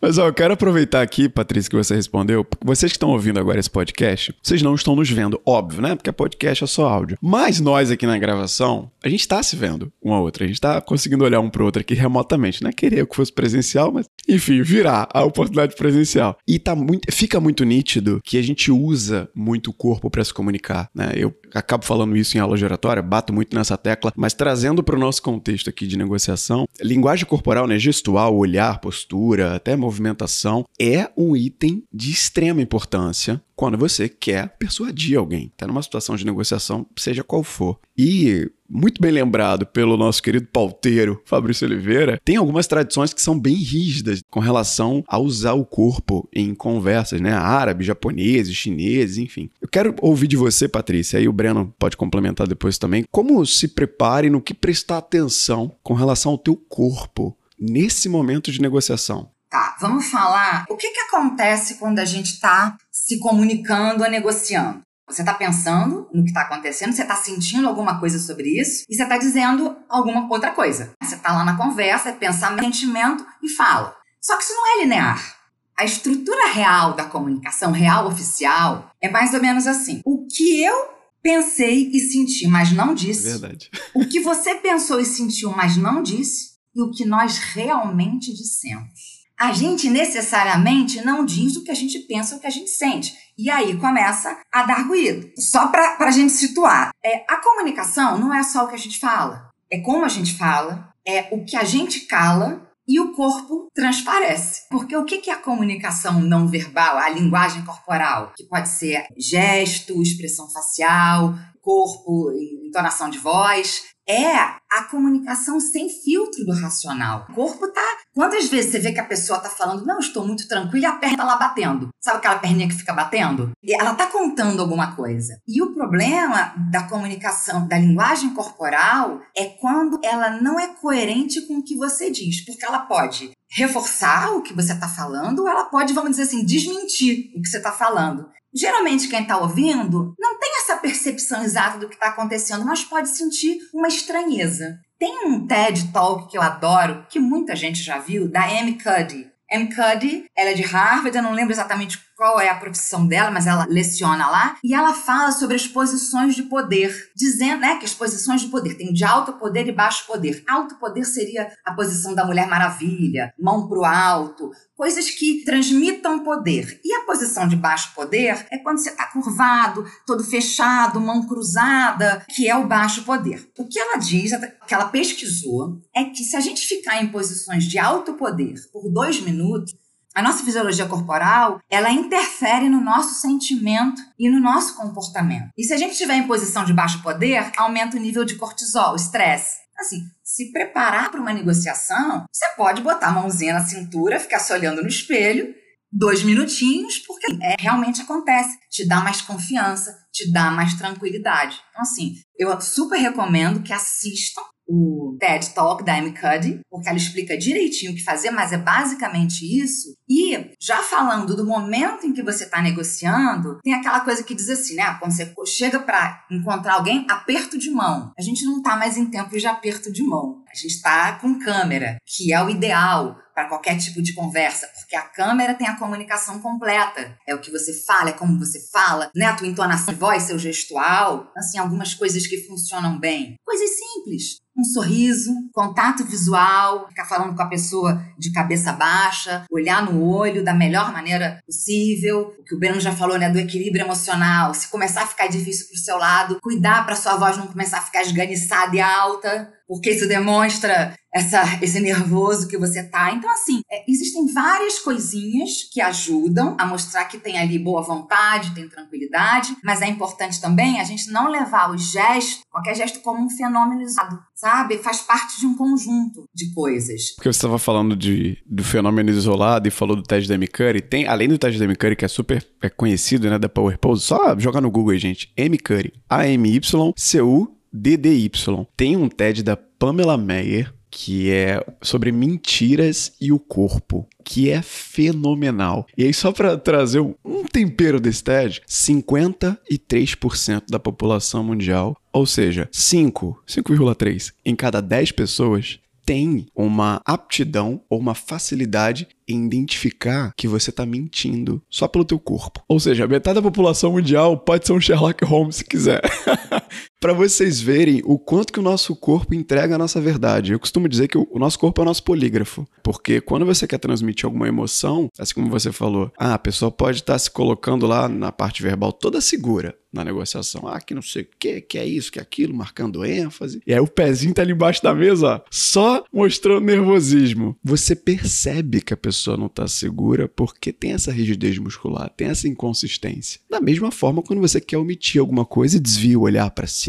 Mas 0.00 0.16
ó, 0.18 0.26
eu 0.26 0.34
quero 0.34 0.54
aproveitar 0.54 1.02
aqui, 1.02 1.28
Patrícia, 1.28 1.68
que 1.68 1.76
você 1.76 1.94
respondeu. 1.94 2.46
Vocês 2.64 2.92
que 2.92 2.96
estão 2.96 3.10
ouvindo 3.10 3.40
agora 3.40 3.58
esse 3.58 3.70
podcast, 3.70 4.34
vocês 4.42 4.62
não 4.62 4.74
estão 4.74 4.94
nos 4.94 5.10
vendo, 5.10 5.40
óbvio, 5.44 5.82
né? 5.82 5.96
Porque 5.96 6.10
podcast 6.12 6.64
é 6.64 6.66
só 6.66 6.88
áudio. 6.88 7.18
Mas 7.20 7.60
nós 7.60 7.90
aqui 7.90 8.06
na 8.06 8.18
gravação, 8.18 8.90
a 9.02 9.08
gente 9.08 9.20
está 9.20 9.42
se 9.42 9.56
vendo 9.56 9.92
um 10.02 10.12
ao 10.12 10.22
outro. 10.22 10.44
A 10.44 10.46
gente 10.46 10.56
está 10.56 10.80
conseguindo 10.80 11.24
olhar 11.24 11.40
um 11.40 11.50
pro 11.50 11.64
outro 11.64 11.80
aqui 11.80 11.94
remotamente. 11.94 12.62
Não 12.62 12.70
é 12.70 12.72
querer 12.72 13.06
que 13.06 13.16
fosse 13.16 13.32
presencial, 13.32 13.92
mas 13.92 14.06
enfim, 14.28 14.62
virar 14.62 15.08
a 15.12 15.24
oportunidade 15.24 15.74
presencial. 15.74 16.36
E 16.46 16.58
tá 16.58 16.74
muito, 16.74 17.12
fica 17.12 17.40
muito 17.40 17.64
nítido 17.64 18.20
que 18.24 18.36
a 18.36 18.42
gente 18.42 18.70
usa 18.70 19.28
muito 19.34 19.70
o 19.70 19.72
corpo 19.72 20.10
para 20.10 20.24
se 20.24 20.34
comunicar, 20.34 20.90
né? 20.94 21.12
Eu 21.16 21.34
acabo 21.54 21.84
falando 21.84 22.16
isso 22.16 22.36
em 22.36 22.40
aula 22.40 22.56
de 22.56 22.64
oratória, 22.64 23.02
bato 23.02 23.32
muito 23.32 23.56
nessa 23.56 23.76
tecla, 23.76 24.12
mas 24.16 24.34
trazendo 24.34 24.82
para 24.82 24.96
o 24.96 24.98
nosso 24.98 25.22
contexto 25.22 25.70
aqui 25.70 25.86
de 25.86 25.96
negociação, 25.96 26.66
linguagem 26.80 27.24
corporal, 27.24 27.66
né, 27.66 27.78
gestual, 27.78 28.36
olhar, 28.36 28.80
postura, 28.80 29.54
até 29.54 29.76
movimentação, 29.88 30.64
é 30.78 31.10
um 31.16 31.34
item 31.34 31.82
de 31.92 32.10
extrema 32.10 32.60
importância 32.60 33.42
quando 33.56 33.76
você 33.76 34.08
quer 34.08 34.56
persuadir 34.58 35.18
alguém. 35.18 35.50
Tá 35.56 35.66
numa 35.66 35.82
situação 35.82 36.14
de 36.14 36.24
negociação, 36.24 36.86
seja 36.96 37.24
qual 37.24 37.42
for. 37.42 37.78
E 37.96 38.48
muito 38.68 39.00
bem 39.00 39.10
lembrado 39.10 39.66
pelo 39.66 39.96
nosso 39.96 40.22
querido 40.22 40.46
pauteiro 40.46 41.20
Fabrício 41.24 41.66
Oliveira, 41.66 42.20
tem 42.24 42.36
algumas 42.36 42.66
tradições 42.66 43.12
que 43.12 43.22
são 43.22 43.38
bem 43.38 43.56
rígidas 43.56 44.20
com 44.30 44.38
relação 44.40 45.02
a 45.08 45.18
usar 45.18 45.54
o 45.54 45.64
corpo 45.64 46.28
em 46.32 46.54
conversas, 46.54 47.20
né? 47.20 47.32
Árabes, 47.32 47.86
japoneses, 47.86 48.54
chineses, 48.54 49.18
enfim. 49.18 49.50
Eu 49.60 49.68
quero 49.68 49.94
ouvir 50.02 50.28
de 50.28 50.36
você, 50.36 50.68
Patrícia, 50.68 51.18
aí 51.18 51.26
o 51.26 51.32
Breno 51.32 51.74
pode 51.78 51.96
complementar 51.96 52.46
depois 52.46 52.78
também, 52.78 53.04
como 53.10 53.44
se 53.46 53.68
prepare 53.68 54.28
no 54.30 54.42
que 54.42 54.54
prestar 54.54 54.98
atenção 54.98 55.74
com 55.82 55.94
relação 55.94 56.32
ao 56.32 56.38
teu 56.38 56.54
corpo 56.54 57.36
nesse 57.58 58.08
momento 58.08 58.52
de 58.52 58.60
negociação. 58.60 59.30
Tá, 59.50 59.76
vamos 59.80 60.06
falar 60.10 60.66
o 60.68 60.76
que, 60.76 60.90
que 60.90 61.00
acontece 61.00 61.76
quando 61.76 61.98
a 62.00 62.04
gente 62.04 62.34
está 62.34 62.76
se 62.92 63.18
comunicando 63.18 64.04
ou 64.04 64.10
negociando. 64.10 64.82
Você 65.08 65.22
está 65.22 65.32
pensando 65.32 66.06
no 66.12 66.22
que 66.22 66.28
está 66.28 66.42
acontecendo, 66.42 66.92
você 66.92 67.00
está 67.00 67.16
sentindo 67.16 67.66
alguma 67.66 67.98
coisa 67.98 68.18
sobre 68.18 68.60
isso 68.60 68.84
e 68.86 68.94
você 68.94 69.02
está 69.02 69.16
dizendo 69.16 69.74
alguma 69.88 70.30
outra 70.30 70.50
coisa. 70.50 70.92
Você 71.02 71.14
está 71.14 71.32
lá 71.32 71.46
na 71.46 71.56
conversa, 71.56 72.10
é 72.10 72.12
pensamento, 72.12 72.64
sentimento 72.64 73.26
e 73.42 73.48
fala. 73.48 73.96
Só 74.20 74.36
que 74.36 74.44
isso 74.44 74.52
não 74.52 74.66
é 74.76 74.82
linear. 74.82 75.36
A 75.78 75.84
estrutura 75.84 76.52
real 76.52 76.92
da 76.92 77.06
comunicação, 77.06 77.72
real 77.72 78.06
oficial, 78.06 78.90
é 79.00 79.08
mais 79.08 79.32
ou 79.32 79.40
menos 79.40 79.66
assim. 79.66 80.02
O 80.04 80.26
que 80.26 80.62
eu 80.62 80.90
pensei 81.22 81.90
e 81.90 82.00
senti, 82.00 82.46
mas 82.46 82.70
não 82.72 82.92
disse. 82.92 83.28
É 83.28 83.30
verdade. 83.30 83.70
O 83.94 84.06
que 84.06 84.20
você 84.20 84.56
pensou 84.56 85.00
e 85.00 85.06
sentiu, 85.06 85.50
mas 85.52 85.76
não 85.76 86.02
disse. 86.02 86.58
E 86.74 86.82
o 86.82 86.90
que 86.90 87.06
nós 87.06 87.38
realmente 87.38 88.32
dissemos 88.34 89.17
a 89.38 89.52
gente 89.52 89.88
necessariamente 89.88 91.00
não 91.02 91.24
diz 91.24 91.56
o 91.56 91.62
que 91.62 91.70
a 91.70 91.74
gente 91.74 92.00
pensa 92.00 92.34
o 92.34 92.40
que 92.40 92.46
a 92.46 92.50
gente 92.50 92.70
sente. 92.70 93.14
E 93.38 93.48
aí 93.48 93.76
começa 93.76 94.36
a 94.52 94.64
dar 94.64 94.86
ruído. 94.86 95.30
Só 95.38 95.68
para 95.68 95.96
a 96.00 96.10
gente 96.10 96.32
situar. 96.32 96.90
É, 97.04 97.24
a 97.28 97.36
comunicação 97.36 98.18
não 98.18 98.34
é 98.34 98.42
só 98.42 98.64
o 98.64 98.68
que 98.68 98.74
a 98.74 98.78
gente 98.78 98.98
fala. 98.98 99.48
É 99.70 99.78
como 99.78 100.04
a 100.04 100.08
gente 100.08 100.36
fala, 100.36 100.92
é 101.06 101.28
o 101.30 101.44
que 101.44 101.56
a 101.56 101.62
gente 101.62 102.00
cala 102.00 102.68
e 102.86 102.98
o 102.98 103.12
corpo 103.12 103.68
transparece. 103.72 104.62
Porque 104.70 104.96
o 104.96 105.04
que 105.04 105.30
é 105.30 105.34
a 105.34 105.36
comunicação 105.36 106.20
não 106.20 106.48
verbal, 106.48 106.96
a 106.96 107.08
linguagem 107.08 107.64
corporal? 107.64 108.32
Que 108.36 108.44
pode 108.44 108.68
ser 108.68 109.06
gesto, 109.16 110.02
expressão 110.02 110.50
facial, 110.50 111.34
corpo, 111.60 112.32
entonação 112.66 113.08
de 113.08 113.18
voz 113.18 113.84
é 114.08 114.34
a 114.70 114.84
comunicação 114.90 115.60
sem 115.60 115.88
filtro 115.88 116.44
do 116.44 116.52
racional. 116.52 117.26
O 117.28 117.34
corpo 117.34 117.68
tá. 117.68 117.98
Quantas 118.14 118.48
vezes 118.48 118.70
você 118.70 118.78
vê 118.78 118.92
que 118.92 119.00
a 119.00 119.04
pessoa 119.04 119.38
tá 119.38 119.48
falando, 119.48 119.84
não, 119.84 119.98
estou 119.98 120.26
muito 120.26 120.48
tranquila 120.48 120.86
e 120.86 120.86
a 120.86 120.96
perna 120.96 121.18
tá 121.18 121.24
lá 121.24 121.36
batendo? 121.36 121.88
Sabe 122.00 122.18
aquela 122.18 122.38
perninha 122.38 122.68
que 122.68 122.74
fica 122.74 122.92
batendo? 122.92 123.52
E 123.62 123.74
ela 123.74 123.94
tá 123.94 124.06
contando 124.06 124.60
alguma 124.60 124.96
coisa. 124.96 125.38
E 125.46 125.62
o 125.62 125.74
problema 125.74 126.54
da 126.70 126.84
comunicação, 126.84 127.68
da 127.68 127.78
linguagem 127.78 128.34
corporal, 128.34 129.20
é 129.36 129.44
quando 129.44 130.00
ela 130.02 130.30
não 130.40 130.58
é 130.58 130.68
coerente 130.68 131.46
com 131.46 131.58
o 131.58 131.62
que 131.62 131.76
você 131.76 132.10
diz. 132.10 132.44
Porque 132.44 132.64
ela 132.64 132.80
pode 132.80 133.30
reforçar 133.50 134.32
o 134.32 134.42
que 134.42 134.52
você 134.52 134.72
está 134.72 134.88
falando, 134.88 135.40
ou 135.40 135.48
ela 135.48 135.64
pode, 135.64 135.92
vamos 135.92 136.10
dizer 136.10 136.24
assim, 136.24 136.44
desmentir 136.44 137.30
o 137.36 137.42
que 137.42 137.48
você 137.48 137.56
está 137.58 137.72
falando. 137.72 138.28
Geralmente, 138.54 139.08
quem 139.08 139.22
está 139.22 139.38
ouvindo 139.38 140.14
não 140.18 140.38
tem 140.38 140.50
essa 140.58 140.76
percepção 140.76 141.42
exata 141.42 141.78
do 141.78 141.88
que 141.88 141.94
está 141.94 142.08
acontecendo, 142.08 142.64
mas 142.64 142.84
pode 142.84 143.08
sentir 143.10 143.58
uma 143.74 143.88
estranheza. 143.88 144.78
Tem 144.98 145.26
um 145.26 145.46
TED 145.46 145.92
Talk 145.92 146.30
que 146.30 146.36
eu 146.36 146.42
adoro, 146.42 147.06
que 147.08 147.20
muita 147.20 147.54
gente 147.54 147.82
já 147.82 147.98
viu, 147.98 148.28
da 148.28 148.44
Amy 148.44 148.78
Cuddy. 148.78 149.30
Amy 149.50 149.74
Cuddy, 149.74 150.24
ela 150.36 150.50
é 150.50 150.54
de 150.54 150.62
Harvard, 150.62 151.16
eu 151.16 151.22
não 151.22 151.32
lembro 151.32 151.52
exatamente 151.52 151.98
qual 152.18 152.40
é 152.40 152.48
a 152.48 152.56
profissão 152.56 153.06
dela, 153.06 153.30
mas 153.30 153.46
ela 153.46 153.64
leciona 153.70 154.28
lá, 154.28 154.56
e 154.64 154.74
ela 154.74 154.92
fala 154.92 155.30
sobre 155.30 155.54
as 155.54 155.68
posições 155.68 156.34
de 156.34 156.42
poder, 156.42 157.12
dizendo 157.14 157.60
né, 157.60 157.76
que 157.76 157.84
as 157.84 157.94
posições 157.94 158.40
de 158.40 158.48
poder 158.48 158.74
tem 158.74 158.92
de 158.92 159.04
alto 159.04 159.34
poder 159.34 159.68
e 159.68 159.72
baixo 159.72 160.04
poder. 160.04 160.42
Alto 160.48 160.74
poder 160.80 161.04
seria 161.04 161.52
a 161.64 161.72
posição 161.72 162.16
da 162.16 162.26
Mulher 162.26 162.48
Maravilha, 162.48 163.32
mão 163.38 163.68
para 163.68 163.78
o 163.78 163.84
alto, 163.84 164.50
coisas 164.76 165.08
que 165.10 165.44
transmitam 165.44 166.24
poder. 166.24 166.80
E 166.84 166.92
a 166.92 167.04
posição 167.04 167.46
de 167.46 167.54
baixo 167.54 167.94
poder 167.94 168.44
é 168.50 168.58
quando 168.58 168.78
você 168.78 168.90
está 168.90 169.06
curvado, 169.06 169.86
todo 170.04 170.24
fechado, 170.24 171.00
mão 171.00 171.24
cruzada, 171.24 172.24
que 172.30 172.48
é 172.48 172.56
o 172.56 172.66
baixo 172.66 173.04
poder. 173.04 173.48
O 173.56 173.68
que 173.68 173.78
ela 173.78 173.96
diz, 173.96 174.32
que 174.66 174.74
ela 174.74 174.88
pesquisou, 174.88 175.80
é 175.94 176.02
que 176.02 176.24
se 176.24 176.36
a 176.36 176.40
gente 176.40 176.66
ficar 176.66 177.00
em 177.00 177.12
posições 177.12 177.62
de 177.62 177.78
alto 177.78 178.14
poder 178.14 178.54
por 178.72 178.90
dois 178.90 179.20
minutos, 179.20 179.72
a 180.14 180.22
nossa 180.22 180.44
fisiologia 180.44 180.86
corporal, 180.86 181.60
ela 181.70 181.90
interfere 181.90 182.68
no 182.68 182.80
nosso 182.80 183.20
sentimento 183.20 184.00
e 184.18 184.28
no 184.28 184.40
nosso 184.40 184.76
comportamento. 184.76 185.50
E 185.56 185.64
se 185.64 185.72
a 185.72 185.76
gente 185.76 185.92
estiver 185.92 186.14
em 186.14 186.26
posição 186.26 186.64
de 186.64 186.72
baixo 186.72 187.02
poder, 187.02 187.52
aumenta 187.56 187.96
o 187.96 188.00
nível 188.00 188.24
de 188.24 188.36
cortisol, 188.36 188.96
estresse. 188.96 189.56
Assim, 189.78 190.00
se 190.24 190.50
preparar 190.50 191.10
para 191.10 191.20
uma 191.20 191.32
negociação, 191.32 192.24
você 192.32 192.48
pode 192.56 192.82
botar 192.82 193.08
a 193.08 193.12
mãozinha 193.12 193.54
na 193.54 193.64
cintura, 193.64 194.18
ficar 194.18 194.40
se 194.40 194.52
olhando 194.52 194.82
no 194.82 194.88
espelho, 194.88 195.54
dois 195.92 196.22
minutinhos, 196.22 196.98
porque 196.98 197.38
é, 197.40 197.54
realmente 197.60 198.02
acontece. 198.02 198.58
Te 198.70 198.86
dá 198.86 199.00
mais 199.00 199.20
confiança, 199.20 199.96
te 200.12 200.32
dá 200.32 200.50
mais 200.50 200.74
tranquilidade. 200.74 201.60
Então, 201.70 201.82
assim, 201.82 202.16
eu 202.36 202.60
super 202.60 202.98
recomendo 202.98 203.62
que 203.62 203.72
assistam 203.72 204.42
o 204.68 205.16
TED 205.18 205.50
Talk 205.54 205.82
da 205.82 205.96
Amy 205.96 206.12
Cuddy, 206.12 206.60
porque 206.70 206.88
ela 206.88 206.98
explica 206.98 207.38
direitinho 207.38 207.92
o 207.92 207.94
que 207.94 208.04
fazer, 208.04 208.30
mas 208.30 208.52
é 208.52 208.58
basicamente 208.58 209.42
isso. 209.42 209.94
E 210.08 210.52
já 210.60 210.82
falando 210.82 211.34
do 211.34 211.46
momento 211.46 212.06
em 212.06 212.12
que 212.12 212.22
você 212.22 212.44
está 212.44 212.60
negociando, 212.60 213.58
tem 213.62 213.72
aquela 213.72 214.00
coisa 214.00 214.22
que 214.22 214.34
diz 214.34 214.50
assim, 214.50 214.74
né? 214.74 214.96
Quando 215.00 215.12
você 215.12 215.32
chega 215.46 215.78
para 215.80 216.24
encontrar 216.30 216.74
alguém, 216.74 217.06
aperto 217.08 217.58
de 217.58 217.70
mão. 217.70 218.12
A 218.18 218.22
gente 218.22 218.44
não 218.44 218.58
está 218.58 218.76
mais 218.76 218.98
em 218.98 219.06
tempos 219.06 219.40
de 219.40 219.46
aperto 219.46 219.90
de 219.90 220.02
mão. 220.02 220.42
A 220.50 220.54
gente 220.54 220.74
está 220.74 221.12
com 221.18 221.38
câmera, 221.38 221.96
que 222.04 222.32
é 222.32 222.42
o 222.42 222.50
ideal 222.50 223.16
para 223.34 223.48
qualquer 223.48 223.78
tipo 223.78 224.02
de 224.02 224.14
conversa, 224.14 224.66
porque 224.76 224.96
a 224.96 225.02
câmera 225.02 225.54
tem 225.54 225.68
a 225.68 225.76
comunicação 225.76 226.40
completa. 226.40 227.16
É 227.24 227.34
o 227.34 227.40
que 227.40 227.52
você 227.52 227.72
fala, 227.84 228.10
é 228.10 228.12
como 228.12 228.36
você 228.36 228.58
fala, 228.72 229.10
né? 229.14 229.26
A 229.26 229.36
tua 229.36 229.46
entonação 229.46 229.94
de 229.94 230.00
voz, 230.00 230.24
seu 230.24 230.38
gestual, 230.38 231.30
assim, 231.36 231.56
algumas 231.56 231.94
coisas 231.94 232.26
que 232.26 232.48
funcionam 232.48 232.98
bem. 232.98 233.36
Coisas 233.44 233.70
simples. 233.70 234.38
Um 234.58 234.64
sorriso, 234.64 235.32
contato 235.52 236.04
visual, 236.04 236.88
ficar 236.88 237.04
falando 237.04 237.36
com 237.36 237.42
a 237.42 237.48
pessoa 237.48 238.02
de 238.18 238.32
cabeça 238.32 238.72
baixa, 238.72 239.44
olhar 239.50 239.82
no 239.84 240.02
olho 240.04 240.42
da 240.42 240.52
melhor 240.52 240.92
maneira 240.92 241.40
possível. 241.46 242.34
O 242.38 242.42
que 242.42 242.54
o 242.54 242.58
Breno 242.58 242.80
já 242.80 242.92
falou, 242.92 243.16
né, 243.16 243.30
do 243.30 243.38
equilíbrio 243.38 243.84
emocional. 243.84 244.52
Se 244.52 244.68
começar 244.68 245.02
a 245.02 245.06
ficar 245.06 245.28
difícil 245.28 245.68
pro 245.68 245.78
seu 245.78 245.96
lado, 245.96 246.40
cuidar 246.42 246.84
para 246.84 246.96
sua 246.96 247.16
voz 247.16 247.36
não 247.36 247.46
começar 247.46 247.78
a 247.78 247.82
ficar 247.82 248.02
esganiçada 248.02 248.74
e 248.74 248.80
alta 248.80 249.52
porque 249.68 249.90
isso 249.90 250.08
demonstra 250.08 250.98
essa, 251.18 251.42
esse 251.62 251.80
nervoso 251.80 252.48
que 252.48 252.56
você 252.56 252.82
tá. 252.82 253.12
Então, 253.12 253.30
assim, 253.30 253.60
é, 253.70 253.84
existem 253.90 254.26
várias 254.32 254.78
coisinhas 254.78 255.68
que 255.70 255.80
ajudam 255.80 256.56
a 256.58 256.66
mostrar 256.66 257.04
que 257.06 257.18
tem 257.18 257.38
ali 257.38 257.58
boa 257.58 257.82
vontade, 257.82 258.54
tem 258.54 258.68
tranquilidade, 258.68 259.56
mas 259.62 259.82
é 259.82 259.88
importante 259.88 260.40
também 260.40 260.80
a 260.80 260.84
gente 260.84 261.10
não 261.10 261.28
levar 261.28 261.70
o 261.70 261.76
gesto, 261.76 262.42
qualquer 262.50 262.76
gesto, 262.76 263.00
como 263.00 263.24
um 263.24 263.30
fenômeno 263.30 263.82
isolado, 263.82 264.18
sabe? 264.34 264.78
Faz 264.78 265.00
parte 265.00 265.40
de 265.40 265.46
um 265.46 265.56
conjunto 265.56 266.24
de 266.34 266.52
coisas. 266.52 267.14
Porque 267.16 267.32
você 267.32 267.36
estava 267.36 267.58
falando 267.58 267.96
de, 267.96 268.38
do 268.46 268.62
fenômeno 268.62 269.10
isolado 269.10 269.66
e 269.66 269.70
falou 269.70 269.96
do 269.96 270.02
teste 270.02 270.28
da 270.28 270.34
M. 270.34 270.46
Curry, 270.46 270.80
tem, 270.80 271.06
além 271.06 271.28
do 271.28 271.38
teste 271.38 271.58
da 271.58 271.64
M. 271.64 271.74
Curry, 271.74 271.96
que 271.96 272.04
é 272.04 272.08
super 272.08 272.46
é 272.62 272.68
conhecido, 272.68 273.28
né, 273.28 273.38
da 273.38 273.48
Power 273.48 273.78
Pose, 273.78 274.02
só 274.02 274.38
jogar 274.38 274.60
no 274.60 274.70
Google 274.70 274.92
aí, 274.92 274.98
gente, 274.98 275.32
M. 275.36 275.58
Curry, 275.58 275.92
A-M-Y-C-U 276.08 277.58
DDY. 277.72 278.30
Tem 278.76 278.96
um 278.96 279.08
TED 279.08 279.42
da 279.42 279.56
Pamela 279.56 280.16
Meyer 280.16 280.72
que 281.00 281.30
é 281.30 281.64
sobre 281.80 282.10
mentiras 282.10 283.12
e 283.20 283.30
o 283.30 283.38
corpo, 283.38 284.04
que 284.24 284.50
é 284.50 284.60
fenomenal. 284.60 285.86
E 285.96 286.02
aí, 286.02 286.12
só 286.12 286.32
para 286.32 286.58
trazer 286.58 286.98
um, 286.98 287.44
tempero 287.44 288.00
desse 288.00 288.24
TED, 288.24 288.60
53% 288.68 290.64
da 290.68 290.80
população 290.80 291.44
mundial, 291.44 291.96
ou 292.12 292.26
seja, 292.26 292.68
5, 292.72 293.44
5,3 293.46 294.32
em 294.44 294.56
cada 294.56 294.80
10 294.82 295.12
pessoas 295.12 295.78
tem 296.04 296.46
uma 296.56 297.02
aptidão 297.04 297.82
ou 297.88 297.98
uma 297.98 298.14
facilidade 298.14 299.06
em 299.28 299.44
identificar 299.44 300.32
que 300.34 300.48
você 300.48 300.70
está 300.70 300.86
mentindo 300.86 301.62
só 301.68 301.86
pelo 301.86 302.04
teu 302.04 302.18
corpo. 302.18 302.64
Ou 302.66 302.80
seja, 302.80 303.06
metade 303.06 303.34
da 303.34 303.42
população 303.42 303.92
mundial 303.92 304.36
pode 304.38 304.66
ser 304.66 304.72
um 304.72 304.80
Sherlock 304.80 305.22
Holmes 305.24 305.56
se 305.56 305.64
quiser. 305.64 306.00
para 307.00 307.12
vocês 307.12 307.60
verem 307.60 308.02
o 308.04 308.18
quanto 308.18 308.52
que 308.52 308.58
o 308.58 308.62
nosso 308.62 308.94
corpo 308.96 309.34
entrega 309.34 309.74
a 309.74 309.78
nossa 309.78 310.00
verdade. 310.00 310.52
Eu 310.52 310.58
costumo 310.58 310.88
dizer 310.88 311.08
que 311.08 311.16
o 311.16 311.38
nosso 311.38 311.58
corpo 311.58 311.80
é 311.80 311.82
o 311.82 311.84
nosso 311.84 312.02
polígrafo, 312.02 312.66
porque 312.82 313.20
quando 313.20 313.46
você 313.46 313.66
quer 313.66 313.78
transmitir 313.78 314.26
alguma 314.26 314.48
emoção, 314.48 315.08
assim 315.18 315.34
como 315.34 315.48
você 315.48 315.70
falou, 315.70 316.12
ah, 316.18 316.34
a 316.34 316.38
pessoa 316.38 316.70
pode 316.70 316.98
estar 316.98 317.12
tá 317.14 317.18
se 317.18 317.30
colocando 317.30 317.86
lá 317.86 318.08
na 318.08 318.32
parte 318.32 318.62
verbal 318.62 318.92
toda 318.92 319.20
segura, 319.20 319.76
na 319.92 320.04
negociação. 320.04 320.66
Ah, 320.66 320.80
que 320.80 320.94
não 320.94 321.02
sei 321.02 321.22
o 321.22 321.28
que, 321.38 321.60
que 321.60 321.78
é 321.78 321.86
isso, 321.86 322.12
que 322.12 322.18
é 322.18 322.22
aquilo, 322.22 322.54
marcando 322.54 323.04
ênfase. 323.04 323.60
E 323.66 323.72
aí 323.72 323.80
o 323.80 323.86
pezinho 323.86 324.34
tá 324.34 324.42
ali 324.42 324.52
embaixo 324.52 324.82
da 324.82 324.94
mesa, 324.94 325.26
ó, 325.26 325.40
só 325.50 326.04
mostrando 326.12 326.64
nervosismo. 326.64 327.56
Você 327.64 327.94
percebe 327.94 328.80
que 328.80 328.92
a 328.92 328.96
pessoa 328.96 329.36
não 329.36 329.48
tá 329.48 329.66
segura 329.66 330.28
porque 330.28 330.72
tem 330.72 330.92
essa 330.92 331.12
rigidez 331.12 331.58
muscular, 331.58 332.10
tem 332.16 332.28
essa 332.28 332.48
inconsistência. 332.48 333.40
Da 333.48 333.60
mesma 333.60 333.90
forma, 333.90 334.22
quando 334.22 334.40
você 334.40 334.60
quer 334.60 334.78
omitir 334.78 335.20
alguma 335.20 335.44
coisa 335.44 335.76
e 335.76 335.80
desvia 335.80 336.18
o 336.18 336.22
olhar 336.22 336.50
para 336.50 336.66
cima, 336.66 336.87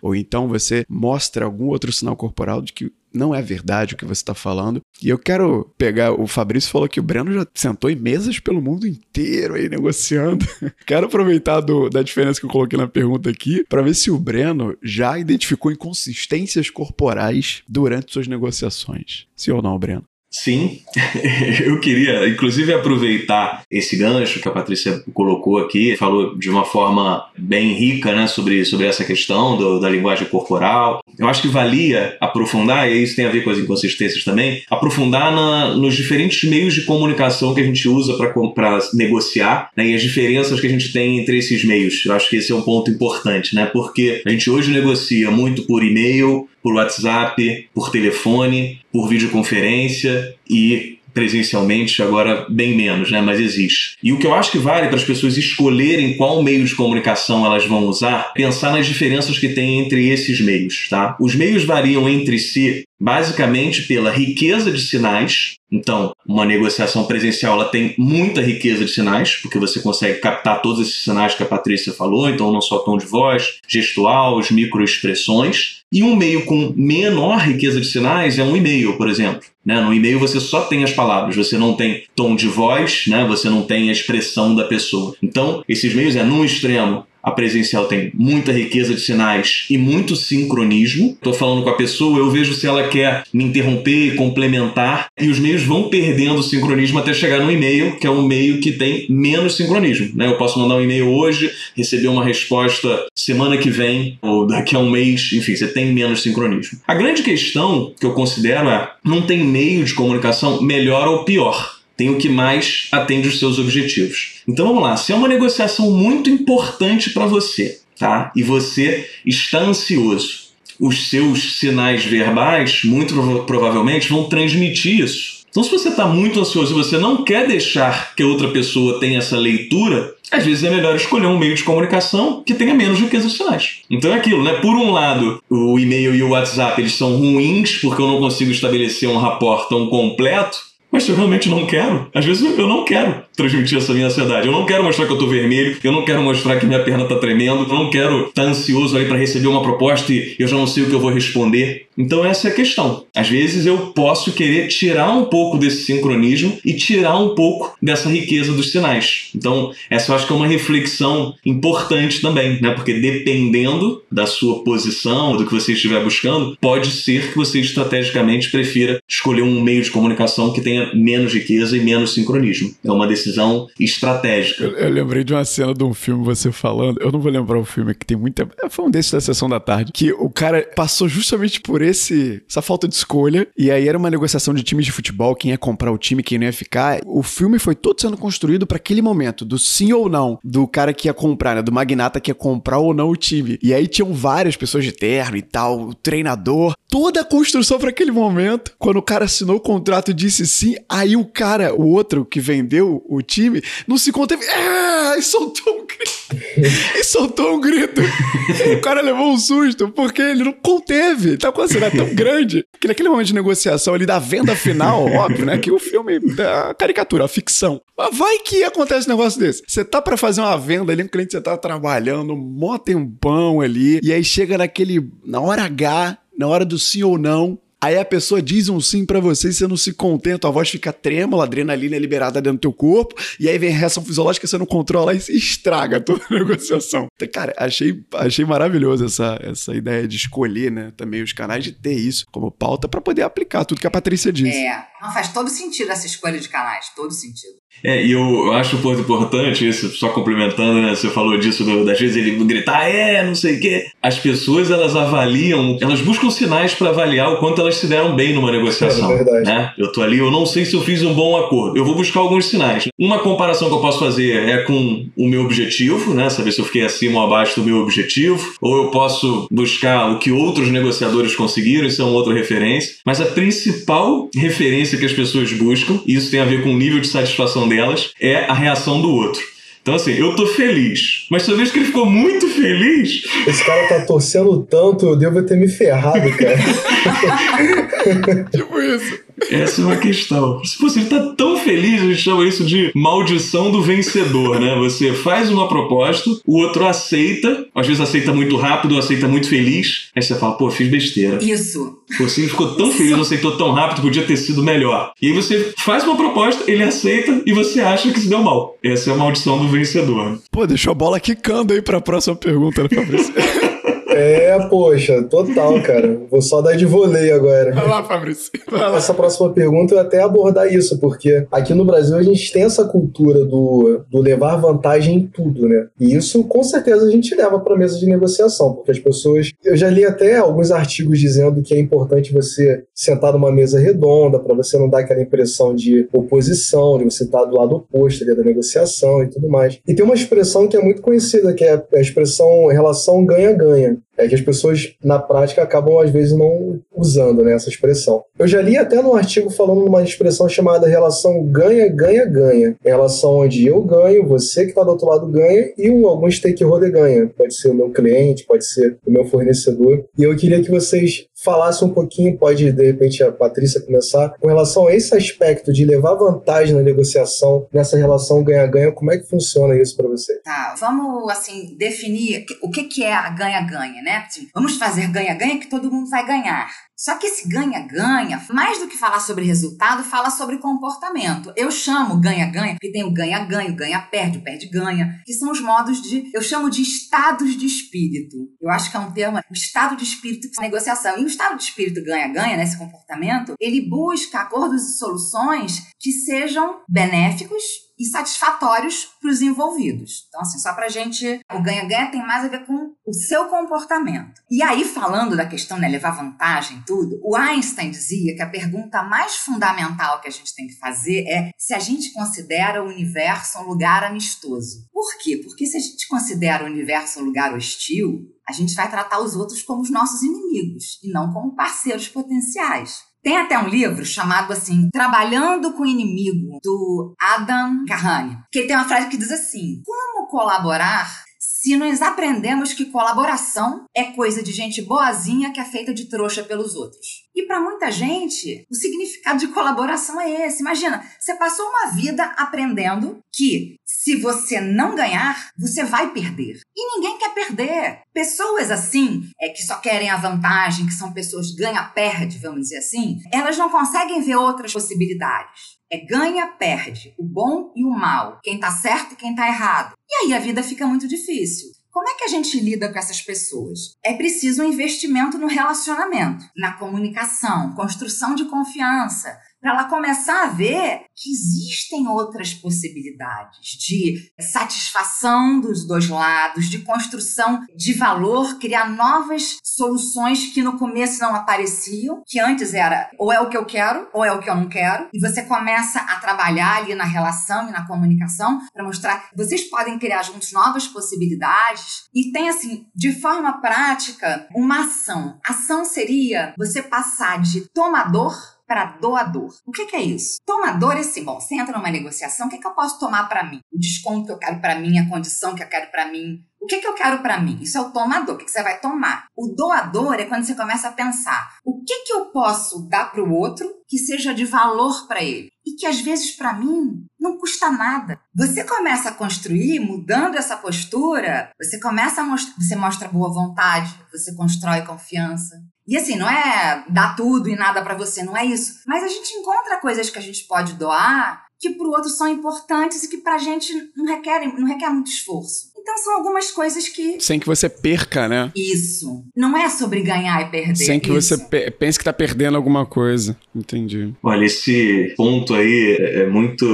ou 0.00 0.14
então 0.14 0.48
você 0.48 0.84
mostra 0.88 1.44
algum 1.44 1.66
outro 1.66 1.92
sinal 1.92 2.16
corporal 2.16 2.62
de 2.62 2.72
que 2.72 2.92
não 3.12 3.34
é 3.34 3.42
verdade 3.42 3.94
o 3.94 3.96
que 3.96 4.04
você 4.04 4.20
está 4.20 4.34
falando. 4.34 4.80
E 5.02 5.08
eu 5.08 5.18
quero 5.18 5.72
pegar. 5.76 6.12
O 6.12 6.26
Fabrício 6.26 6.70
falou 6.70 6.88
que 6.88 7.00
o 7.00 7.02
Breno 7.02 7.32
já 7.32 7.46
sentou 7.54 7.90
em 7.90 7.96
mesas 7.96 8.38
pelo 8.38 8.62
mundo 8.62 8.86
inteiro 8.86 9.54
aí 9.54 9.68
negociando. 9.68 10.46
quero 10.86 11.06
aproveitar 11.06 11.60
do, 11.60 11.88
da 11.90 12.02
diferença 12.02 12.40
que 12.40 12.46
eu 12.46 12.50
coloquei 12.50 12.78
na 12.78 12.86
pergunta 12.86 13.30
aqui 13.30 13.64
para 13.68 13.82
ver 13.82 13.94
se 13.94 14.10
o 14.10 14.18
Breno 14.18 14.76
já 14.82 15.18
identificou 15.18 15.72
inconsistências 15.72 16.70
corporais 16.70 17.62
durante 17.68 18.12
suas 18.12 18.28
negociações. 18.28 19.26
Sim 19.34 19.52
ou 19.52 19.62
não, 19.62 19.78
Breno? 19.78 20.04
Sim, 20.30 20.78
eu 21.64 21.80
queria, 21.80 22.28
inclusive, 22.28 22.72
aproveitar 22.72 23.64
esse 23.68 23.96
gancho 23.96 24.40
que 24.40 24.46
a 24.46 24.52
Patrícia 24.52 25.02
colocou 25.12 25.58
aqui, 25.58 25.96
falou 25.96 26.38
de 26.38 26.48
uma 26.48 26.64
forma 26.64 27.26
bem 27.36 27.72
rica 27.72 28.14
né, 28.14 28.28
sobre, 28.28 28.64
sobre 28.64 28.86
essa 28.86 29.04
questão 29.04 29.56
do, 29.56 29.80
da 29.80 29.90
linguagem 29.90 30.28
corporal. 30.28 31.02
Eu 31.18 31.26
acho 31.28 31.42
que 31.42 31.48
valia 31.48 32.16
aprofundar, 32.20 32.88
e 32.88 33.02
isso 33.02 33.16
tem 33.16 33.24
a 33.24 33.30
ver 33.30 33.42
com 33.42 33.50
as 33.50 33.58
inconsistências 33.58 34.22
também, 34.22 34.62
aprofundar 34.70 35.34
na, 35.34 35.74
nos 35.74 35.96
diferentes 35.96 36.48
meios 36.48 36.74
de 36.74 36.82
comunicação 36.82 37.52
que 37.52 37.60
a 37.60 37.64
gente 37.64 37.88
usa 37.88 38.16
para 38.54 38.78
negociar 38.94 39.70
né, 39.76 39.88
e 39.88 39.94
as 39.96 40.02
diferenças 40.02 40.60
que 40.60 40.66
a 40.68 40.70
gente 40.70 40.92
tem 40.92 41.18
entre 41.18 41.38
esses 41.38 41.64
meios. 41.64 42.04
Eu 42.06 42.14
acho 42.14 42.30
que 42.30 42.36
esse 42.36 42.52
é 42.52 42.54
um 42.54 42.62
ponto 42.62 42.88
importante, 42.88 43.54
né? 43.54 43.66
Porque 43.66 44.22
a 44.24 44.30
gente 44.30 44.48
hoje 44.48 44.70
negocia 44.70 45.28
muito 45.30 45.62
por 45.62 45.82
e-mail, 45.82 46.48
por 46.62 46.74
WhatsApp, 46.74 47.68
por 47.74 47.90
telefone, 47.90 48.80
por 48.92 49.08
videoconferência 49.08 50.34
e 50.48 50.98
presencialmente, 51.12 52.02
agora 52.02 52.46
bem 52.48 52.76
menos, 52.76 53.10
né? 53.10 53.20
Mas 53.20 53.40
existe. 53.40 53.96
E 54.02 54.12
o 54.12 54.18
que 54.18 54.26
eu 54.26 54.34
acho 54.34 54.52
que 54.52 54.58
vale 54.58 54.86
para 54.86 54.96
as 54.96 55.04
pessoas 55.04 55.36
escolherem 55.36 56.16
qual 56.16 56.42
meio 56.42 56.64
de 56.64 56.74
comunicação 56.74 57.44
elas 57.44 57.66
vão 57.66 57.84
usar, 57.86 58.32
pensar 58.32 58.72
nas 58.72 58.86
diferenças 58.86 59.38
que 59.38 59.48
tem 59.48 59.80
entre 59.80 60.08
esses 60.08 60.40
meios, 60.40 60.86
tá? 60.88 61.16
Os 61.20 61.34
meios 61.34 61.64
variam 61.64 62.08
entre 62.08 62.38
si 62.38 62.84
basicamente 63.00 63.82
pela 63.82 64.10
riqueza 64.10 64.70
de 64.70 64.80
sinais. 64.80 65.54
Então, 65.72 66.12
uma 66.26 66.44
negociação 66.44 67.04
presencial 67.04 67.54
ela 67.54 67.64
tem 67.64 67.94
muita 67.96 68.42
riqueza 68.42 68.84
de 68.84 68.90
sinais, 68.90 69.36
porque 69.36 69.58
você 69.58 69.80
consegue 69.80 70.18
captar 70.18 70.60
todos 70.60 70.80
esses 70.80 71.02
sinais 71.02 71.34
que 71.34 71.42
a 71.42 71.46
Patrícia 71.46 71.92
falou, 71.92 72.28
então 72.28 72.52
não 72.52 72.60
só 72.60 72.80
tom 72.80 72.98
de 72.98 73.06
voz, 73.06 73.60
gestual, 73.66 74.38
as 74.38 74.50
microexpressões. 74.50 75.80
E 75.92 76.02
um 76.02 76.14
meio 76.14 76.44
com 76.44 76.72
menor 76.76 77.38
riqueza 77.40 77.80
de 77.80 77.86
sinais 77.86 78.38
é 78.38 78.44
um 78.44 78.56
e-mail, 78.56 78.96
por 78.96 79.08
exemplo. 79.08 79.42
Né? 79.64 79.80
No 79.80 79.92
e-mail 79.92 80.18
você 80.18 80.38
só 80.38 80.62
tem 80.62 80.84
as 80.84 80.92
palavras, 80.92 81.36
você 81.36 81.56
não 81.56 81.74
tem 81.74 82.04
tom 82.14 82.36
de 82.36 82.46
voz, 82.46 83.04
né? 83.06 83.24
você 83.26 83.48
não 83.48 83.62
tem 83.62 83.88
a 83.88 83.92
expressão 83.92 84.54
da 84.54 84.64
pessoa. 84.64 85.14
Então, 85.22 85.64
esses 85.68 85.94
meios 85.94 86.16
é 86.16 86.22
num 86.22 86.44
extremo 86.44 87.06
a 87.22 87.30
presencial 87.30 87.86
tem 87.86 88.10
muita 88.14 88.52
riqueza 88.52 88.94
de 88.94 89.00
sinais 89.00 89.66
e 89.70 89.76
muito 89.76 90.16
sincronismo. 90.16 91.10
Estou 91.10 91.32
falando 91.32 91.62
com 91.62 91.70
a 91.70 91.76
pessoa, 91.76 92.18
eu 92.18 92.30
vejo 92.30 92.54
se 92.54 92.66
ela 92.66 92.88
quer 92.88 93.24
me 93.32 93.44
interromper, 93.44 94.14
complementar, 94.14 95.06
e 95.20 95.28
os 95.28 95.38
meios 95.38 95.62
vão 95.62 95.88
perdendo 95.88 96.36
o 96.36 96.42
sincronismo 96.42 96.98
até 96.98 97.12
chegar 97.12 97.40
no 97.40 97.50
e-mail, 97.50 97.96
que 97.96 98.06
é 98.06 98.10
um 98.10 98.26
meio 98.26 98.60
que 98.60 98.72
tem 98.72 99.06
menos 99.08 99.56
sincronismo. 99.56 100.10
Né? 100.14 100.26
Eu 100.26 100.36
posso 100.36 100.58
mandar 100.58 100.76
um 100.76 100.82
e-mail 100.82 101.08
hoje, 101.08 101.50
receber 101.76 102.08
uma 102.08 102.24
resposta 102.24 103.06
semana 103.14 103.56
que 103.56 103.70
vem, 103.70 104.18
ou 104.22 104.46
daqui 104.46 104.74
a 104.74 104.78
um 104.78 104.90
mês, 104.90 105.32
enfim, 105.32 105.54
você 105.54 105.68
tem 105.68 105.92
menos 105.92 106.22
sincronismo. 106.22 106.78
A 106.86 106.94
grande 106.94 107.22
questão 107.22 107.92
que 107.98 108.06
eu 108.06 108.12
considero 108.12 108.68
é: 108.68 108.90
não 109.04 109.22
tem 109.22 109.44
meio 109.44 109.84
de 109.84 109.94
comunicação 109.94 110.62
melhor 110.62 111.08
ou 111.08 111.24
pior 111.24 111.79
tem 112.00 112.08
o 112.08 112.16
que 112.16 112.30
mais 112.30 112.88
atende 112.90 113.28
os 113.28 113.38
seus 113.38 113.58
objetivos. 113.58 114.40
Então 114.48 114.68
vamos 114.68 114.82
lá, 114.82 114.96
se 114.96 115.12
é 115.12 115.14
uma 115.14 115.28
negociação 115.28 115.90
muito 115.90 116.30
importante 116.30 117.10
para 117.10 117.26
você, 117.26 117.78
tá? 117.98 118.32
E 118.34 118.42
você 118.42 119.06
está 119.26 119.58
ansioso, 119.58 120.48
os 120.80 121.10
seus 121.10 121.58
sinais 121.58 122.02
verbais 122.02 122.80
muito 122.84 123.12
provavelmente 123.46 124.08
vão 124.08 124.30
transmitir 124.30 124.98
isso. 124.98 125.40
Então, 125.50 125.62
se 125.62 125.70
você 125.70 125.88
está 125.88 126.06
muito 126.06 126.40
ansioso 126.40 126.72
e 126.72 126.76
você 126.76 126.96
não 126.96 127.22
quer 127.24 127.46
deixar 127.46 128.14
que 128.14 128.22
a 128.22 128.26
outra 128.26 128.48
pessoa 128.48 129.00
tenha 129.00 129.18
essa 129.18 129.36
leitura, 129.36 130.14
às 130.30 130.46
vezes 130.46 130.62
é 130.62 130.70
melhor 130.70 130.94
escolher 130.94 131.26
um 131.26 131.38
meio 131.38 131.56
de 131.56 131.64
comunicação 131.64 132.42
que 132.46 132.54
tenha 132.54 132.72
menos 132.72 133.00
riqueza 133.00 133.26
de 133.26 133.34
sinais. 133.34 133.80
Então 133.90 134.12
é 134.12 134.14
aquilo, 134.14 134.44
né? 134.44 134.54
Por 134.54 134.76
um 134.76 134.92
lado, 134.92 135.42
o 135.50 135.78
e-mail 135.78 136.14
e 136.14 136.22
o 136.22 136.30
WhatsApp 136.30 136.80
eles 136.80 136.92
são 136.92 137.16
ruins 137.16 137.78
porque 137.78 138.00
eu 138.00 138.06
não 138.06 138.20
consigo 138.20 138.52
estabelecer 138.52 139.08
um 139.08 139.18
rapport 139.18 139.68
tão 139.68 139.88
completo, 139.88 140.69
mas 140.90 141.04
se 141.04 141.10
eu 141.10 141.16
realmente 141.16 141.48
não 141.48 141.66
quero, 141.66 142.08
às 142.14 142.24
vezes 142.24 142.58
eu 142.58 142.66
não 142.66 142.84
quero 142.84 143.22
transmitir 143.40 143.78
essa 143.78 143.94
minha 143.94 144.06
ansiedade. 144.06 144.46
Eu 144.46 144.52
não 144.52 144.66
quero 144.66 144.84
mostrar 144.84 145.06
que 145.06 145.12
eu 145.12 145.18
tô 145.18 145.26
vermelho, 145.26 145.76
eu 145.82 145.92
não 145.92 146.04
quero 146.04 146.22
mostrar 146.22 146.58
que 146.58 146.66
minha 146.66 146.82
perna 146.82 147.06
tá 147.06 147.16
tremendo, 147.16 147.62
eu 147.62 147.74
não 147.74 147.90
quero 147.90 148.26
estar 148.26 148.42
tá 148.42 148.48
ansioso 148.48 148.96
aí 148.96 149.06
para 149.06 149.16
receber 149.16 149.48
uma 149.48 149.62
proposta 149.62 150.12
e 150.12 150.36
eu 150.38 150.46
já 150.46 150.56
não 150.56 150.66
sei 150.66 150.82
o 150.82 150.86
que 150.86 150.94
eu 150.94 151.00
vou 151.00 151.10
responder. 151.10 151.86
Então 151.96 152.24
essa 152.24 152.48
é 152.48 152.50
a 152.50 152.54
questão. 152.54 153.04
Às 153.14 153.28
vezes 153.28 153.66
eu 153.66 153.78
posso 153.88 154.32
querer 154.32 154.68
tirar 154.68 155.10
um 155.12 155.24
pouco 155.24 155.58
desse 155.58 155.84
sincronismo 155.84 156.58
e 156.64 156.74
tirar 156.74 157.18
um 157.18 157.34
pouco 157.34 157.76
dessa 157.82 158.08
riqueza 158.08 158.52
dos 158.52 158.72
sinais. 158.72 159.30
Então 159.34 159.72
essa 159.88 160.12
eu 160.12 160.16
acho 160.16 160.26
que 160.26 160.32
é 160.32 160.36
uma 160.36 160.46
reflexão 160.46 161.34
importante 161.44 162.20
também, 162.20 162.60
né? 162.60 162.70
Porque 162.70 162.94
dependendo 162.94 164.02
da 164.10 164.26
sua 164.26 164.62
posição, 164.64 165.36
do 165.36 165.46
que 165.46 165.52
você 165.52 165.72
estiver 165.72 166.02
buscando, 166.02 166.56
pode 166.60 166.90
ser 166.90 167.30
que 167.30 167.36
você 167.36 167.60
estrategicamente 167.60 168.50
prefira 168.50 169.00
escolher 169.08 169.42
um 169.42 169.60
meio 169.60 169.82
de 169.82 169.90
comunicação 169.90 170.52
que 170.52 170.60
tenha 170.60 170.90
menos 170.94 171.32
riqueza 171.32 171.76
e 171.76 171.80
menos 171.80 172.14
sincronismo. 172.14 172.74
É 172.84 172.90
uma 172.90 173.06
decisão 173.06 173.29
estratégica. 173.78 174.64
Eu, 174.64 174.72
eu 174.72 174.90
lembrei 174.90 175.24
de 175.24 175.32
uma 175.32 175.44
cena 175.44 175.74
de 175.74 175.84
um 175.84 175.94
filme 175.94 176.24
você 176.24 176.50
falando, 176.52 177.00
eu 177.00 177.10
não 177.12 177.20
vou 177.20 177.30
lembrar 177.30 177.58
o 177.58 177.64
filme 177.64 177.94
que 177.94 178.06
tem 178.06 178.16
muita, 178.16 178.48
foi 178.68 178.84
um 178.84 178.90
desses 178.90 179.12
da 179.12 179.20
sessão 179.20 179.48
da 179.48 179.60
tarde, 179.60 179.92
que 179.92 180.12
o 180.12 180.30
cara 180.30 180.68
passou 180.74 181.08
justamente 181.08 181.60
por 181.60 181.82
esse 181.82 182.42
essa 182.48 182.62
falta 182.62 182.88
de 182.88 182.94
escolha 182.94 183.46
e 183.56 183.70
aí 183.70 183.88
era 183.88 183.98
uma 183.98 184.10
negociação 184.10 184.54
de 184.54 184.62
times 184.62 184.84
de 184.84 184.92
futebol, 184.92 185.34
quem 185.34 185.50
ia 185.50 185.58
comprar 185.58 185.92
o 185.92 185.98
time, 185.98 186.22
quem 186.22 186.38
não 186.38 186.46
ia 186.46 186.52
ficar. 186.52 187.00
O 187.06 187.22
filme 187.22 187.58
foi 187.58 187.74
todo 187.74 188.00
sendo 188.00 188.16
construído 188.16 188.66
para 188.66 188.76
aquele 188.76 189.02
momento 189.02 189.44
do 189.44 189.58
sim 189.58 189.92
ou 189.92 190.08
não, 190.08 190.38
do 190.42 190.66
cara 190.66 190.92
que 190.92 191.08
ia 191.08 191.14
comprar, 191.14 191.56
né, 191.56 191.62
do 191.62 191.72
magnata 191.72 192.20
que 192.20 192.30
ia 192.30 192.34
comprar 192.34 192.78
ou 192.78 192.94
não 192.94 193.10
o 193.10 193.16
time. 193.16 193.58
E 193.62 193.72
aí 193.74 193.86
tinham 193.86 194.12
várias 194.12 194.56
pessoas 194.56 194.84
de 194.84 194.92
terno 194.92 195.36
e 195.36 195.42
tal, 195.42 195.80
o 195.80 195.94
treinador, 195.94 196.74
toda 196.88 197.20
a 197.20 197.24
construção 197.24 197.78
para 197.78 197.90
aquele 197.90 198.10
momento. 198.10 198.72
Quando 198.78 198.96
o 198.96 199.02
cara 199.02 199.24
assinou 199.24 199.56
o 199.56 199.60
contrato 199.60 200.10
e 200.10 200.14
disse 200.14 200.46
sim, 200.46 200.76
aí 200.88 201.16
o 201.16 201.24
cara, 201.24 201.74
o 201.74 201.88
outro 201.88 202.24
que 202.24 202.40
vendeu 202.40 203.04
o 203.10 203.20
time, 203.20 203.60
não 203.88 203.98
se 203.98 204.12
conteve. 204.12 204.44
É! 204.44 205.18
E 205.18 205.22
soltou 205.22 205.80
um 205.80 205.86
grito. 205.86 206.94
e 206.96 207.04
soltou 207.04 207.56
um 207.56 207.60
grito. 207.60 208.00
e 208.00 208.74
o 208.76 208.80
cara 208.80 209.00
levou 209.00 209.32
um 209.32 209.36
susto, 209.36 209.88
porque 209.88 210.22
ele 210.22 210.44
não 210.44 210.52
conteve. 210.52 211.36
Tá 211.36 211.50
com 211.50 211.60
a 211.60 211.68
cena 211.68 211.90
tão 211.90 212.14
grande 212.14 212.64
que 212.80 212.86
naquele 212.86 213.08
momento 213.08 213.26
de 213.26 213.34
negociação 213.34 213.94
ali 213.94 214.06
da 214.06 214.20
venda 214.20 214.54
final, 214.54 215.04
óbvio, 215.06 215.44
né? 215.44 215.58
Que 215.58 215.72
o 215.72 215.78
filme 215.78 216.20
a 216.38 216.72
caricatura, 216.72 217.24
a 217.24 217.28
ficção. 217.28 217.80
Mas 217.98 218.16
vai 218.16 218.38
que 218.38 218.62
acontece 218.62 219.08
um 219.08 219.10
negócio 219.10 219.40
desse. 219.40 219.62
Você 219.66 219.84
tá 219.84 220.00
para 220.00 220.16
fazer 220.16 220.40
uma 220.40 220.56
venda 220.56 220.92
ali, 220.92 221.02
um 221.02 221.08
cliente 221.08 221.32
você 221.32 221.40
tá 221.40 221.56
trabalhando, 221.56 222.36
mó 222.36 222.78
pão 223.20 223.60
ali, 223.60 223.98
e 224.02 224.12
aí 224.12 224.22
chega 224.22 224.56
naquele. 224.56 225.10
na 225.24 225.40
hora 225.40 225.64
H, 225.64 226.16
na 226.38 226.46
hora 226.46 226.64
do 226.64 226.78
sim 226.78 227.02
ou 227.02 227.18
não, 227.18 227.58
Aí 227.82 227.98
a 227.98 228.04
pessoa 228.04 228.42
diz 228.42 228.68
um 228.68 228.78
sim 228.78 229.06
para 229.06 229.20
você 229.20 229.48
e 229.48 229.52
você 229.54 229.66
não 229.66 229.76
se 229.76 229.94
contenta, 229.94 230.46
a 230.46 230.50
voz 230.50 230.68
fica 230.68 230.92
trêmula, 230.92 231.44
a 231.44 231.46
adrenalina 231.46 231.96
é 231.96 231.98
liberada 231.98 232.40
dentro 232.40 232.58
do 232.58 232.60
teu 232.60 232.72
corpo, 232.74 233.14
e 233.38 233.48
aí 233.48 233.58
vem 233.58 233.74
a 233.74 233.78
reação 233.78 234.04
fisiológica, 234.04 234.46
você 234.46 234.58
não 234.58 234.66
controla 234.66 235.14
e 235.14 235.20
se 235.20 235.34
estraga 235.34 235.98
toda 235.98 236.22
a 236.28 236.34
negociação. 236.34 237.06
Então, 237.16 237.28
cara, 237.32 237.54
achei, 237.56 238.04
achei 238.14 238.44
maravilhoso 238.44 239.06
essa, 239.06 239.38
essa 239.42 239.74
ideia 239.74 240.06
de 240.06 240.16
escolher, 240.16 240.70
né, 240.70 240.92
também 240.94 241.22
os 241.22 241.32
canais, 241.32 241.64
de 241.64 241.72
ter 241.72 241.94
isso 241.94 242.26
como 242.30 242.50
pauta 242.50 242.86
para 242.86 243.00
poder 243.00 243.22
aplicar 243.22 243.64
tudo 243.64 243.80
que 243.80 243.86
a 243.86 243.90
Patrícia 243.90 244.30
disse. 244.30 244.58
É, 244.58 244.84
não 245.00 245.10
faz 245.10 245.32
todo 245.32 245.48
sentido 245.48 245.90
essa 245.90 246.06
escolha 246.06 246.38
de 246.38 246.50
canais, 246.50 246.92
todo 246.94 247.12
sentido. 247.12 247.59
É, 247.82 248.04
e 248.04 248.12
eu, 248.12 248.52
acho 248.52 248.76
um 248.76 248.80
ponto 248.80 249.00
importante 249.00 249.66
isso, 249.66 249.90
só 249.96 250.08
complementando, 250.10 250.80
né? 250.82 250.94
Você 250.94 251.08
falou 251.08 251.38
disso, 251.38 251.64
do, 251.64 251.84
das 251.84 251.98
vezes 251.98 252.16
ele 252.16 252.32
gritar, 252.44 252.88
é, 252.88 253.24
não 253.24 253.34
sei 253.34 253.56
o 253.56 253.60
quê. 253.60 253.86
As 254.02 254.18
pessoas, 254.18 254.70
elas 254.70 254.96
avaliam, 254.96 255.78
elas 255.80 256.00
buscam 256.00 256.30
sinais 256.30 256.74
para 256.74 256.90
avaliar 256.90 257.32
o 257.32 257.38
quanto 257.38 257.60
elas 257.60 257.76
se 257.76 257.86
deram 257.86 258.14
bem 258.14 258.34
numa 258.34 258.52
negociação. 258.52 259.10
É 259.10 259.16
verdade. 259.16 259.46
Né? 259.46 259.72
Eu 259.78 259.92
tô 259.92 260.02
ali, 260.02 260.18
eu 260.18 260.30
não 260.30 260.44
sei 260.44 260.64
se 260.64 260.74
eu 260.74 260.82
fiz 260.82 261.02
um 261.02 261.14
bom 261.14 261.36
acordo. 261.36 261.76
Eu 261.76 261.84
vou 261.84 261.94
buscar 261.94 262.20
alguns 262.20 262.46
sinais. 262.46 262.88
Uma 262.98 263.18
comparação 263.20 263.68
que 263.68 263.74
eu 263.74 263.80
posso 263.80 263.98
fazer 263.98 264.48
é 264.48 264.58
com 264.58 265.06
o 265.16 265.28
meu 265.28 265.42
objetivo, 265.42 266.14
né? 266.14 266.28
Saber 266.28 266.52
se 266.52 266.60
eu 266.60 266.64
fiquei 266.64 266.82
acima 266.82 267.20
ou 267.20 267.26
abaixo 267.26 267.60
do 267.60 267.66
meu 267.66 267.78
objetivo. 267.78 268.54
Ou 268.60 268.84
eu 268.84 268.90
posso 268.90 269.48
buscar 269.50 270.10
o 270.10 270.18
que 270.18 270.30
outros 270.30 270.68
negociadores 270.68 271.34
conseguiram, 271.34 271.86
isso 271.86 272.02
é 272.02 272.04
uma 272.04 272.14
outra 272.14 272.34
referência. 272.34 272.96
Mas 273.04 273.20
a 273.20 273.26
principal 273.26 274.28
referência 274.34 274.98
que 274.98 275.06
as 275.06 275.12
pessoas 275.12 275.52
buscam, 275.52 276.00
e 276.06 276.14
isso 276.14 276.30
tem 276.30 276.40
a 276.40 276.44
ver 276.44 276.62
com 276.62 276.70
o 276.70 276.76
nível 276.76 277.00
de 277.00 277.08
satisfação 277.08 277.59
delas, 277.68 278.12
é 278.20 278.44
a 278.44 278.54
reação 278.54 279.00
do 279.00 279.10
outro. 279.10 279.42
Então, 279.82 279.94
assim, 279.94 280.12
eu 280.12 280.36
tô 280.36 280.46
feliz. 280.46 281.26
Mas 281.30 281.42
só 281.42 281.54
vejo 281.54 281.72
que 281.72 281.78
ele 281.78 281.86
ficou 281.86 282.04
muito 282.04 282.48
feliz. 282.48 283.22
Esse 283.46 283.64
cara 283.64 283.88
tá 283.88 284.04
torcendo 284.04 284.62
tanto, 284.62 285.06
eu 285.06 285.16
devo 285.16 285.42
ter 285.42 285.56
me 285.56 285.68
ferrado, 285.68 286.30
cara. 286.36 286.58
tipo 288.50 288.80
isso. 288.80 289.18
Essa 289.50 289.80
é 289.80 289.84
uma 289.84 289.96
questão. 289.96 290.62
Se 290.64 290.78
você 290.78 291.00
está 291.00 291.18
tão 291.34 291.56
feliz, 291.56 292.02
a 292.02 292.06
gente 292.06 292.20
chama 292.20 292.46
isso 292.46 292.64
de 292.64 292.90
maldição 292.94 293.70
do 293.70 293.80
vencedor, 293.80 294.60
né? 294.60 294.76
Você 294.76 295.14
faz 295.14 295.50
uma 295.50 295.68
proposta, 295.68 296.30
o 296.46 296.58
outro 296.58 296.86
aceita, 296.86 297.66
às 297.74 297.86
vezes 297.86 298.02
aceita 298.02 298.32
muito 298.32 298.56
rápido, 298.56 298.98
aceita 298.98 299.26
muito 299.26 299.48
feliz, 299.48 300.10
aí 300.14 300.22
você 300.22 300.34
fala, 300.34 300.54
pô, 300.54 300.70
fiz 300.70 300.88
besteira. 300.88 301.42
Isso. 301.42 301.98
Você 302.18 302.46
ficou 302.48 302.74
tão 302.74 302.92
feliz, 302.92 303.18
aceitou 303.18 303.56
tão 303.56 303.72
rápido, 303.72 304.02
podia 304.02 304.24
ter 304.24 304.36
sido 304.36 304.62
melhor. 304.62 305.12
E 305.20 305.28
aí 305.28 305.32
você 305.32 305.72
faz 305.78 306.04
uma 306.04 306.16
proposta, 306.16 306.70
ele 306.70 306.82
aceita 306.82 307.42
e 307.46 307.52
você 307.52 307.80
acha 307.80 308.10
que 308.12 308.20
se 308.20 308.28
deu 308.28 308.42
mal. 308.42 308.76
Essa 308.84 309.10
é 309.10 309.14
a 309.14 309.16
maldição 309.16 309.58
do 309.58 309.68
vencedor. 309.68 310.38
Pô, 310.50 310.66
deixou 310.66 310.90
a 310.90 310.94
bola 310.94 311.20
quicando 311.20 311.72
aí 311.72 311.80
pra 311.80 312.00
próxima 312.00 312.36
pergunta, 312.36 312.82
né, 312.82 312.88
Fabrício? 312.88 313.32
É, 314.20 314.68
poxa, 314.68 315.22
total, 315.22 315.82
cara. 315.82 316.20
Vou 316.30 316.42
só 316.42 316.60
dar 316.60 316.76
de 316.76 316.84
voleio 316.84 317.34
agora. 317.34 317.72
Vai 317.72 317.88
lá, 317.88 318.04
Fabrício. 318.04 318.50
Vai 318.70 318.90
lá. 318.90 318.96
Essa 318.98 319.14
próxima 319.14 319.50
pergunta 319.50 319.94
eu 319.94 319.98
até 319.98 320.22
abordar 320.22 320.72
isso, 320.72 320.98
porque 320.98 321.46
aqui 321.50 321.72
no 321.72 321.84
Brasil 321.84 322.16
a 322.16 322.22
gente 322.22 322.52
tem 322.52 322.64
essa 322.64 322.84
cultura 322.84 323.44
do, 323.44 324.04
do 324.10 324.20
levar 324.20 324.56
vantagem 324.56 325.16
em 325.16 325.26
tudo, 325.26 325.66
né? 325.66 325.86
E 325.98 326.14
isso 326.14 326.44
com 326.44 326.62
certeza 326.62 327.06
a 327.06 327.10
gente 327.10 327.34
leva 327.34 327.58
para 327.58 327.76
mesa 327.76 327.98
de 327.98 328.06
negociação, 328.06 328.74
porque 328.74 328.90
as 328.90 328.98
pessoas. 328.98 329.52
Eu 329.64 329.76
já 329.76 329.88
li 329.88 330.04
até 330.04 330.36
alguns 330.36 330.70
artigos 330.70 331.18
dizendo 331.18 331.62
que 331.62 331.74
é 331.74 331.78
importante 331.78 332.32
você 332.32 332.84
sentar 332.94 333.32
numa 333.32 333.50
mesa 333.50 333.80
redonda 333.80 334.38
para 334.38 334.54
você 334.54 334.78
não 334.78 334.88
dar 334.88 335.00
aquela 335.00 335.22
impressão 335.22 335.74
de 335.74 336.08
oposição, 336.12 336.98
de 336.98 337.04
você 337.04 337.24
estar 337.24 337.44
do 337.44 337.56
lado 337.56 337.76
oposto 337.76 338.24
ali 338.24 338.36
da 338.36 338.42
negociação 338.42 339.22
e 339.22 339.28
tudo 339.28 339.48
mais. 339.48 339.80
E 339.86 339.94
tem 339.94 340.04
uma 340.04 340.14
expressão 340.14 340.68
que 340.68 340.76
é 340.76 340.82
muito 340.82 341.00
conhecida, 341.00 341.54
que 341.54 341.64
é 341.64 341.82
a 341.94 342.00
expressão 342.00 342.66
relação 342.66 343.24
ganha-ganha 343.24 343.98
é 344.20 344.28
que 344.28 344.34
as 344.34 344.40
pessoas 344.40 344.94
na 345.02 345.18
prática 345.18 345.62
acabam 345.62 345.98
às 345.98 346.10
vezes 346.10 346.36
não 346.36 346.80
usando 347.00 347.42
né, 347.42 347.54
essa 347.54 347.68
expressão. 347.68 348.22
Eu 348.38 348.46
já 348.46 348.60
li 348.60 348.76
até 348.76 349.02
num 349.02 349.14
artigo 349.14 349.50
falando 349.50 349.84
numa 349.84 350.02
expressão 350.02 350.48
chamada 350.48 350.88
relação 350.88 351.44
ganha-ganha-ganha, 351.44 352.76
relação 352.84 353.38
onde 353.38 353.66
eu 353.66 353.82
ganho, 353.82 354.26
você 354.26 354.64
que 354.64 354.70
está 354.70 354.82
do 354.82 354.90
outro 354.90 355.06
lado 355.06 355.26
ganha 355.26 355.72
e 355.76 355.90
um, 355.90 356.06
algum 356.06 356.30
stakeholder 356.30 356.92
ganha. 356.92 357.26
Pode 357.36 357.54
ser 357.54 357.70
o 357.70 357.74
meu 357.74 357.90
cliente, 357.90 358.44
pode 358.46 358.66
ser 358.66 358.98
o 359.06 359.10
meu 359.10 359.24
fornecedor. 359.24 360.04
E 360.18 360.22
eu 360.22 360.36
queria 360.36 360.62
que 360.62 360.70
vocês 360.70 361.26
falassem 361.42 361.88
um 361.88 361.92
pouquinho, 361.92 362.36
pode 362.36 362.70
de 362.70 362.86
repente 362.86 363.22
a 363.22 363.32
Patrícia 363.32 363.80
começar, 363.80 364.34
com 364.38 364.48
relação 364.48 364.86
a 364.86 364.94
esse 364.94 365.14
aspecto 365.16 365.72
de 365.72 365.84
levar 365.84 366.14
vantagem 366.14 366.74
na 366.74 366.82
negociação, 366.82 367.66
nessa 367.72 367.96
relação 367.96 368.44
ganha-ganha, 368.44 368.92
como 368.92 369.10
é 369.10 369.18
que 369.18 369.28
funciona 369.28 369.76
isso 369.76 369.96
para 369.96 370.08
você? 370.08 370.40
Tá, 370.42 370.74
vamos 370.78 371.30
assim 371.30 371.76
definir 371.78 372.44
o 372.62 372.70
que, 372.70 372.84
que 372.84 373.02
é 373.02 373.12
a 373.12 373.30
ganha-ganha, 373.30 374.02
né? 374.02 374.24
Vamos 374.54 374.76
fazer 374.76 375.10
ganha-ganha 375.10 375.58
que 375.58 375.70
todo 375.70 375.90
mundo 375.90 376.10
vai 376.10 376.26
ganhar. 376.26 376.68
Só 377.00 377.16
que 377.16 377.28
esse 377.28 377.48
ganha-ganha, 377.48 378.44
mais 378.50 378.78
do 378.78 378.86
que 378.86 378.98
falar 378.98 379.20
sobre 379.20 379.46
resultado, 379.46 380.04
fala 380.04 380.28
sobre 380.28 380.58
comportamento. 380.58 381.50
Eu 381.56 381.70
chamo 381.70 382.20
ganha-ganha, 382.20 382.74
porque 382.74 382.92
tem 382.92 383.04
o 383.04 383.10
ganha-ganha, 383.10 383.70
o 383.70 383.74
ganha-perde, 383.74 384.36
o 384.36 384.42
perde-ganha, 384.42 385.18
que 385.24 385.32
são 385.32 385.50
os 385.50 385.62
modos 385.62 386.02
de. 386.02 386.30
Eu 386.34 386.42
chamo 386.42 386.68
de 386.68 386.82
estados 386.82 387.56
de 387.56 387.64
espírito. 387.64 388.36
Eu 388.60 388.68
acho 388.68 388.90
que 388.90 388.98
é 388.98 389.00
um 389.00 389.12
termo, 389.12 389.38
o 389.38 389.54
estado 389.54 389.96
de 389.96 390.04
espírito 390.04 390.50
de 390.50 390.60
negociação. 390.60 391.18
E 391.18 391.24
o 391.24 391.26
estado 391.26 391.56
de 391.56 391.62
espírito 391.62 392.04
ganha-ganha, 392.04 392.58
nesse 392.58 392.76
comportamento, 392.76 393.54
ele 393.58 393.88
busca 393.88 394.40
acordos 394.40 394.82
e 394.82 394.98
soluções 394.98 395.86
que 395.98 396.12
sejam 396.12 396.82
benéficos 396.86 397.62
e 398.00 398.06
satisfatórios 398.06 399.10
para 399.20 399.30
os 399.30 399.42
envolvidos. 399.42 400.24
Então, 400.28 400.40
assim, 400.40 400.58
só 400.58 400.72
para 400.72 400.86
a 400.86 400.88
gente. 400.88 401.40
O 401.52 401.62
ganha-ganha 401.62 402.10
tem 402.10 402.26
mais 402.26 402.46
a 402.46 402.48
ver 402.48 402.64
com 402.64 402.94
o 403.06 403.12
seu 403.12 403.44
comportamento. 403.44 404.40
E 404.50 404.62
aí, 404.62 404.84
falando 404.84 405.36
da 405.36 405.44
questão, 405.44 405.76
né, 405.76 405.86
levar 405.86 406.12
vantagem 406.12 406.78
em 406.78 406.82
tudo, 406.82 407.20
o 407.22 407.36
Einstein 407.36 407.90
dizia 407.90 408.34
que 408.34 408.40
a 408.40 408.48
pergunta 408.48 409.02
mais 409.02 409.36
fundamental 409.36 410.20
que 410.22 410.28
a 410.28 410.30
gente 410.30 410.54
tem 410.54 410.66
que 410.66 410.78
fazer 410.78 411.26
é 411.28 411.50
se 411.58 411.74
a 411.74 411.78
gente 411.78 412.10
considera 412.14 412.82
o 412.82 412.88
universo 412.88 413.58
um 413.58 413.64
lugar 413.64 414.02
amistoso. 414.02 414.88
Por 414.90 415.18
quê? 415.18 415.36
Porque 415.44 415.66
se 415.66 415.76
a 415.76 415.80
gente 415.80 416.08
considera 416.08 416.64
o 416.64 416.66
universo 416.66 417.20
um 417.20 417.24
lugar 417.24 417.54
hostil, 417.54 418.22
a 418.48 418.52
gente 418.52 418.74
vai 418.74 418.90
tratar 418.90 419.20
os 419.20 419.36
outros 419.36 419.62
como 419.62 419.82
os 419.82 419.90
nossos 419.90 420.22
inimigos 420.22 420.98
e 421.02 421.10
não 421.10 421.32
como 421.32 421.54
parceiros 421.54 422.08
potenciais. 422.08 423.09
Tem 423.22 423.36
até 423.36 423.58
um 423.58 423.68
livro 423.68 424.04
chamado 424.04 424.52
assim, 424.52 424.88
Trabalhando 424.90 425.72
com 425.74 425.82
o 425.82 425.86
Inimigo, 425.86 426.58
do 426.62 427.14
Adam 427.20 427.84
Carrani, 427.86 428.38
que 428.50 428.66
tem 428.66 428.74
uma 428.74 428.88
frase 428.88 429.08
que 429.08 429.18
diz 429.18 429.30
assim: 429.30 429.82
Como 429.84 430.28
colaborar 430.28 431.24
se 431.60 431.76
nós 431.76 432.00
aprendemos 432.00 432.72
que 432.72 432.86
colaboração 432.86 433.84
é 433.94 434.04
coisa 434.04 434.42
de 434.42 434.50
gente 434.50 434.80
boazinha 434.80 435.52
que 435.52 435.60
é 435.60 435.64
feita 435.64 435.92
de 435.92 436.08
trouxa 436.08 436.42
pelos 436.42 436.74
outros. 436.74 437.28
E 437.34 437.42
para 437.42 437.60
muita 437.60 437.90
gente, 437.90 438.64
o 438.70 438.74
significado 438.74 439.38
de 439.38 439.48
colaboração 439.48 440.18
é 440.18 440.46
esse. 440.46 440.62
Imagina, 440.62 441.06
você 441.18 441.34
passou 441.34 441.68
uma 441.68 441.90
vida 441.90 442.24
aprendendo 442.38 443.22
que 443.30 443.76
se 443.84 444.16
você 444.16 444.58
não 444.58 444.96
ganhar, 444.96 445.50
você 445.58 445.84
vai 445.84 446.10
perder. 446.14 446.62
E 446.74 446.96
ninguém 446.96 447.18
quer 447.18 447.34
perder. 447.34 448.00
Pessoas 448.14 448.70
assim, 448.70 449.28
é 449.38 449.50
que 449.50 449.62
só 449.62 449.76
querem 449.76 450.08
a 450.08 450.16
vantagem, 450.16 450.86
que 450.86 450.94
são 450.94 451.12
pessoas 451.12 451.50
ganha-perde, 451.50 452.38
vamos 452.38 452.62
dizer 452.62 452.78
assim, 452.78 453.18
elas 453.30 453.58
não 453.58 453.68
conseguem 453.68 454.22
ver 454.22 454.36
outras 454.36 454.72
possibilidades. 454.72 455.79
É 455.92 455.98
ganha, 455.98 456.46
perde, 456.46 457.12
o 457.18 457.24
bom 457.24 457.72
e 457.74 457.84
o 457.84 457.90
mal, 457.90 458.38
quem 458.42 458.60
tá 458.60 458.70
certo 458.70 459.14
e 459.14 459.16
quem 459.16 459.34
tá 459.34 459.46
errado. 459.48 459.94
E 460.08 460.24
aí 460.24 460.34
a 460.34 460.38
vida 460.38 460.62
fica 460.62 460.86
muito 460.86 461.08
difícil. 461.08 461.68
Como 461.90 462.08
é 462.08 462.14
que 462.14 462.22
a 462.22 462.28
gente 462.28 462.60
lida 462.60 462.92
com 462.92 462.98
essas 462.98 463.20
pessoas? 463.20 463.96
É 464.04 464.14
preciso 464.14 464.62
um 464.62 464.66
investimento 464.72 465.36
no 465.36 465.48
relacionamento, 465.48 466.44
na 466.56 466.74
comunicação, 466.74 467.74
construção 467.74 468.36
de 468.36 468.44
confiança, 468.44 469.36
para 469.60 469.72
ela 469.72 469.84
começar 469.84 470.44
a 470.44 470.48
ver 470.48 471.02
que 471.14 471.30
existem 471.30 472.08
outras 472.08 472.54
possibilidades 472.54 473.76
de 473.78 474.32
satisfação 474.40 475.60
dos 475.60 475.86
dois 475.86 476.08
lados, 476.08 476.68
de 476.68 476.78
construção 476.78 477.60
de 477.76 477.92
valor, 477.92 478.58
criar 478.58 478.88
novas 478.88 479.58
soluções 479.62 480.46
que 480.52 480.62
no 480.62 480.78
começo 480.78 481.20
não 481.20 481.34
apareciam, 481.34 482.22
que 482.26 482.40
antes 482.40 482.72
era 482.72 483.10
ou 483.18 483.32
é 483.32 483.40
o 483.40 483.48
que 483.48 483.56
eu 483.56 483.66
quero 483.66 484.08
ou 484.14 484.24
é 484.24 484.32
o 484.32 484.40
que 484.40 484.48
eu 484.48 484.54
não 484.54 484.68
quero, 484.68 485.08
e 485.12 485.20
você 485.20 485.42
começa 485.42 486.00
a 486.00 486.16
trabalhar 486.16 486.78
ali 486.78 486.94
na 486.94 487.04
relação 487.04 487.68
e 487.68 487.72
na 487.72 487.86
comunicação 487.86 488.60
para 488.72 488.84
mostrar 488.84 489.28
que 489.28 489.36
vocês 489.36 489.68
podem 489.68 489.98
criar 489.98 490.22
juntos 490.22 490.52
novas 490.52 490.86
possibilidades 490.86 492.04
e 492.14 492.32
tem 492.32 492.48
assim, 492.48 492.86
de 492.94 493.12
forma 493.20 493.60
prática, 493.60 494.48
uma 494.54 494.84
ação. 494.84 495.38
Ação 495.44 495.84
seria 495.84 496.54
você 496.56 496.82
passar 496.82 497.40
de 497.40 497.68
tomador 497.72 498.59
para 498.70 498.84
doador. 498.84 499.52
O 499.66 499.72
que, 499.72 499.84
que, 499.86 499.96
é 499.96 500.00
isso? 500.00 500.36
Tomador 500.46 500.92
é 500.92 501.00
assim, 501.00 501.24
bom, 501.24 501.40
você 501.40 501.56
entra 501.56 501.76
numa 501.76 501.90
negociação, 501.90 502.46
o 502.46 502.48
que, 502.48 502.56
que 502.56 502.66
eu 502.68 502.70
posso 502.70 503.00
tomar 503.00 503.28
para 503.28 503.42
mim? 503.42 503.58
O 503.72 503.76
desconto 503.76 504.26
que 504.26 504.32
eu 504.32 504.38
quero 504.38 504.60
para 504.60 504.78
mim, 504.78 504.96
a 504.96 505.08
condição 505.08 505.56
que 505.56 505.62
eu 505.64 505.66
quero 505.66 505.90
para 505.90 506.06
mim. 506.06 506.44
O 506.60 506.66
que, 506.66 506.78
que 506.78 506.86
eu 506.86 506.94
quero 506.94 507.18
para 507.18 507.40
mim? 507.40 507.58
Isso 507.60 507.76
é 507.76 507.80
o 507.80 507.90
tomador, 507.90 508.36
o 508.36 508.38
que, 508.38 508.44
que 508.44 508.50
você 508.52 508.62
vai 508.62 508.78
tomar. 508.78 509.24
O 509.36 509.48
doador 509.48 510.14
é 510.14 510.24
quando 510.24 510.44
você 510.44 510.54
começa 510.54 510.86
a 510.86 510.92
pensar, 510.92 511.56
o 511.64 511.82
que, 511.82 512.04
que 512.04 512.12
eu 512.12 512.26
posso 512.26 512.86
dar 512.88 513.10
para 513.10 513.24
o 513.24 513.34
outro 513.34 513.68
que 513.88 513.98
seja 513.98 514.32
de 514.32 514.44
valor 514.44 515.08
para 515.08 515.20
ele? 515.20 515.50
E 515.66 515.72
que 515.72 515.84
às 515.84 516.00
vezes 516.00 516.30
para 516.36 516.52
mim 516.52 517.06
não 517.18 517.38
custa 517.38 517.72
nada. 517.72 518.20
Você 518.32 518.62
começa 518.62 519.08
a 519.08 519.14
construir, 519.14 519.80
mudando 519.80 520.36
essa 520.36 520.56
postura, 520.56 521.50
você 521.60 521.80
começa 521.80 522.22
a 522.22 522.36
você 522.56 522.76
mostra 522.76 523.08
boa 523.08 523.32
vontade, 523.32 523.92
você 524.12 524.32
constrói 524.36 524.82
confiança, 524.82 525.60
e 525.90 525.96
assim, 525.96 526.14
não 526.14 526.30
é 526.30 526.84
dar 526.88 527.16
tudo 527.16 527.48
e 527.48 527.56
nada 527.56 527.82
para 527.82 527.96
você, 527.96 528.22
não 528.22 528.36
é 528.36 528.46
isso. 528.46 528.80
Mas 528.86 529.02
a 529.02 529.08
gente 529.08 529.34
encontra 529.34 529.80
coisas 529.80 530.08
que 530.08 530.20
a 530.20 530.22
gente 530.22 530.44
pode 530.44 530.74
doar 530.74 531.44
que 531.58 531.70
para 531.70 531.86
o 531.86 531.90
outro 531.90 532.08
são 532.08 532.26
importantes 532.26 533.02
e 533.02 533.08
que 533.08 533.18
para 533.18 533.34
a 533.34 533.38
gente 533.38 533.92
não 533.94 534.06
requer, 534.06 534.46
não 534.58 534.66
requer 534.66 534.88
muito 534.88 535.10
esforço. 535.10 535.69
Então 535.80 535.96
são 535.98 536.16
algumas 536.16 536.50
coisas 536.50 536.88
que. 536.88 537.20
Sem 537.20 537.38
que 537.40 537.46
você 537.46 537.68
perca, 537.68 538.28
né? 538.28 538.52
Isso. 538.54 539.24
Não 539.36 539.56
é 539.56 539.68
sobre 539.68 540.02
ganhar 540.02 540.40
e 540.42 540.50
perder. 540.50 540.76
Sem 540.76 541.00
que 541.00 541.10
isso. 541.10 541.36
você 541.36 541.70
pense 541.70 541.98
que 541.98 542.04
tá 542.04 542.12
perdendo 542.12 542.56
alguma 542.56 542.86
coisa. 542.86 543.36
Entendi. 543.54 544.12
Olha, 544.22 544.44
esse 544.44 545.12
ponto 545.16 545.54
aí 545.54 545.96
é 545.98 546.26
muito. 546.26 546.64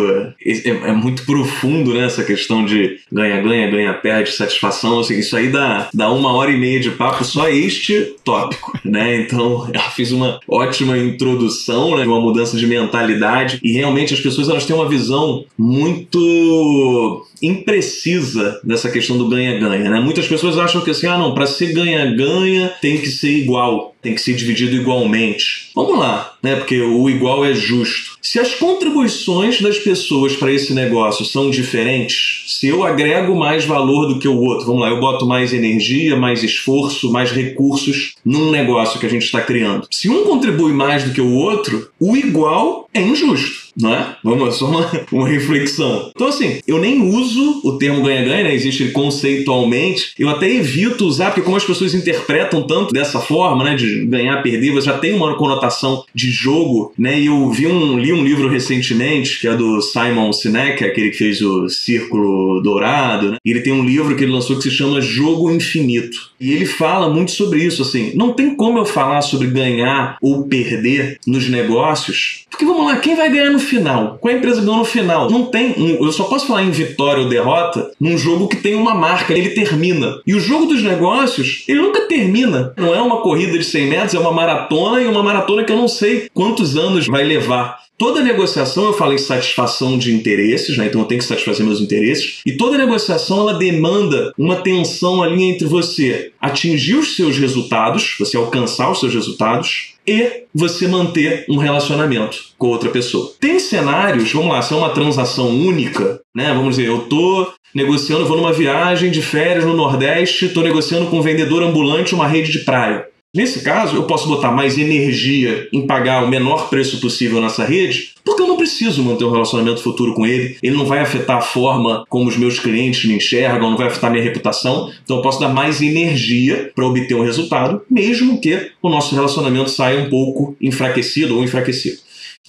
É, 0.45 0.69
é 0.69 0.93
muito 0.93 1.25
profundo, 1.25 1.95
né? 1.95 2.05
Essa 2.05 2.25
questão 2.25 2.65
de 2.65 2.99
ganha, 3.11 3.41
ganha, 3.41 3.71
ganha, 3.71 3.95
perde, 3.95 4.33
satisfação. 4.33 5.01
Assim, 5.01 5.19
isso 5.19 5.37
aí 5.37 5.49
dá, 5.49 5.89
dá 5.95 6.11
uma 6.11 6.33
hora 6.33 6.51
e 6.51 6.59
meia 6.59 6.81
de 6.81 6.91
papo 6.91 7.25
só 7.25 7.49
este 7.49 8.17
tópico, 8.25 8.79
né? 8.85 9.21
Então, 9.21 9.71
eu 9.73 9.81
fiz 9.95 10.13
uma 10.13 10.41
ótima 10.49 10.99
introdução, 10.99 11.97
né? 11.97 12.05
Uma 12.05 12.21
mudança 12.21 12.57
de 12.57 12.67
mentalidade. 12.67 13.61
E 13.63 13.73
realmente 13.73 14.13
as 14.13 14.21
pessoas 14.21 14.49
elas 14.49 14.67
têm 14.67 14.77
uma 14.77 14.89
visão 14.89 15.45
muito 15.57 17.27
imprecisa 17.43 18.61
dessa 18.65 18.91
questão 18.91 18.96
do 19.19 19.29
ganha-ganha, 19.29 19.91
né? 19.91 20.01
Muitas 20.01 20.27
pessoas 20.27 20.59
acham 20.59 20.81
que 20.83 20.91
assim, 20.91 21.07
ah, 21.07 21.19
não, 21.19 21.35
para 21.35 21.47
ser 21.47 21.73
ganha-ganha 21.73 22.73
tem 22.81 22.99
que 22.99 23.07
ser 23.07 23.31
igual. 23.31 23.95
Tem 24.03 24.15
que 24.15 24.21
ser 24.21 24.35
dividido 24.35 24.77
igualmente. 24.77 25.71
Vamos 25.75 25.99
lá, 25.99 26.35
né? 26.43 26.57
Porque 26.57 26.81
o 26.81 27.09
igual 27.11 27.45
é 27.45 27.55
justo. 27.55 28.17
Se 28.23 28.39
as 28.39 28.55
contribuições 28.55 29.61
das 29.61 29.79
pessoas 29.79 30.35
para 30.35 30.53
esse 30.53 30.73
negócio 30.75 31.25
são 31.25 31.51
diferentes, 31.51 32.45
se 32.47 32.69
eu 32.69 32.83
agrego 32.83 33.35
mais 33.35 33.65
valor 33.65 34.07
do 34.07 34.19
que 34.19 34.29
o 34.29 34.39
outro, 34.39 34.67
vamos 34.67 34.83
lá, 34.83 34.89
eu 34.89 35.01
boto 35.01 35.27
mais 35.27 35.53
energia, 35.53 36.17
mais 36.17 36.43
esforço, 36.43 37.13
mais 37.13 37.31
recursos 37.31 38.15
num 38.25 38.51
negócio 38.51 38.99
que 38.99 39.07
a 39.07 39.11
gente 39.11 39.25
está 39.25 39.41
criando. 39.41 39.87
Se 39.91 40.09
um 40.09 40.25
contribui 40.25 40.73
mais 40.73 41.05
do 41.05 41.13
que 41.13 41.21
o 41.21 41.33
outro, 41.33 41.89
o 42.01 42.17
igual 42.17 42.89
é 42.93 43.01
injusto 43.01 43.67
não 43.79 43.95
é? 43.95 44.17
Vamos, 44.25 44.57
só 44.57 44.67
uma, 44.67 44.91
uma 45.13 45.29
reflexão. 45.29 46.11
Então, 46.15 46.29
assim, 46.29 46.61
eu 46.67 46.79
nem 46.79 47.03
uso 47.03 47.61
o 47.63 47.73
termo 47.73 48.03
ganha-ganha, 48.03 48.45
né? 48.45 48.55
Existe 48.55 48.89
conceitualmente. 48.89 50.15
Eu 50.19 50.29
até 50.31 50.51
evito 50.51 51.07
usar, 51.07 51.27
porque 51.27 51.43
como 51.43 51.57
as 51.57 51.65
pessoas 51.65 51.93
interpretam 51.93 52.67
tanto 52.67 52.93
dessa 52.93 53.21
forma, 53.21 53.65
né? 53.65 53.75
De 53.75 53.96
ganhar, 54.05 54.43
perder, 54.43 54.73
você 54.73 54.87
já 54.87 54.99
tem 54.99 55.15
uma 55.15 55.37
conotação 55.37 56.05
de 56.15 56.31
jogo, 56.31 56.93
né? 56.99 57.19
E 57.21 57.27
eu 57.27 57.51
vi 57.51 57.67
um, 57.67 57.99
li 57.99 58.13
um 58.13 58.25
livro 58.25 58.49
recentemente, 58.49 59.41
que 59.41 59.49
é 59.49 59.57
do 59.57 59.81
Simon 59.81 60.33
Sinek, 60.33 60.85
aquele 60.85 61.11
que 61.11 61.19
fez 61.19 61.41
o 61.41 61.69
Círculo 61.69 62.61
Dourado, 62.61 63.33
né? 63.33 63.37
E 63.45 63.51
ele 63.51 63.61
tem 63.61 63.73
um 63.73 63.85
livro 63.85 64.15
que 64.17 64.25
ele 64.25 64.33
lançou 64.33 64.57
que 64.57 64.63
se 64.63 64.71
chama 64.71 65.01
Jogo 65.01 65.51
Infinito. 65.51 66.31
E 66.41 66.53
ele 66.53 66.67
fala 66.67 67.09
muito 67.09 67.31
sobre 67.31 67.63
isso, 67.65 67.83
assim. 67.83 68.13
Não 68.15 68.33
tem 68.33 68.55
como 68.55 68.79
eu 68.79 68.85
falar 68.85 69.23
sobre 69.23 69.49
ganhar 69.49 70.19
ou 70.21 70.45
perder 70.45 71.19
nos 71.27 71.49
negócios, 71.49 72.47
porque 72.57 72.65
vamos 72.65 72.87
lá, 72.87 72.97
quem 72.97 73.15
vai 73.15 73.31
ganhar 73.31 73.51
no 73.51 73.59
final? 73.59 74.17
Qual 74.19 74.33
é 74.33 74.35
a 74.35 74.39
empresa 74.39 74.63
ganhou 74.63 74.79
no 74.79 74.85
final? 74.85 75.31
Não 75.31 75.45
tem. 75.45 75.75
Um, 75.77 76.07
eu 76.07 76.11
só 76.11 76.25
posso 76.25 76.47
falar 76.47 76.63
em 76.63 76.71
vitória 76.71 77.23
ou 77.23 77.29
derrota 77.29 77.91
num 78.01 78.17
jogo 78.17 78.49
que 78.49 78.57
tem 78.57 78.75
uma 78.75 78.95
marca, 78.95 79.35
ele 79.35 79.51
termina. 79.51 80.21
E 80.27 80.35
o 80.35 80.41
jogo 80.41 80.65
dos 80.65 80.83
negócios, 80.83 81.65
ele 81.69 81.83
nunca 81.83 82.09
termina. 82.09 82.73
Não 82.79 82.95
é 82.95 83.03
uma 83.03 83.21
corrida 83.21 83.59
de 83.59 83.65
100 83.77 83.87
metros, 83.89 84.15
é 84.15 84.19
uma 84.19 84.33
maratona 84.33 85.03
e 85.03 85.07
uma 85.07 85.23
maratona 85.23 85.63
que 85.63 85.71
eu 85.71 85.77
não 85.77 85.87
sei 85.87 86.31
quantos 86.33 86.77
anos 86.77 87.07
vai 87.07 87.23
levar. 87.23 87.85
Toda 87.99 88.23
negociação, 88.23 88.85
eu 88.85 88.93
falo 88.93 89.13
em 89.13 89.19
satisfação 89.19 89.99
de 89.99 90.15
interesses, 90.15 90.77
né? 90.77 90.87
então 90.87 91.01
eu 91.01 91.07
tenho 91.07 91.19
que 91.19 91.27
satisfazer 91.27 91.65
meus 91.65 91.81
interesses, 91.81 92.41
e 92.45 92.53
toda 92.53 92.77
negociação 92.77 93.41
ela 93.41 93.55
demanda 93.55 94.33
uma 94.39 94.57
tensão 94.57 95.23
ali 95.23 95.45
entre 95.45 95.67
você 95.67 96.33
atingir 96.41 96.95
os 96.95 97.17
seus 97.17 97.39
resultados, 97.39 98.17
você 98.19 98.37
alcançar 98.37 98.91
os 98.91 99.01
seus 99.01 99.15
resultados, 99.15 99.95
e 100.07 100.45
você 100.55 100.87
manter 100.87 101.45
um 101.49 101.57
relacionamento 101.57 102.39
com 102.57 102.69
outra 102.69 102.91
pessoa. 102.91 103.33
Tem 103.41 103.59
cenários, 103.59 104.31
vamos 104.33 104.53
lá, 104.53 104.63
se 104.63 104.73
é 104.73 104.77
uma 104.77 104.91
transação 104.91 105.49
única, 105.49 106.21
né? 106.35 106.55
Vamos 106.55 106.77
dizer, 106.77 106.89
eu 106.89 107.01
tô 107.01 107.53
negociando, 107.75 108.25
vou 108.25 108.37
numa 108.37 108.53
viagem 108.53 109.11
de 109.11 109.21
férias 109.21 109.65
no 109.65 109.75
Nordeste, 109.75 110.47
estou 110.47 110.63
negociando 110.63 111.07
com 111.07 111.19
um 111.19 111.23
vendedor 111.23 111.63
ambulante 111.63 112.15
uma 112.15 112.29
rede 112.29 112.53
de 112.53 112.61
praia. 112.61 113.07
Nesse 113.37 113.61
caso, 113.61 113.97
eu 113.97 114.05
posso 114.05 114.27
botar 114.29 114.51
mais 114.51 114.79
energia 114.79 115.69
em 115.71 115.87
pagar 115.87 116.25
o 116.25 116.27
menor 116.27 116.71
preço 116.71 116.99
possível 117.03 117.39
nessa 117.39 117.67
rede, 117.67 118.15
porque 118.25 118.41
eu 118.41 118.47
não 118.47 118.57
preciso 118.57 119.03
manter 119.03 119.27
um 119.27 119.31
relacionamento 119.31 119.83
futuro 119.83 120.15
com 120.15 120.27
ele. 120.27 120.57
Ele 120.63 120.75
não 120.75 120.87
vai 120.87 121.01
afetar 121.01 121.37
a 121.37 121.43
forma 121.43 122.03
como 122.09 122.31
os 122.31 122.37
meus 122.39 122.59
clientes 122.59 123.05
me 123.05 123.15
enxergam, 123.15 123.69
não 123.69 123.77
vai 123.77 123.89
afetar 123.89 124.11
minha 124.11 124.25
reputação. 124.25 124.91
Então 125.05 125.19
eu 125.19 125.23
posso 125.23 125.39
dar 125.39 125.51
mais 125.51 125.83
energia 125.83 126.73
para 126.75 126.87
obter 126.87 127.15
um 127.15 127.23
resultado, 127.23 127.83
mesmo 127.91 128.41
que 128.41 128.71
o 128.81 128.89
nosso 128.89 129.15
relacionamento 129.15 129.69
saia 129.69 130.01
um 130.01 130.09
pouco 130.09 130.57
enfraquecido 130.59 131.37
ou 131.37 131.45
enfraquecido. 131.45 131.99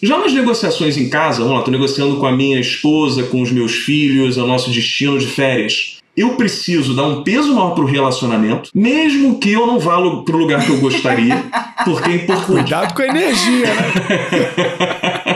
Já 0.02 0.18
nas 0.18 0.32
negociações 0.32 0.96
em 0.96 1.10
casa, 1.10 1.40
vamos 1.40 1.54
lá, 1.54 1.60
estou 1.60 1.72
negociando 1.74 2.16
com 2.16 2.28
a 2.28 2.32
minha 2.32 2.62
esposa, 2.62 3.24
com 3.24 3.42
os 3.42 3.52
meus 3.52 3.74
filhos, 3.74 4.38
o 4.38 4.48
nosso 4.48 4.70
destino 4.70 5.20
de 5.20 5.28
férias 5.28 5.97
eu 6.18 6.36
preciso 6.36 6.96
dar 6.96 7.04
um 7.04 7.24
peso 7.24 7.54
maior 7.54 7.76
pro 7.76 7.86
relacionamento, 7.86 8.72
mesmo 8.74 9.38
que 9.40 9.54
eu 9.54 9.68
não 9.68 9.78
vá 9.80 9.98
pro 10.26 10.38
lugar 10.38 10.66
que 10.66 10.72
eu 10.72 10.80
gostaria, 10.80 11.46
porque 11.86 12.10
é 12.10 12.16
importante. 12.26 12.46
Cuidado 12.48 12.94
com 12.96 13.02
a 13.04 13.08
energia, 13.08 13.68
né? 13.68 15.24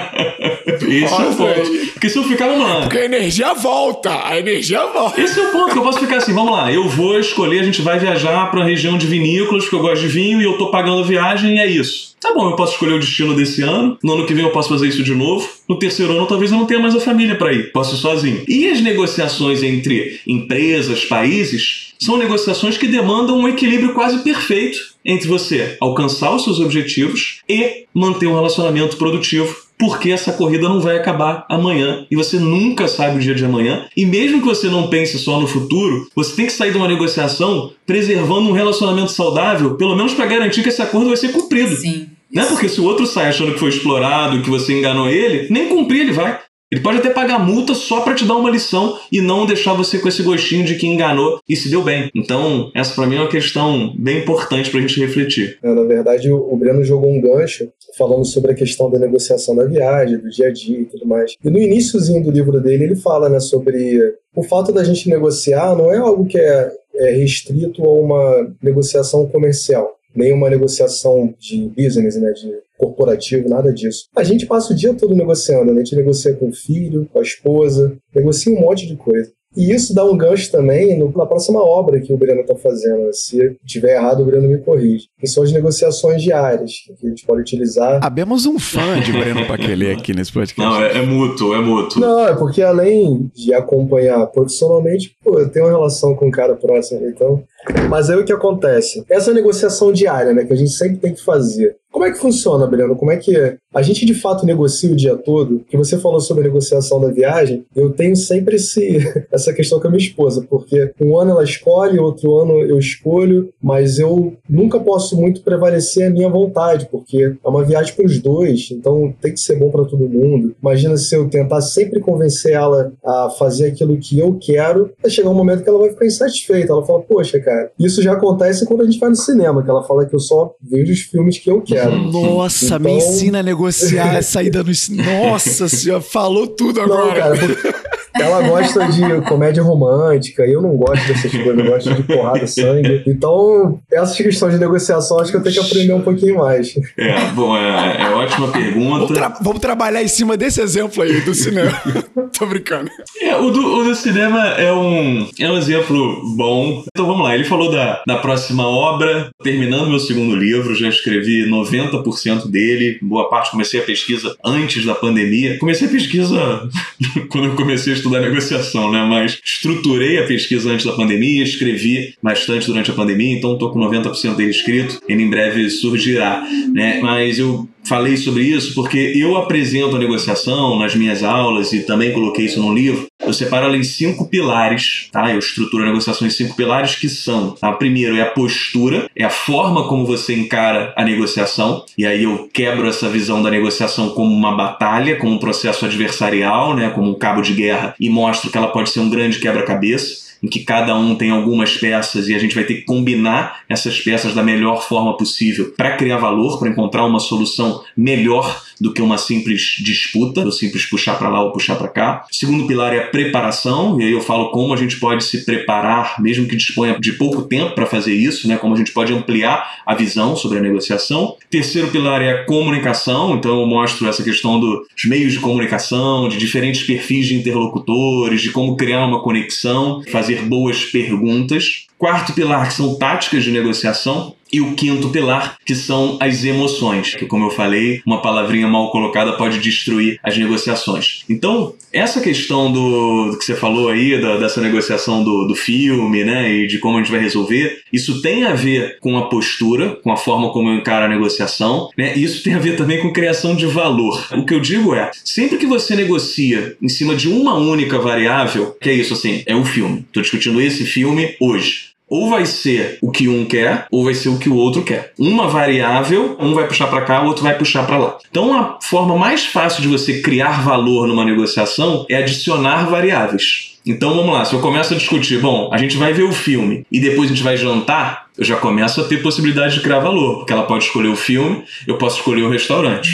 Esse 0.91 1.11
Nossa, 1.11 1.23
é 1.23 1.29
o 1.29 1.35
ponto. 1.35 1.91
Porque 1.93 2.09
se 2.09 2.17
eu 2.17 2.23
ficar, 2.23 2.47
vamos 2.47 2.67
lá. 2.67 2.81
Porque 2.81 2.97
a 2.97 3.05
energia 3.05 3.53
volta. 3.53 4.27
A 4.27 4.37
energia 4.37 4.85
volta. 4.87 5.21
Esse 5.21 5.39
é 5.39 5.43
o 5.43 5.51
ponto 5.51 5.71
que 5.71 5.77
eu 5.77 5.83
posso 5.83 5.99
ficar 5.99 6.17
assim, 6.17 6.33
vamos 6.33 6.51
lá. 6.51 6.71
Eu 6.71 6.87
vou 6.87 7.19
escolher, 7.19 7.59
a 7.59 7.63
gente 7.63 7.81
vai 7.81 7.99
viajar 7.99 8.49
para 8.51 8.61
a 8.61 8.65
região 8.65 8.97
de 8.97 9.07
vinícolas, 9.07 9.63
porque 9.63 9.75
eu 9.75 9.81
gosto 9.81 10.01
de 10.01 10.07
vinho 10.07 10.41
e 10.41 10.43
eu 10.43 10.57
tô 10.57 10.71
pagando 10.71 11.01
a 11.01 11.05
viagem 11.05 11.55
e 11.55 11.59
é 11.59 11.67
isso. 11.67 12.11
Tá 12.21 12.33
bom, 12.35 12.51
eu 12.51 12.55
posso 12.55 12.73
escolher 12.73 12.93
o 12.93 12.99
destino 12.99 13.35
desse 13.35 13.63
ano. 13.63 13.97
No 14.03 14.13
ano 14.13 14.25
que 14.27 14.33
vem 14.33 14.43
eu 14.43 14.51
posso 14.51 14.69
fazer 14.69 14.87
isso 14.87 15.01
de 15.01 15.15
novo. 15.15 15.47
No 15.67 15.79
terceiro 15.79 16.13
ano, 16.13 16.27
talvez 16.27 16.51
eu 16.51 16.57
não 16.57 16.67
tenha 16.67 16.79
mais 16.79 16.95
a 16.95 16.99
família 16.99 17.35
para 17.35 17.51
ir. 17.51 17.71
Posso 17.71 17.95
ir 17.95 17.97
sozinho. 17.97 18.43
E 18.47 18.69
as 18.69 18.79
negociações 18.79 19.63
entre 19.63 20.19
empresas, 20.27 21.03
países, 21.03 21.93
são 21.99 22.17
negociações 22.17 22.77
que 22.77 22.87
demandam 22.87 23.37
um 23.37 23.47
equilíbrio 23.47 23.93
quase 23.93 24.19
perfeito 24.19 24.91
entre 25.03 25.27
você 25.27 25.77
alcançar 25.79 26.35
os 26.35 26.43
seus 26.43 26.59
objetivos 26.59 27.41
e 27.49 27.85
manter 27.93 28.27
um 28.27 28.35
relacionamento 28.35 28.97
produtivo 28.97 29.55
porque 29.81 30.11
essa 30.11 30.33
corrida 30.33 30.69
não 30.69 30.79
vai 30.79 30.95
acabar 30.95 31.43
amanhã 31.49 32.05
e 32.11 32.15
você 32.15 32.37
nunca 32.37 32.87
sabe 32.87 33.17
o 33.17 33.19
dia 33.19 33.33
de 33.33 33.43
amanhã. 33.43 33.87
E 33.97 34.05
mesmo 34.05 34.39
que 34.39 34.45
você 34.45 34.67
não 34.67 34.89
pense 34.89 35.17
só 35.17 35.39
no 35.39 35.47
futuro, 35.47 36.07
você 36.15 36.35
tem 36.35 36.45
que 36.45 36.51
sair 36.51 36.69
de 36.69 36.77
uma 36.77 36.87
negociação 36.87 37.71
preservando 37.83 38.47
um 38.47 38.51
relacionamento 38.51 39.11
saudável, 39.11 39.73
pelo 39.77 39.95
menos 39.95 40.13
para 40.13 40.27
garantir 40.27 40.61
que 40.61 40.69
esse 40.69 40.83
acordo 40.83 41.07
vai 41.07 41.17
ser 41.17 41.31
cumprido. 41.31 41.75
Sim. 41.75 42.09
Não 42.31 42.43
é 42.43 42.45
porque 42.45 42.69
se 42.69 42.79
o 42.79 42.83
outro 42.83 43.07
sai 43.07 43.29
achando 43.29 43.53
que 43.53 43.59
foi 43.59 43.69
explorado, 43.69 44.43
que 44.43 44.51
você 44.51 44.77
enganou 44.77 45.09
ele, 45.09 45.47
nem 45.49 45.67
cumprir 45.67 46.01
ele 46.01 46.11
vai. 46.11 46.39
Ele 46.71 46.81
pode 46.81 46.99
até 46.99 47.09
pagar 47.09 47.37
multa 47.37 47.73
só 47.73 47.99
para 47.99 48.15
te 48.15 48.25
dar 48.25 48.37
uma 48.37 48.49
lição 48.49 48.97
e 49.11 49.19
não 49.19 49.45
deixar 49.45 49.73
você 49.73 49.99
com 49.99 50.07
esse 50.07 50.23
gostinho 50.23 50.63
de 50.63 50.75
que 50.75 50.87
enganou 50.87 51.39
e 51.47 51.53
se 51.53 51.69
deu 51.69 51.83
bem. 51.83 52.09
Então, 52.15 52.71
essa 52.73 52.95
para 52.95 53.05
mim 53.05 53.17
é 53.17 53.19
uma 53.19 53.29
questão 53.29 53.93
bem 53.99 54.19
importante 54.19 54.69
para 54.71 54.79
a 54.79 54.81
gente 54.81 54.99
refletir. 55.01 55.59
É, 55.61 55.73
na 55.73 55.83
verdade, 55.83 56.31
o 56.31 56.55
Breno 56.55 56.81
jogou 56.81 57.11
um 57.11 57.19
gancho 57.19 57.69
falando 57.97 58.23
sobre 58.23 58.53
a 58.53 58.55
questão 58.55 58.89
da 58.89 58.97
negociação 58.97 59.53
da 59.53 59.65
viagem, 59.65 60.17
do 60.17 60.29
dia 60.29 60.47
a 60.47 60.51
dia 60.51 60.79
e 60.79 60.85
tudo 60.85 61.05
mais. 61.05 61.33
E 61.43 61.49
no 61.49 61.59
iníciozinho 61.59 62.23
do 62.23 62.31
livro 62.31 62.61
dele, 62.61 62.85
ele 62.85 62.95
fala 62.95 63.27
né, 63.27 63.41
sobre 63.41 63.99
o 64.33 64.41
fato 64.41 64.71
da 64.71 64.81
gente 64.81 65.09
negociar 65.09 65.75
não 65.75 65.91
é 65.91 65.97
algo 65.97 66.25
que 66.25 66.39
é, 66.39 66.71
é 66.95 67.11
restrito 67.11 67.83
a 67.83 67.93
uma 67.93 68.53
negociação 68.63 69.27
comercial 69.27 69.97
nem 70.15 70.33
uma 70.33 70.49
negociação 70.49 71.33
de 71.39 71.69
business, 71.69 72.17
né, 72.17 72.31
de 72.33 72.53
corporativo, 72.81 73.47
nada 73.47 73.71
disso. 73.71 74.05
A 74.15 74.23
gente 74.23 74.47
passa 74.47 74.73
o 74.73 74.75
dia 74.75 74.93
todo 74.93 75.15
negociando, 75.15 75.71
né? 75.71 75.81
a 75.81 75.83
gente 75.83 75.95
negocia 75.95 76.33
com 76.33 76.49
o 76.49 76.53
filho, 76.53 77.07
com 77.13 77.19
a 77.19 77.21
esposa, 77.21 77.95
negocia 78.13 78.51
um 78.51 78.59
monte 78.59 78.87
de 78.87 78.95
coisa. 78.95 79.31
E 79.55 79.73
isso 79.73 79.93
dá 79.93 80.05
um 80.05 80.15
gancho 80.15 80.49
também 80.49 80.97
no, 80.97 81.11
na 81.11 81.25
próxima 81.25 81.61
obra 81.61 81.99
que 81.99 82.13
o 82.13 82.17
Breno 82.17 82.41
está 82.41 82.55
fazendo. 82.55 83.11
Se 83.11 83.57
tiver 83.65 83.95
errado, 83.95 84.21
o 84.21 84.25
Breno 84.25 84.47
me 84.47 84.57
corrige. 84.59 85.07
Que 85.19 85.27
são 85.27 85.43
as 85.43 85.51
negociações 85.51 86.23
diárias, 86.23 86.71
que 86.85 87.05
a 87.05 87.09
gente 87.09 87.25
pode 87.25 87.41
utilizar. 87.41 87.99
Abemos 88.01 88.45
um 88.45 88.57
fã 88.57 88.99
de 89.01 89.11
Breno 89.11 89.45
Paquelê 89.45 89.91
aqui 89.91 90.13
nesse 90.13 90.31
podcast. 90.31 90.61
Não, 90.61 90.81
é, 90.81 90.99
é 90.99 91.05
mútuo, 91.05 91.53
é 91.53 91.59
mútuo. 91.59 91.99
Não, 91.99 92.27
é 92.27 92.33
porque 92.33 92.61
além 92.61 93.29
de 93.35 93.53
acompanhar 93.53 94.25
profissionalmente, 94.27 95.17
pô, 95.21 95.37
eu 95.37 95.49
tenho 95.49 95.65
uma 95.65 95.71
relação 95.71 96.15
com 96.15 96.27
um 96.27 96.31
cara 96.31 96.55
próximo, 96.55 97.05
então. 97.07 97.43
Mas 97.89 98.09
aí 98.09 98.17
o 98.17 98.25
que 98.25 98.33
acontece? 98.33 99.03
Essa 99.09 99.33
negociação 99.33 99.91
diária, 99.91 100.33
né, 100.33 100.45
que 100.45 100.53
a 100.53 100.55
gente 100.55 100.71
sempre 100.71 100.97
tem 100.97 101.13
que 101.13 101.23
fazer. 101.23 101.75
Como 101.91 102.05
é 102.05 102.11
que 102.11 102.19
funciona, 102.19 102.65
Breno? 102.65 102.95
Como 102.95 103.11
é 103.11 103.17
que 103.17 103.35
é? 103.35 103.57
a 103.73 103.81
gente 103.81 104.05
de 104.05 104.13
fato 104.13 104.45
negocia 104.45 104.91
o 104.91 104.95
dia 104.95 105.15
todo? 105.15 105.63
Que 105.69 105.77
você 105.77 105.97
falou 105.97 106.19
sobre 106.19 106.43
a 106.43 106.47
negociação 106.47 106.99
da 106.99 107.09
viagem, 107.09 107.65
eu 107.75 107.91
tenho 107.91 108.15
sempre 108.15 108.57
esse, 108.57 108.97
essa 109.31 109.53
questão 109.53 109.79
com 109.79 109.87
a 109.87 109.91
minha 109.91 110.03
esposa, 110.03 110.45
porque 110.49 110.91
um 110.99 111.17
ano 111.17 111.31
ela 111.31 111.43
escolhe, 111.43 111.99
outro 111.99 112.37
ano 112.37 112.61
eu 112.61 112.77
escolho, 112.77 113.49
mas 113.61 113.97
eu 113.97 114.33
nunca 114.49 114.79
posso 114.79 115.19
muito 115.19 115.41
prevalecer 115.41 116.07
a 116.07 116.09
minha 116.09 116.29
vontade, 116.29 116.87
porque 116.91 117.35
é 117.43 117.47
uma 117.47 117.63
viagem 117.63 117.93
para 117.93 118.05
os 118.05 118.19
dois, 118.19 118.69
então 118.71 119.13
tem 119.21 119.33
que 119.33 119.39
ser 119.39 119.57
bom 119.57 119.69
para 119.69 119.85
todo 119.85 120.09
mundo. 120.09 120.53
Imagina 120.61 120.97
se 120.97 121.15
eu 121.15 121.29
tentar 121.29 121.61
sempre 121.61 121.99
convencer 121.99 122.53
ela 122.53 122.91
a 123.05 123.29
fazer 123.29 123.67
aquilo 123.67 123.97
que 123.97 124.19
eu 124.19 124.37
quero, 124.39 124.91
vai 125.01 125.09
chegar 125.09 125.29
um 125.29 125.35
momento 125.35 125.63
que 125.63 125.69
ela 125.69 125.79
vai 125.79 125.89
ficar 125.89 126.05
insatisfeita. 126.05 126.73
Ela 126.73 126.85
fala, 126.85 127.01
poxa, 127.01 127.39
cara, 127.39 127.50
isso 127.79 128.01
já 128.01 128.13
acontece 128.13 128.65
quando 128.65 128.81
a 128.81 128.85
gente 128.85 128.99
vai 128.99 129.09
no 129.09 129.15
cinema, 129.15 129.63
que 129.63 129.69
ela 129.69 129.83
fala 129.83 130.05
que 130.05 130.15
eu 130.15 130.19
só 130.19 130.53
vejo 130.61 130.91
os 130.91 131.01
filmes 131.01 131.37
que 131.37 131.49
eu 131.49 131.61
quero. 131.61 131.97
Nossa, 132.11 132.65
então... 132.65 132.79
me 132.79 132.91
ensina 132.93 133.39
a 133.39 133.43
negociar 133.43 134.17
a 134.17 134.21
saída 134.21 134.63
no. 134.63 134.71
Nossa 135.03 135.67
senhora, 135.67 136.01
falou 136.01 136.47
tudo 136.47 136.81
agora. 136.81 137.29
Não, 137.29 137.47
cara, 137.47 137.90
ela 138.13 138.41
gosta 138.41 138.87
de 138.87 139.21
comédia 139.27 139.63
romântica, 139.63 140.43
eu 140.43 140.61
não 140.61 140.75
gosto 140.75 141.07
dessas 141.07 141.31
coisas, 141.31 141.57
eu 141.57 141.65
gosto 141.65 141.93
de 141.93 142.03
porrada, 142.03 142.45
sangue. 142.47 143.03
Então, 143.07 143.79
essas 143.91 144.17
questões 144.17 144.53
de 144.53 144.59
negociação, 144.59 145.19
acho 145.19 145.31
que 145.31 145.37
eu 145.37 145.43
tenho 145.43 145.55
que 145.55 145.61
aprender 145.61 145.93
um 145.93 146.01
pouquinho 146.01 146.37
mais. 146.39 146.73
É, 146.97 147.25
bom, 147.33 147.55
é, 147.55 148.01
é 148.01 148.09
ótima 148.09 148.47
pergunta. 148.49 148.99
Vamos, 148.99 149.11
tra 149.11 149.29
vamos, 149.41 149.59
trabalhar 149.59 150.03
em 150.03 150.07
cima 150.07 150.35
desse 150.35 150.61
exemplo 150.61 151.03
aí 151.03 151.21
do 151.21 151.33
cinema. 151.33 151.71
Tô 152.37 152.45
brincando. 152.45 152.89
É, 153.21 153.35
o, 153.37 153.49
do, 153.49 153.79
o 153.79 153.83
do 153.83 153.95
cinema 153.95 154.47
é 154.55 154.71
um, 154.73 155.27
é 155.39 155.49
um 155.49 155.57
exemplo 155.57 156.35
bom. 156.35 156.83
Então 156.93 157.05
vamos 157.05 157.23
lá, 157.23 157.35
ele 157.35 157.43
falou 157.43 157.71
da, 157.71 158.01
da 158.05 158.17
próxima 158.17 158.67
obra, 158.67 159.29
terminando 159.43 159.89
meu 159.89 159.99
segundo 159.99 160.35
livro, 160.35 160.75
já 160.75 160.89
escrevi 160.89 161.49
90% 161.49 162.49
dele, 162.49 162.97
boa 163.01 163.29
parte 163.29 163.51
comecei 163.51 163.79
a 163.79 163.83
pesquisa 163.83 164.35
antes 164.43 164.85
da 164.85 164.95
pandemia. 164.95 165.57
Comecei 165.59 165.87
a 165.87 165.91
pesquisa 165.91 166.69
quando 167.29 167.47
eu 167.47 167.55
comecei 167.55 167.93
a 167.93 167.95
estudar 168.01 168.19
negociação, 168.21 168.91
né? 168.91 169.05
Mas 169.07 169.39
estruturei 169.43 170.17
a 170.17 170.27
pesquisa 170.27 170.71
antes 170.71 170.85
da 170.85 170.93
pandemia, 170.93 171.43
escrevi 171.43 172.13
bastante 172.21 172.67
durante 172.67 172.91
a 172.91 172.93
pandemia, 172.93 173.37
então 173.37 173.53
estou 173.53 173.71
com 173.71 173.79
90% 173.79 174.35
dele 174.35 174.51
escrito, 174.51 174.99
ele 175.07 175.23
em 175.23 175.29
breve 175.29 175.69
surgirá, 175.69 176.43
né? 176.73 176.99
Mas 177.01 177.39
eu 177.39 177.67
falei 177.83 178.15
sobre 178.17 178.43
isso 178.43 178.73
porque 178.73 179.13
eu 179.15 179.35
apresento 179.37 179.95
a 179.95 179.99
negociação 179.99 180.77
nas 180.77 180.95
minhas 180.95 181.23
aulas 181.23 181.73
e 181.73 181.81
também 181.81 182.11
coloquei 182.11 182.45
isso 182.45 182.61
no 182.61 182.73
livro. 182.73 183.07
Eu 183.31 183.35
separo 183.35 183.65
ela 183.65 183.77
em 183.77 183.83
cinco 183.83 184.27
pilares, 184.27 185.07
tá? 185.09 185.31
Eu 185.31 185.39
estruturo 185.39 185.83
a 185.83 185.85
negociação 185.85 186.27
em 186.27 186.29
cinco 186.29 186.53
pilares 186.53 186.95
que 186.95 187.07
são: 187.07 187.51
tá? 187.51 187.71
primeiro 187.71 188.17
é 188.17 188.21
a 188.21 188.25
postura, 188.25 189.09
é 189.15 189.23
a 189.23 189.29
forma 189.29 189.87
como 189.87 190.05
você 190.05 190.35
encara 190.35 190.93
a 190.97 191.03
negociação, 191.05 191.85
e 191.97 192.05
aí 192.05 192.25
eu 192.25 192.49
quebro 192.53 192.89
essa 192.89 193.07
visão 193.07 193.41
da 193.41 193.49
negociação 193.49 194.09
como 194.09 194.35
uma 194.35 194.53
batalha, 194.53 195.15
como 195.15 195.31
um 195.31 195.39
processo 195.39 195.85
adversarial, 195.85 196.75
né? 196.75 196.89
Como 196.89 197.09
um 197.09 197.17
cabo 197.17 197.41
de 197.41 197.53
guerra, 197.53 197.95
e 197.97 198.09
mostro 198.09 198.51
que 198.51 198.57
ela 198.57 198.67
pode 198.67 198.89
ser 198.89 198.99
um 198.99 199.09
grande 199.09 199.39
quebra-cabeça 199.39 200.31
em 200.43 200.47
que 200.47 200.61
cada 200.61 200.95
um 200.97 201.15
tem 201.15 201.29
algumas 201.29 201.77
peças 201.77 202.27
e 202.27 202.33
a 202.33 202.39
gente 202.39 202.55
vai 202.55 202.63
ter 202.63 202.75
que 202.75 202.81
combinar 202.81 203.61
essas 203.69 203.99
peças 203.99 204.33
da 204.33 204.41
melhor 204.41 204.81
forma 204.81 205.15
possível 205.15 205.73
para 205.77 205.95
criar 205.95 206.17
valor, 206.17 206.57
para 206.57 206.69
encontrar 206.69 207.05
uma 207.05 207.19
solução 207.19 207.83
melhor 207.95 208.61
do 208.79 208.91
que 208.91 209.01
uma 209.01 209.17
simples 209.17 209.75
disputa, 209.83 210.41
ou 210.41 210.51
simples 210.51 210.85
puxar 210.85 211.15
para 211.15 211.29
lá 211.29 211.43
ou 211.43 211.51
puxar 211.51 211.75
para 211.75 211.87
cá. 211.87 212.25
O 212.31 212.35
segundo 212.35 212.65
pilar 212.65 212.93
é 212.93 212.99
a 212.99 213.07
preparação, 213.23 213.99
e 213.99 214.05
aí 214.05 214.11
eu 214.11 214.21
falo 214.21 214.49
como 214.51 214.73
a 214.73 214.77
gente 214.77 214.99
pode 214.99 215.23
se 215.23 215.45
preparar, 215.45 216.21
mesmo 216.21 216.47
que 216.47 216.55
disponha 216.55 216.97
de 216.99 217.13
pouco 217.13 217.43
tempo 217.43 217.75
para 217.75 217.85
fazer 217.85 218.13
isso, 218.13 218.47
né? 218.47 218.57
como 218.57 218.73
a 218.73 218.77
gente 218.77 218.91
pode 218.91 219.13
ampliar 219.13 219.81
a 219.85 219.95
visão 219.95 220.35
sobre 220.35 220.57
a 220.57 220.61
negociação. 220.61 221.35
Terceiro 221.49 221.89
pilar 221.89 222.21
é 222.21 222.31
a 222.31 222.45
comunicação, 222.45 223.35
então 223.35 223.59
eu 223.59 223.65
mostro 223.65 224.07
essa 224.07 224.23
questão 224.23 224.59
dos 224.59 224.85
meios 225.05 225.33
de 225.33 225.39
comunicação, 225.39 226.29
de 226.29 226.37
diferentes 226.37 226.83
perfis 226.83 227.27
de 227.27 227.35
interlocutores, 227.35 228.41
de 228.41 228.51
como 228.51 228.75
criar 228.75 229.05
uma 229.05 229.21
conexão, 229.21 230.01
fazer 230.11 230.41
boas 230.43 230.85
perguntas. 230.85 231.87
Quarto 232.01 232.33
pilar, 232.33 232.67
que 232.67 232.73
são 232.73 232.95
táticas 232.95 233.43
de 233.43 233.51
negociação. 233.51 234.33
E 234.51 234.59
o 234.59 234.73
quinto 234.73 235.07
pilar, 235.09 235.55
que 235.65 235.73
são 235.73 236.17
as 236.19 236.43
emoções, 236.43 237.15
que, 237.15 237.25
como 237.25 237.45
eu 237.45 237.51
falei, 237.51 238.01
uma 238.05 238.21
palavrinha 238.21 238.67
mal 238.67 238.91
colocada 238.91 239.31
pode 239.33 239.59
destruir 239.59 240.19
as 240.21 240.37
negociações. 240.37 241.23
Então, 241.29 241.73
essa 241.93 242.19
questão 242.19 242.69
do, 242.69 243.31
do 243.31 243.37
que 243.37 243.45
você 243.45 243.55
falou 243.55 243.87
aí, 243.87 244.19
da, 244.19 244.35
dessa 244.35 244.59
negociação 244.59 245.23
do, 245.23 245.45
do 245.45 245.55
filme, 245.55 246.25
né, 246.25 246.51
e 246.51 246.67
de 246.67 246.79
como 246.79 246.97
a 246.97 246.99
gente 246.99 247.11
vai 247.11 247.21
resolver, 247.21 247.81
isso 247.93 248.21
tem 248.21 248.43
a 248.43 248.53
ver 248.53 248.97
com 248.99 249.17
a 249.17 249.29
postura, 249.29 249.95
com 250.03 250.11
a 250.11 250.17
forma 250.17 250.51
como 250.51 250.67
eu 250.67 250.75
encaro 250.75 251.05
a 251.05 251.09
negociação, 251.09 251.89
né, 251.97 252.11
e 252.17 252.23
isso 252.23 252.43
tem 252.43 252.53
a 252.53 252.59
ver 252.59 252.75
também 252.75 252.99
com 252.99 253.13
criação 253.13 253.55
de 253.55 253.67
valor. 253.67 254.27
O 254.33 254.45
que 254.45 254.53
eu 254.53 254.59
digo 254.59 254.93
é, 254.93 255.11
sempre 255.23 255.57
que 255.57 255.65
você 255.65 255.95
negocia 255.95 256.75
em 256.81 256.89
cima 256.89 257.15
de 257.15 257.29
uma 257.29 257.53
única 257.53 257.97
variável, 257.99 258.75
que 258.81 258.89
é 258.89 258.93
isso 258.93 259.13
assim, 259.13 259.43
é 259.45 259.55
o 259.55 259.63
filme. 259.63 259.99
Estou 260.07 260.21
discutindo 260.21 260.59
esse 260.59 260.85
filme 260.85 261.37
hoje 261.39 261.90
ou 262.11 262.29
vai 262.29 262.45
ser 262.45 262.99
o 263.01 263.09
que 263.09 263.29
um 263.29 263.45
quer, 263.45 263.87
ou 263.89 264.03
vai 264.03 264.13
ser 264.13 264.27
o 264.27 264.37
que 264.37 264.49
o 264.49 264.55
outro 264.55 264.83
quer. 264.83 265.13
Uma 265.17 265.47
variável, 265.47 266.35
um 266.41 266.53
vai 266.53 266.67
puxar 266.67 266.87
para 266.87 267.03
cá, 267.03 267.23
o 267.23 267.27
outro 267.27 267.41
vai 267.41 267.57
puxar 267.57 267.87
para 267.87 267.97
lá. 267.97 268.17
Então, 268.29 268.53
a 268.53 268.77
forma 268.81 269.17
mais 269.17 269.45
fácil 269.45 269.81
de 269.81 269.87
você 269.87 270.21
criar 270.21 270.61
valor 270.61 271.07
numa 271.07 271.23
negociação 271.23 272.05
é 272.09 272.17
adicionar 272.17 272.89
variáveis. 272.89 273.71
Então 273.85 274.13
vamos 274.13 274.31
lá, 274.31 274.45
se 274.45 274.53
eu 274.53 274.59
começo 274.59 274.93
a 274.93 274.97
discutir, 274.97 275.39
bom, 275.39 275.71
a 275.73 275.77
gente 275.77 275.97
vai 275.97 276.13
ver 276.13 276.21
o 276.21 276.31
filme 276.31 276.85
e 276.91 276.99
depois 276.99 277.31
a 277.31 277.33
gente 277.33 277.43
vai 277.43 277.57
jantar, 277.57 278.27
eu 278.37 278.45
já 278.45 278.55
começo 278.55 279.01
a 279.01 279.05
ter 279.05 279.23
possibilidade 279.23 279.73
de 279.73 279.81
criar 279.81 279.99
valor, 279.99 280.37
porque 280.37 280.53
ela 280.53 280.67
pode 280.67 280.83
escolher 280.83 281.07
o 281.07 281.15
filme, 281.15 281.63
eu 281.87 281.97
posso 281.97 282.17
escolher 282.17 282.43
o 282.43 282.49
restaurante. 282.49 283.09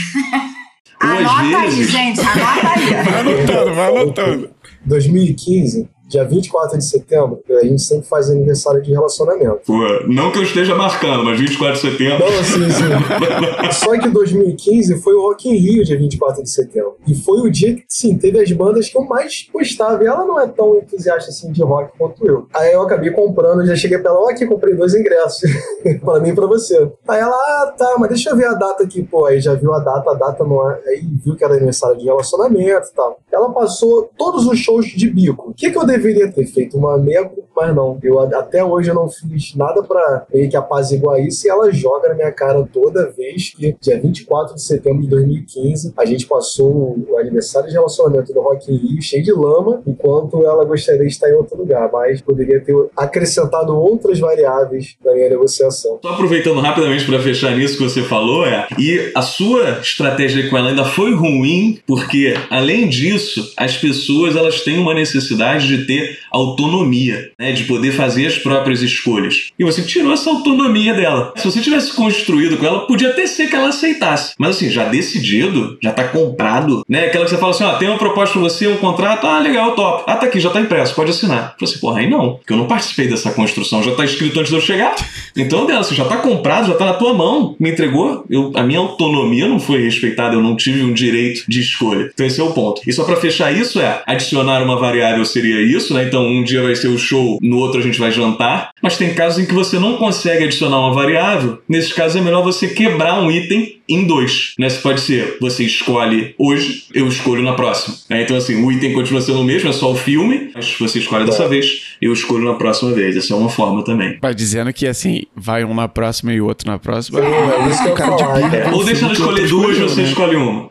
Ou 1.01 1.09
anota 1.09 1.61
vezes... 1.61 1.95
aí, 1.95 2.15
gente, 2.15 2.19
anota 2.19 2.69
aí. 2.75 3.03
vai 3.03 3.19
anotando, 3.21 3.73
vai 3.73 3.87
anotando. 3.87 4.49
2015, 4.85 5.87
dia 6.07 6.23
24 6.23 6.77
de 6.77 6.85
setembro, 6.85 7.41
a 7.49 7.65
gente 7.65 7.81
sempre 7.81 8.07
faz 8.07 8.29
aniversário 8.29 8.81
de 8.81 8.91
relacionamento. 8.91 9.59
Pô, 9.65 9.77
não 10.07 10.31
que 10.31 10.39
eu 10.39 10.43
esteja 10.43 10.75
marcando, 10.75 11.23
mas 11.23 11.39
24 11.39 11.75
de 11.75 11.81
setembro. 11.81 12.25
Não, 12.25 12.43
sim, 12.43 12.69
sim. 12.69 13.71
Só 13.73 13.97
que 13.99 14.09
2015 14.09 15.01
foi 15.01 15.13
o 15.13 15.21
Rock 15.21 15.49
in 15.49 15.55
Rio, 15.55 15.83
dia 15.83 15.97
24 15.97 16.43
de 16.43 16.49
setembro. 16.49 16.95
E 17.07 17.15
foi 17.15 17.39
o 17.39 17.51
dia 17.51 17.75
que, 17.75 17.83
sim, 17.87 18.17
teve 18.17 18.39
as 18.39 18.51
bandas 18.51 18.89
que 18.89 18.97
eu 18.97 19.03
mais 19.03 19.47
gostava. 19.53 20.03
E 20.03 20.07
ela 20.07 20.25
não 20.25 20.39
é 20.39 20.47
tão 20.47 20.77
entusiasta 20.77 21.29
assim 21.29 21.51
de 21.51 21.61
rock 21.61 21.97
quanto 21.97 22.25
eu. 22.25 22.47
Aí 22.53 22.73
eu 22.73 22.81
acabei 22.81 23.11
comprando, 23.11 23.65
já 23.65 23.75
cheguei 23.75 23.97
pra 23.97 24.11
ela, 24.11 24.21
ó, 24.21 24.29
aqui, 24.29 24.45
comprei 24.45 24.75
dois 24.75 24.93
ingressos. 24.93 25.49
pra 26.03 26.19
mim 26.19 26.29
e 26.29 26.35
pra 26.35 26.47
você. 26.47 26.89
Aí 27.07 27.19
ela, 27.19 27.35
ah, 27.35 27.73
tá, 27.77 27.95
mas 27.99 28.09
deixa 28.09 28.29
eu 28.29 28.35
ver 28.35 28.45
a 28.45 28.53
data 28.53 28.83
aqui, 28.83 29.03
pô. 29.03 29.25
Aí 29.25 29.39
já 29.39 29.53
viu 29.53 29.73
a 29.73 29.79
data, 29.79 30.11
a 30.11 30.13
data 30.13 30.43
não 30.43 30.69
é. 30.69 30.79
Aí 30.87 31.01
viu 31.23 31.35
que 31.35 31.43
era 31.43 31.53
aniversário 31.53 31.97
de 31.97 32.05
relacionamento 32.05 32.87
e 32.87 32.95
tal. 32.95 33.19
Ela 33.31 33.51
passou 33.51 34.09
todos 34.17 34.45
os 34.45 34.57
shows 34.59 34.85
de 34.85 35.09
bico. 35.09 35.51
O 35.51 35.53
que, 35.53 35.71
que 35.71 35.77
eu 35.77 35.85
deveria 35.97 36.31
ter 36.31 36.45
feito? 36.45 36.77
Uma 36.77 36.97
meia 36.97 37.29
mas 37.57 37.75
não. 37.75 37.97
Eu 38.03 38.19
até 38.19 38.63
hoje 38.63 38.89
eu 38.89 38.95
não 38.95 39.09
fiz 39.09 39.55
nada 39.55 39.81
para 39.81 40.27
meio 40.31 40.47
que 40.47 40.55
apaziguar 40.55 41.19
isso 41.19 41.47
e 41.47 41.49
ela 41.49 41.71
joga 41.71 42.09
na 42.09 42.13
minha 42.13 42.31
cara 42.31 42.63
toda 42.71 43.11
vez 43.11 43.49
que 43.49 43.75
dia 43.81 43.99
24 43.99 44.53
de 44.53 44.61
setembro 44.61 45.01
de 45.01 45.07
2015 45.07 45.93
a 45.97 46.05
gente 46.05 46.27
passou 46.27 46.95
o 47.09 47.17
aniversário 47.17 47.67
de 47.67 47.73
relacionamento 47.73 48.31
do 48.31 48.41
Rock 48.41 48.71
in 48.71 48.77
Rio 48.77 49.01
cheio 49.01 49.23
de 49.23 49.31
lama, 49.31 49.81
enquanto 49.87 50.45
ela 50.45 50.63
gostaria 50.65 51.01
de 51.01 51.07
estar 51.07 51.29
em 51.29 51.33
outro 51.33 51.57
lugar, 51.57 51.89
mas 51.91 52.21
poderia 52.21 52.59
ter 52.59 52.75
acrescentado 52.95 53.75
outras 53.75 54.19
variáveis 54.19 54.95
na 55.03 55.13
minha 55.13 55.29
negociação. 55.29 55.97
Só 56.03 56.11
aproveitando 56.11 56.59
rapidamente 56.59 57.05
para 57.05 57.19
fechar 57.19 57.55
nisso 57.55 57.77
que 57.77 57.83
você 57.83 58.03
falou, 58.03 58.45
é, 58.45 58.67
e 58.77 59.11
a 59.15 59.21
sua 59.23 59.79
estratégia 59.79 60.47
com 60.49 60.57
ela 60.57 60.69
ainda 60.69 60.85
foi 60.85 61.15
ruim, 61.15 61.79
porque 61.87 62.35
além 62.51 62.87
disso, 62.87 63.51
as 63.57 63.77
pessoas 63.77 64.35
elas 64.35 64.61
têm 64.61 64.77
uma 64.77 64.93
necessidade 64.93 65.67
de 65.67 65.86
ter 65.87 66.19
autonomia, 66.31 67.31
né? 67.39 67.51
de 67.51 67.63
poder 67.63 67.91
fazer 67.91 68.27
as 68.27 68.37
próprias 68.37 68.81
escolhas. 68.81 69.49
E 69.57 69.63
você 69.63 69.81
tirou 69.81 70.13
essa 70.13 70.29
autonomia 70.29 70.93
dela. 70.93 71.33
Se 71.35 71.45
você 71.45 71.61
tivesse 71.61 71.93
construído 71.93 72.57
com 72.57 72.65
ela, 72.65 72.85
podia 72.85 73.09
até 73.09 73.25
ser 73.25 73.47
que 73.47 73.55
ela 73.55 73.69
aceitasse. 73.69 74.33
Mas 74.37 74.57
assim, 74.57 74.69
já 74.69 74.85
decidido, 74.85 75.77
já 75.81 75.91
tá 75.91 76.03
comprado, 76.03 76.83
né? 76.87 77.05
Aquela 77.05 77.25
que 77.25 77.31
você 77.31 77.37
fala 77.37 77.51
assim: 77.51 77.63
ó, 77.63 77.73
tem 77.77 77.87
uma 77.87 77.97
proposta 77.97 78.33
pra 78.33 78.41
você, 78.41 78.67
um 78.67 78.77
contrato, 78.77 79.25
ah, 79.25 79.39
legal, 79.39 79.75
top. 79.75 80.03
Ah, 80.05 80.15
tá 80.15 80.25
aqui, 80.25 80.39
já 80.39 80.49
tá 80.49 80.59
impresso, 80.59 80.93
pode 80.93 81.11
assinar. 81.11 81.53
Eu 81.53 81.59
falei 81.59 81.73
assim, 81.73 81.79
porra, 81.79 81.99
aí 81.99 82.09
não, 82.09 82.35
porque 82.35 82.53
eu 82.53 82.57
não 82.57 82.67
participei 82.67 83.07
dessa 83.07 83.31
construção, 83.31 83.81
já 83.81 83.95
tá 83.95 84.03
escrito 84.03 84.39
antes 84.39 84.49
de 84.49 84.57
eu 84.57 84.61
chegar. 84.61 84.95
Então, 85.35 85.65
dela, 85.65 85.81
assim, 85.81 85.95
já 85.95 86.05
tá 86.05 86.17
comprado, 86.17 86.67
já 86.67 86.75
tá 86.75 86.85
na 86.85 86.93
tua 86.93 87.13
mão, 87.13 87.55
me 87.59 87.71
entregou. 87.71 88.25
Eu, 88.29 88.51
a 88.55 88.63
minha 88.63 88.79
autonomia 88.79 89.47
não 89.47 89.59
foi 89.59 89.81
respeitada, 89.81 90.35
eu 90.35 90.41
não 90.41 90.55
tive 90.55 90.83
um 90.83 90.93
direito 90.93 91.43
de 91.47 91.59
escolha. 91.59 92.09
Então, 92.13 92.25
esse 92.25 92.39
é 92.39 92.43
o 92.43 92.51
ponto. 92.51 92.81
E 92.87 92.91
só 92.91 93.03
para 93.03 93.15
fechar 93.15 93.51
isso 93.51 93.79
é 93.79 94.01
adicionar 94.05 94.63
uma 94.63 94.79
variável 94.79 95.23
seria 95.25 95.61
isso, 95.61 95.76
né? 95.93 96.05
Então, 96.05 96.25
um 96.27 96.43
dia 96.43 96.61
vai 96.61 96.75
ser 96.75 96.87
o 96.87 96.97
show 96.97 97.37
no 97.41 97.57
outro 97.57 97.79
a 97.79 97.83
gente 97.83 97.99
vai 97.99 98.11
jantar. 98.11 98.69
Mas 98.81 98.97
tem 98.97 99.13
casos 99.13 99.43
em 99.43 99.45
que 99.45 99.53
você 99.53 99.79
não 99.79 99.97
consegue 99.97 100.45
adicionar 100.45 100.79
uma 100.79 100.93
variável. 100.93 101.59
Nesses 101.67 101.93
casos 101.93 102.17
é 102.17 102.23
melhor 102.23 102.43
você 102.43 102.67
quebrar 102.67 103.19
um 103.21 103.31
item 103.31 103.77
em 103.89 104.05
dois. 104.05 104.53
Né? 104.59 104.69
Você 104.69 104.79
pode 104.79 105.01
ser, 105.01 105.37
você 105.39 105.63
escolhe 105.63 106.35
hoje, 106.37 106.83
eu 106.93 107.07
escolho 107.07 107.41
na 107.41 107.53
próxima. 107.53 107.95
É, 108.09 108.21
então, 108.21 108.35
assim, 108.35 108.61
o 108.63 108.71
item 108.71 108.93
continua 108.93 109.21
sendo 109.21 109.41
o 109.41 109.43
mesmo, 109.43 109.69
é 109.69 109.73
só 109.73 109.91
o 109.91 109.95
filme, 109.95 110.51
mas 110.53 110.75
você 110.77 110.99
escolhe 110.99 111.25
dessa 111.25 111.43
é. 111.43 111.47
vez, 111.47 111.95
eu 112.01 112.11
escolho 112.11 112.45
na 112.45 112.55
próxima 112.55 112.91
vez. 112.91 113.15
Essa 113.15 113.33
é 113.33 113.37
uma 113.37 113.49
forma 113.49 113.83
também. 113.83 114.17
Vai 114.21 114.35
dizendo 114.35 114.71
que, 114.73 114.85
assim, 114.85 115.23
vai 115.35 115.63
um 115.63 115.73
na 115.73 115.87
próxima 115.87 116.33
e 116.33 116.41
o 116.41 116.45
outro 116.45 116.69
na 116.69 116.77
próxima. 116.77 117.19
É, 117.19 117.69
isso 117.69 117.83
que 117.83 117.89
eu 117.89 117.95
de 117.95 118.55
é. 118.55 118.69
Ou 118.73 118.83
deixando 118.83 119.13
escolher 119.13 119.47
duas, 119.47 119.77
você 119.77 120.01
né? 120.01 120.07
escolhe 120.07 120.35
uma. 120.35 120.69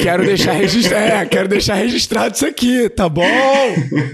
Quero 0.00 0.24
deixar 0.24 0.52
registrado. 0.52 1.04
É, 1.04 1.26
quero 1.26 1.48
deixar 1.48 1.74
registrado 1.74 2.34
isso 2.34 2.46
aqui, 2.46 2.88
tá 2.88 3.08
bom? 3.08 3.24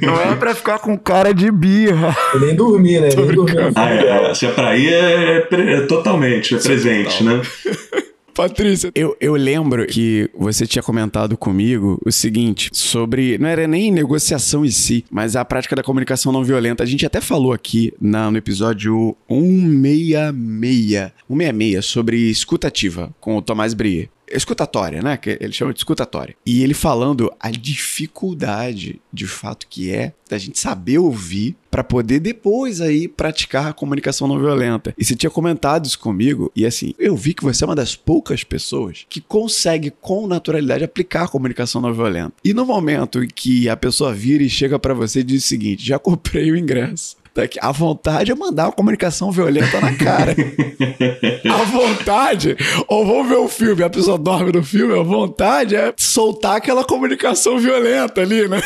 Não 0.03 0.21
é 0.21 0.37
pra 0.37 0.55
ficar 0.55 0.79
com 0.79 0.97
cara 0.97 1.33
de 1.33 1.51
birra. 1.51 2.17
Eu 2.35 2.41
nem 2.41 2.55
dormir, 2.55 3.01
né? 3.01 3.09
nem 3.17 3.27
dormir. 3.27 3.73
Ah, 3.75 3.91
é, 3.91 4.35
se 4.35 4.47
é 4.47 4.51
pra 4.51 4.77
ir, 4.77 4.93
é, 4.93 5.49
é 5.51 5.81
totalmente, 5.83 6.55
é 6.55 6.59
presente, 6.59 7.25
né? 7.25 7.41
Patrícia. 8.39 8.93
Eu, 8.95 9.17
eu 9.21 9.35
lembro 9.35 9.85
que 9.85 10.31
você 10.33 10.65
tinha 10.65 10.81
comentado 10.81 11.37
comigo 11.37 12.01
o 12.07 12.13
seguinte 12.13 12.71
sobre. 12.73 13.37
Não 13.37 13.49
era 13.49 13.67
nem 13.67 13.91
negociação 13.91 14.65
em 14.65 14.71
si, 14.71 15.05
mas 15.11 15.35
a 15.35 15.45
prática 15.45 15.75
da 15.75 15.83
comunicação 15.83 16.31
não 16.31 16.45
violenta. 16.45 16.85
A 16.85 16.87
gente 16.87 17.05
até 17.05 17.21
falou 17.21 17.53
aqui 17.53 17.93
na, 18.01 18.31
no 18.31 18.39
episódio 18.39 19.17
166. 19.29 21.13
166 21.29 21.85
sobre 21.85 22.31
escutativa 22.31 23.13
com 23.19 23.37
o 23.37 23.43
Tomás 23.43 23.75
Brier 23.75 24.09
escutatória, 24.31 25.03
né? 25.03 25.17
Que 25.17 25.39
ele 25.41 25.53
chama 25.53 25.73
de 25.73 25.81
escutatória. 25.81 26.35
E 26.45 26.63
ele 26.63 26.75
falando 26.75 27.33
a 27.41 27.51
dificuldade, 27.51 29.01
de 29.13 29.27
fato, 29.27 29.67
que 29.69 29.91
é 29.91 30.13
da 30.29 30.39
gente 30.39 30.59
saber 30.59 30.99
ouvir 30.99 31.57
para 31.71 31.85
poder 31.85 32.21
depois 32.21 32.81
aí 32.81 33.09
praticar 33.09 33.69
a 33.69 33.73
comunicação 33.73 34.29
não 34.29 34.39
violenta. 34.39 34.95
E 34.97 35.05
você 35.05 35.15
tinha 35.15 35.31
comentado 35.31 35.87
isso 35.87 35.99
comigo 35.99 36.51
e 36.55 36.67
assim, 36.67 36.95
eu 36.99 37.17
vi 37.17 37.35
que 37.35 37.45
você 37.45 37.65
é 37.65 37.67
uma 37.67 37.75
das 37.75 37.95
poucas 37.95 38.45
pessoas 38.45 39.07
que 39.09 39.21
consegue 39.21 39.91
com 40.01 40.27
naturalidade 40.27 40.85
aplicar 40.85 41.25
a 41.25 41.29
comunicação 41.29 41.81
não 41.81 41.93
violenta. 41.93 42.35
E 42.45 42.53
no 42.53 42.67
momento 42.67 43.23
em 43.23 43.29
que 43.29 43.69
a 43.69 43.77
pessoa 43.77 44.15
vira 44.15 44.43
e 44.43 44.51
chega 44.51 44.79
para 44.79 44.95
você 44.95 45.21
e 45.21 45.25
diz 45.25 45.45
o 45.45 45.47
seguinte: 45.47 45.87
"Já 45.87 45.99
comprei 45.99 46.51
o 46.51 46.57
ingresso 46.57 47.17
violenta, 47.39 47.59
a 47.61 47.73
vontade 47.73 48.33
é 48.33 48.35
mandar 48.35 48.65
uma 48.67 48.73
comunicação 48.73 49.31
violenta 49.31 49.81
na 49.81 49.95
cara. 49.95 50.35
a 51.53 51.65
vontade, 51.65 52.57
ou 52.89 53.07
vamos 53.07 53.29
ver 53.29 53.37
o 53.37 53.49
filme, 53.49 53.83
a 53.83 53.91
pessoa 53.91 54.19
dorme 54.19 54.53
no 54.53 54.63
filme, 54.63 54.99
a 54.99 55.03
vontade 55.03 55.77
é 55.77 55.93
soltar 55.97 56.57
aquela 56.57 56.85
comunicação 56.85 57.59
violenta 57.59 58.21
ali, 58.21 58.49
né? 58.49 58.61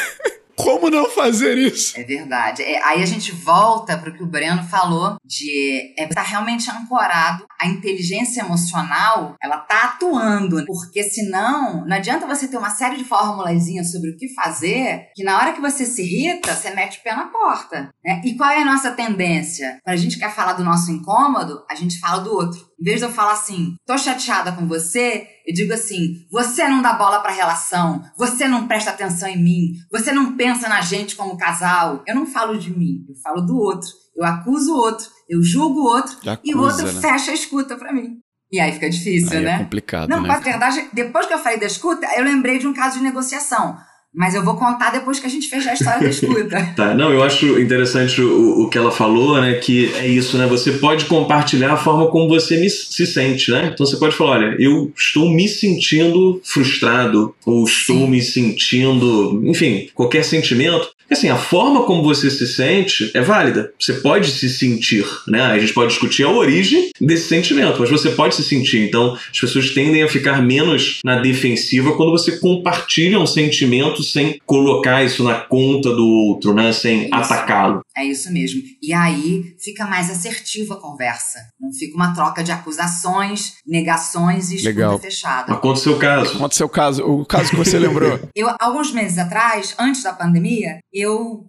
Como 0.62 0.90
não 0.90 1.10
fazer 1.10 1.58
isso? 1.58 1.98
É 1.98 2.04
verdade. 2.04 2.62
É, 2.62 2.82
aí 2.84 3.02
a 3.02 3.06
gente 3.06 3.32
volta 3.32 3.96
para 3.96 4.10
o 4.10 4.12
que 4.12 4.22
o 4.22 4.26
Breno 4.26 4.62
falou 4.64 5.16
de 5.24 5.94
é, 5.98 6.04
estar 6.04 6.22
tá 6.22 6.22
realmente 6.22 6.70
ancorado. 6.70 7.44
A 7.60 7.66
inteligência 7.66 8.40
emocional, 8.40 9.36
ela 9.42 9.58
tá 9.58 9.84
atuando. 9.84 10.64
Porque 10.66 11.02
senão, 11.02 11.84
não 11.86 11.96
adianta 11.96 12.26
você 12.26 12.48
ter 12.48 12.56
uma 12.56 12.70
série 12.70 12.96
de 12.96 13.04
formulazinhas 13.04 13.90
sobre 13.90 14.10
o 14.10 14.16
que 14.16 14.32
fazer, 14.34 15.08
que 15.14 15.24
na 15.24 15.38
hora 15.38 15.52
que 15.52 15.60
você 15.60 15.84
se 15.84 16.02
irrita, 16.02 16.54
você 16.54 16.70
mete 16.70 16.98
o 16.98 17.02
pé 17.02 17.14
na 17.14 17.26
porta. 17.26 17.90
Né? 18.04 18.20
E 18.24 18.36
qual 18.36 18.50
é 18.50 18.62
a 18.62 18.64
nossa 18.64 18.92
tendência? 18.92 19.78
Quando 19.84 19.94
a 19.94 20.00
gente 20.00 20.18
quer 20.18 20.34
falar 20.34 20.54
do 20.54 20.64
nosso 20.64 20.90
incômodo, 20.90 21.64
a 21.70 21.74
gente 21.74 21.98
fala 21.98 22.20
do 22.22 22.32
outro. 22.32 22.71
Em 22.82 22.84
vez 22.84 22.98
de 22.98 23.06
eu 23.06 23.12
falar 23.12 23.34
assim, 23.34 23.76
tô 23.86 23.96
chateada 23.96 24.50
com 24.50 24.66
você, 24.66 25.24
eu 25.46 25.54
digo 25.54 25.72
assim: 25.72 26.26
você 26.28 26.66
não 26.66 26.82
dá 26.82 26.92
bola 26.94 27.20
pra 27.20 27.30
relação, 27.30 28.02
você 28.18 28.48
não 28.48 28.66
presta 28.66 28.90
atenção 28.90 29.28
em 29.28 29.40
mim, 29.40 29.74
você 29.88 30.10
não 30.10 30.36
pensa 30.36 30.68
na 30.68 30.80
gente 30.80 31.14
como 31.14 31.36
casal. 31.36 32.02
Eu 32.08 32.16
não 32.16 32.26
falo 32.26 32.58
de 32.58 32.76
mim, 32.76 33.06
eu 33.08 33.14
falo 33.22 33.40
do 33.40 33.56
outro. 33.56 33.88
Eu 34.16 34.24
acuso 34.24 34.74
o 34.74 34.76
outro, 34.76 35.06
eu 35.28 35.40
julgo 35.40 35.80
o 35.80 35.84
outro 35.84 36.16
acusa, 36.28 36.40
e 36.44 36.54
o 36.56 36.60
outro 36.60 36.84
né? 36.84 37.00
fecha 37.00 37.30
a 37.30 37.34
escuta 37.34 37.76
pra 37.76 37.92
mim. 37.92 38.18
E 38.50 38.58
aí 38.58 38.72
fica 38.72 38.90
difícil, 38.90 39.30
aí 39.30 39.44
é 39.44 39.46
né? 39.46 39.54
É 39.54 39.58
complicado. 39.58 40.08
Não, 40.10 40.20
né? 40.20 40.28
mas 40.28 40.38
a 40.38 40.40
verdade, 40.40 40.88
depois 40.92 41.26
que 41.26 41.32
eu 41.32 41.38
falei 41.38 41.60
da 41.60 41.66
escuta, 41.66 42.04
eu 42.16 42.24
lembrei 42.24 42.58
de 42.58 42.66
um 42.66 42.74
caso 42.74 42.98
de 42.98 43.04
negociação. 43.04 43.78
Mas 44.14 44.34
eu 44.34 44.44
vou 44.44 44.56
contar 44.56 44.90
depois 44.90 45.18
que 45.18 45.26
a 45.26 45.30
gente 45.30 45.48
fechar 45.48 45.70
a 45.70 45.74
história 45.74 46.00
da 46.00 46.08
escuta. 46.08 46.72
tá, 46.76 46.94
não, 46.94 47.10
eu 47.10 47.22
acho 47.22 47.58
interessante 47.58 48.20
o, 48.20 48.62
o 48.62 48.68
que 48.68 48.76
ela 48.76 48.92
falou, 48.92 49.40
né? 49.40 49.54
Que 49.54 49.92
é 49.94 50.06
isso, 50.06 50.36
né? 50.36 50.46
Você 50.46 50.72
pode 50.72 51.06
compartilhar 51.06 51.72
a 51.72 51.76
forma 51.76 52.06
como 52.08 52.28
você 52.28 52.58
me, 52.58 52.68
se 52.68 53.06
sente, 53.06 53.50
né? 53.50 53.70
Então 53.72 53.86
você 53.86 53.96
pode 53.96 54.14
falar: 54.14 54.32
olha, 54.32 54.56
eu 54.58 54.92
estou 54.94 55.30
me 55.30 55.48
sentindo 55.48 56.40
frustrado, 56.44 57.34
ou 57.46 57.64
estou 57.64 57.96
Sim. 57.96 58.10
me 58.10 58.20
sentindo. 58.20 59.42
Enfim, 59.46 59.88
qualquer 59.94 60.24
sentimento 60.24 60.90
assim, 61.12 61.28
a 61.28 61.36
forma 61.36 61.84
como 61.84 62.02
você 62.02 62.30
se 62.30 62.46
sente 62.46 63.10
é 63.14 63.20
válida. 63.20 63.72
Você 63.78 63.94
pode 63.94 64.30
se 64.30 64.48
sentir, 64.48 65.04
né? 65.28 65.42
A 65.42 65.58
gente 65.58 65.72
pode 65.72 65.90
discutir 65.90 66.24
a 66.24 66.30
origem 66.30 66.90
desse 67.00 67.28
sentimento, 67.28 67.80
mas 67.80 67.90
você 67.90 68.10
pode 68.10 68.34
se 68.34 68.42
sentir. 68.42 68.78
Então, 68.78 69.16
as 69.30 69.40
pessoas 69.40 69.70
tendem 69.70 70.02
a 70.02 70.08
ficar 70.08 70.42
menos 70.42 71.00
na 71.04 71.20
defensiva 71.20 71.92
quando 71.96 72.12
você 72.12 72.38
compartilha 72.38 73.18
um 73.18 73.26
sentimento 73.26 74.01
sem 74.02 74.38
colocar 74.44 75.02
isso 75.04 75.24
na 75.24 75.40
conta 75.40 75.94
do 75.94 76.06
outro, 76.06 76.54
né? 76.54 76.72
Sem 76.72 77.08
atacá-lo. 77.12 77.82
É 77.96 78.04
isso 78.04 78.32
mesmo. 78.32 78.62
E 78.80 78.92
aí 78.92 79.54
fica 79.60 79.86
mais 79.86 80.10
assertiva 80.10 80.74
a 80.74 80.80
conversa. 80.80 81.38
Não 81.60 81.72
fica 81.72 81.94
uma 81.94 82.14
troca 82.14 82.42
de 82.42 82.50
acusações, 82.50 83.54
negações 83.66 84.50
e 84.50 84.56
escuta 84.56 84.98
fechada. 84.98 85.46
Mas 85.48 85.60
conta 85.60 85.78
o 85.78 85.82
seu 85.82 85.98
caso. 85.98 86.38
Conta 86.38 86.54
o 86.54 86.56
seu 86.56 86.68
caso, 86.68 87.04
o 87.04 87.26
caso 87.26 87.50
que 87.50 87.56
você 87.56 87.78
lembrou. 87.78 88.18
eu, 88.34 88.48
alguns 88.58 88.92
meses 88.92 89.18
atrás, 89.18 89.74
antes 89.78 90.02
da 90.02 90.12
pandemia, 90.12 90.80
eu 90.92 91.46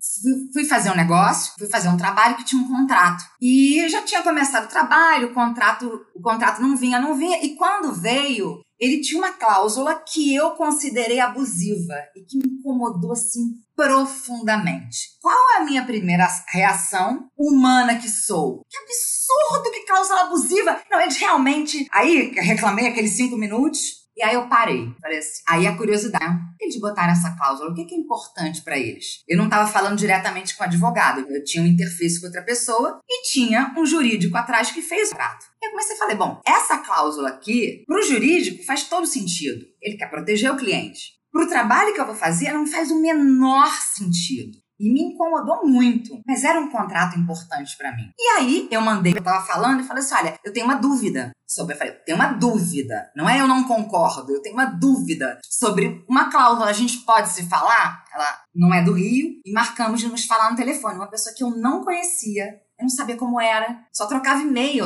fui 0.53 0.65
fazer 0.65 0.91
um 0.91 0.95
negócio, 0.95 1.53
fui 1.57 1.67
fazer 1.67 1.89
um 1.89 1.97
trabalho 1.97 2.35
que 2.35 2.45
tinha 2.45 2.61
um 2.61 2.67
contrato. 2.67 3.23
E 3.41 3.87
já 3.89 4.01
tinha 4.01 4.21
começado 4.21 4.65
o 4.65 4.69
trabalho, 4.69 5.27
o 5.29 5.33
contrato, 5.33 6.01
o 6.15 6.21
contrato 6.21 6.61
não 6.61 6.75
vinha, 6.75 6.99
não 6.99 7.15
vinha. 7.15 7.43
E 7.43 7.55
quando 7.55 7.93
veio, 7.93 8.61
ele 8.83 8.99
tinha 8.99 9.17
uma 9.17 9.31
cláusula 9.31 9.95
que 9.95 10.35
eu 10.35 10.51
considerei 10.51 11.21
abusiva 11.21 11.95
e 12.13 12.21
que 12.21 12.37
me 12.37 12.59
incomodou 12.59 13.13
assim 13.13 13.53
profundamente. 13.73 15.17
Qual 15.21 15.51
é 15.51 15.57
a 15.57 15.63
minha 15.63 15.85
primeira 15.85 16.27
reação 16.49 17.29
humana 17.37 17.97
que 17.97 18.09
sou? 18.09 18.61
Que 18.69 18.77
absurdo, 18.77 19.71
que 19.71 19.85
cláusula 19.85 20.21
abusiva! 20.23 20.81
Não, 20.91 20.99
eles 20.99 21.15
realmente. 21.15 21.87
Aí 21.93 22.33
reclamei 22.35 22.87
aqueles 22.87 23.11
cinco 23.11 23.37
minutos. 23.37 24.02
E 24.15 24.23
aí 24.23 24.35
eu 24.35 24.47
parei. 24.47 24.93
Falei 25.01 25.17
assim, 25.17 25.41
aí 25.47 25.67
a 25.67 25.75
curiosidade, 25.75 26.39
eles 26.59 26.79
botaram 26.79 27.13
essa 27.13 27.35
cláusula, 27.35 27.71
o 27.71 27.73
que 27.73 27.81
é 27.81 27.97
importante 27.97 28.61
para 28.61 28.77
eles? 28.77 29.23
Eu 29.27 29.37
não 29.37 29.45
estava 29.45 29.67
falando 29.67 29.97
diretamente 29.97 30.55
com 30.55 30.63
o 30.63 30.67
advogado, 30.67 31.25
eu 31.29 31.43
tinha 31.43 31.63
um 31.63 31.67
interface 31.67 32.19
com 32.19 32.27
outra 32.27 32.43
pessoa 32.43 32.99
e 33.09 33.23
tinha 33.31 33.73
um 33.77 33.85
jurídico 33.85 34.37
atrás 34.37 34.71
que 34.71 34.81
fez 34.81 35.11
o 35.11 35.15
trato. 35.15 35.45
E 35.61 35.65
eu 35.65 35.71
comecei 35.71 35.95
a 35.95 35.99
falar, 35.99 36.15
bom, 36.15 36.41
essa 36.45 36.77
cláusula 36.77 37.29
aqui, 37.29 37.83
para 37.87 37.99
o 37.99 38.03
jurídico, 38.03 38.63
faz 38.63 38.83
todo 38.83 39.07
sentido. 39.07 39.65
Ele 39.81 39.97
quer 39.97 40.09
proteger 40.09 40.51
o 40.51 40.57
cliente. 40.57 41.13
Para 41.31 41.45
o 41.45 41.49
trabalho 41.49 41.93
que 41.93 41.99
eu 41.99 42.05
vou 42.05 42.15
fazer, 42.15 42.53
não 42.53 42.67
faz 42.67 42.91
o 42.91 43.01
menor 43.01 43.71
sentido. 43.95 44.62
E 44.79 44.91
me 44.91 45.13
incomodou 45.13 45.65
muito, 45.65 46.21
mas 46.25 46.43
era 46.43 46.59
um 46.59 46.69
contrato 46.69 47.17
importante 47.17 47.77
para 47.77 47.95
mim. 47.95 48.11
E 48.17 48.27
aí 48.37 48.67
eu 48.71 48.81
mandei, 48.81 49.13
eu 49.15 49.23
tava 49.23 49.45
falando 49.45 49.81
e 49.81 49.83
falei 49.83 50.03
assim: 50.03 50.15
olha, 50.15 50.39
eu 50.43 50.51
tenho 50.51 50.65
uma 50.65 50.75
dúvida 50.75 51.31
sobre. 51.47 51.73
Eu 51.73 51.77
falei, 51.77 51.93
tenho 52.05 52.17
uma 52.17 52.33
dúvida. 52.33 53.11
Não 53.15 53.29
é 53.29 53.39
eu 53.39 53.47
não 53.47 53.63
concordo, 53.65 54.31
eu 54.31 54.41
tenho 54.41 54.55
uma 54.55 54.65
dúvida 54.65 55.39
sobre 55.45 56.03
uma 56.09 56.29
cláusula. 56.29 56.67
A 56.67 56.73
gente 56.73 56.99
pode 56.99 57.29
se 57.29 57.47
falar? 57.47 58.03
Ela 58.13 58.41
não 58.55 58.73
é 58.73 58.83
do 58.83 58.93
Rio 58.93 59.39
e 59.45 59.51
marcamos 59.51 60.01
de 60.01 60.07
nos 60.07 60.25
falar 60.25 60.49
no 60.49 60.57
telefone. 60.57 60.95
Uma 60.95 61.09
pessoa 61.09 61.35
que 61.35 61.43
eu 61.43 61.51
não 61.51 61.83
conhecia, 61.83 62.59
não 62.83 62.89
sabia 62.89 63.17
como 63.17 63.41
era, 63.41 63.83
só 63.91 64.05
trocava 64.05 64.41
e-mail. 64.41 64.85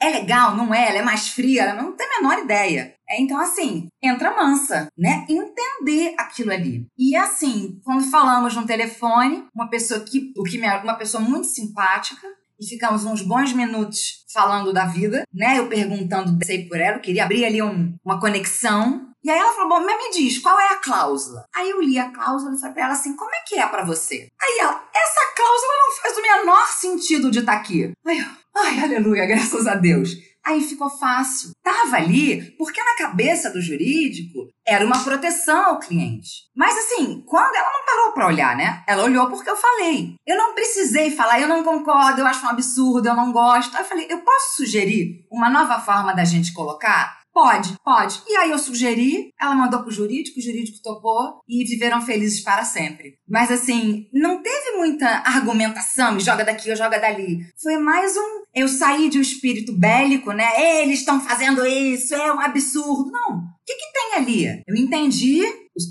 É 0.00 0.10
legal, 0.10 0.54
não 0.56 0.72
é? 0.72 0.88
Ela 0.90 0.98
é 0.98 1.02
mais 1.02 1.28
fria, 1.28 1.62
ela 1.62 1.82
não 1.82 1.96
tem 1.96 2.06
a 2.06 2.20
menor 2.20 2.38
ideia. 2.44 2.94
É, 3.08 3.20
então, 3.20 3.40
assim, 3.40 3.88
entra 4.02 4.36
mansa, 4.36 4.88
né? 4.96 5.24
Entender 5.28 6.14
aquilo 6.18 6.52
ali. 6.52 6.86
E 6.96 7.16
assim, 7.16 7.80
quando 7.82 8.10
falamos 8.10 8.54
no 8.54 8.66
telefone, 8.66 9.46
uma 9.54 9.68
pessoa 9.68 10.00
que, 10.00 10.32
o 10.36 10.44
que 10.44 10.58
me, 10.58 10.68
uma 10.80 10.94
pessoa 10.94 11.22
muito 11.22 11.46
simpática, 11.46 12.26
e 12.60 12.66
ficamos 12.66 13.04
uns 13.04 13.22
bons 13.22 13.52
minutos 13.52 14.24
falando 14.32 14.72
da 14.72 14.84
vida, 14.84 15.22
né? 15.32 15.58
Eu 15.58 15.68
perguntando, 15.68 16.44
sei 16.44 16.66
por 16.66 16.78
ela, 16.78 16.96
eu 16.96 17.00
queria 17.00 17.24
abrir 17.24 17.44
ali 17.44 17.62
um, 17.62 17.94
uma 18.04 18.20
conexão. 18.20 19.08
E 19.22 19.30
aí 19.30 19.38
ela 19.38 19.52
falou, 19.52 19.68
bom, 19.68 19.84
mas 19.84 19.96
me 19.96 20.10
diz, 20.10 20.38
qual 20.38 20.58
é 20.58 20.68
a 20.68 20.76
cláusula? 20.76 21.44
Aí 21.54 21.70
eu 21.70 21.80
li 21.80 21.98
a 21.98 22.10
cláusula 22.10 22.54
e 22.54 22.58
falei 22.58 22.74
pra 22.74 22.84
ela 22.84 22.92
assim, 22.92 23.16
como 23.16 23.34
é 23.34 23.40
que 23.46 23.56
é 23.56 23.66
para 23.66 23.84
você? 23.84 24.28
Aí 24.40 24.58
ela, 24.60 24.88
essa 24.94 25.20
cláusula 25.36 25.72
não 25.78 25.96
faz 26.02 26.16
o 26.16 26.22
menor 26.22 26.66
sentido 26.68 27.30
de 27.30 27.40
estar 27.40 27.52
tá 27.52 27.58
aqui. 27.58 27.92
Ai, 28.06 28.26
ai, 28.56 28.84
aleluia, 28.84 29.26
graças 29.26 29.66
a 29.66 29.74
Deus. 29.74 30.10
Aí 30.48 30.62
ficou 30.62 30.88
fácil. 30.88 31.50
Tava 31.62 31.96
ali 31.96 32.52
porque 32.56 32.82
na 32.82 32.96
cabeça 32.96 33.50
do 33.50 33.60
jurídico 33.60 34.48
era 34.66 34.84
uma 34.84 35.04
proteção 35.04 35.66
ao 35.66 35.78
cliente. 35.78 36.48
Mas 36.56 36.74
assim, 36.78 37.22
quando 37.26 37.54
ela 37.54 37.70
não 37.70 37.84
parou 37.84 38.12
para 38.12 38.26
olhar, 38.28 38.56
né? 38.56 38.82
Ela 38.86 39.04
olhou 39.04 39.28
porque 39.28 39.50
eu 39.50 39.56
falei. 39.56 40.14
Eu 40.26 40.38
não 40.38 40.54
precisei 40.54 41.10
falar, 41.10 41.38
eu 41.38 41.48
não 41.48 41.62
concordo, 41.62 42.20
eu 42.22 42.26
acho 42.26 42.46
um 42.46 42.48
absurdo, 42.48 43.06
eu 43.06 43.14
não 43.14 43.30
gosto. 43.30 43.76
Aí 43.76 43.82
eu 43.82 43.88
falei, 43.88 44.06
eu 44.08 44.20
posso 44.20 44.56
sugerir 44.56 45.26
uma 45.30 45.50
nova 45.50 45.80
forma 45.80 46.14
da 46.14 46.24
gente 46.24 46.54
colocar? 46.54 47.17
Pode, 47.32 47.76
pode. 47.84 48.20
E 48.26 48.36
aí 48.36 48.50
eu 48.50 48.58
sugeri, 48.58 49.32
ela 49.40 49.54
mandou 49.54 49.82
pro 49.82 49.92
jurídico, 49.92 50.38
o 50.38 50.42
jurídico 50.42 50.82
topou 50.82 51.40
e 51.48 51.64
viveram 51.64 52.00
felizes 52.00 52.40
para 52.40 52.64
sempre. 52.64 53.14
Mas 53.28 53.50
assim, 53.50 54.08
não 54.12 54.42
teve 54.42 54.76
muita 54.76 55.06
argumentação, 55.24 56.18
joga 56.18 56.44
daqui 56.44 56.68
ou 56.70 56.76
joga 56.76 56.98
dali. 56.98 57.46
Foi 57.62 57.76
mais 57.78 58.16
um. 58.16 58.44
Eu 58.54 58.66
saí 58.66 59.08
de 59.08 59.18
um 59.18 59.22
espírito 59.22 59.72
bélico, 59.72 60.32
né? 60.32 60.82
Eles 60.82 61.00
estão 61.00 61.20
fazendo 61.20 61.64
isso, 61.64 62.14
é 62.14 62.32
um 62.32 62.40
absurdo. 62.40 63.10
Não. 63.10 63.36
O 63.38 63.42
que, 63.64 63.74
que 63.74 63.92
tem 63.92 64.14
ali? 64.16 64.62
Eu 64.66 64.74
entendi, 64.74 65.42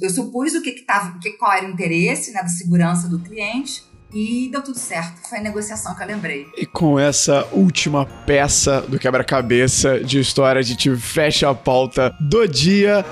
eu 0.02 0.10
supus 0.10 0.54
o 0.54 0.62
que, 0.62 0.72
que 0.72 0.86
tava, 0.86 1.18
que, 1.20 1.32
qual 1.34 1.54
era 1.54 1.68
o 1.68 1.72
interesse 1.72 2.32
né, 2.32 2.42
da 2.42 2.50
segurança 2.50 3.08
do 3.08 3.20
cliente. 3.20 3.84
E 4.14 4.49
deu 4.51 4.64
tudo 4.64 4.78
certo. 4.78 5.28
Foi 5.30 5.39
a 5.39 5.41
negociação 5.41 5.95
que 5.95 6.03
eu 6.03 6.08
lembrei. 6.08 6.47
E 6.58 6.66
com 6.66 6.99
essa 6.99 7.47
última 7.51 8.05
peça 8.05 8.82
do 8.82 8.97
quebra-cabeça 8.97 9.99
de 9.99 10.20
história, 10.20 10.60
a 10.60 10.64
gente 10.64 10.95
fecha 10.95 11.49
a 11.49 11.55
pauta 11.55 12.16
do 12.20 12.47
dia. 12.47 13.05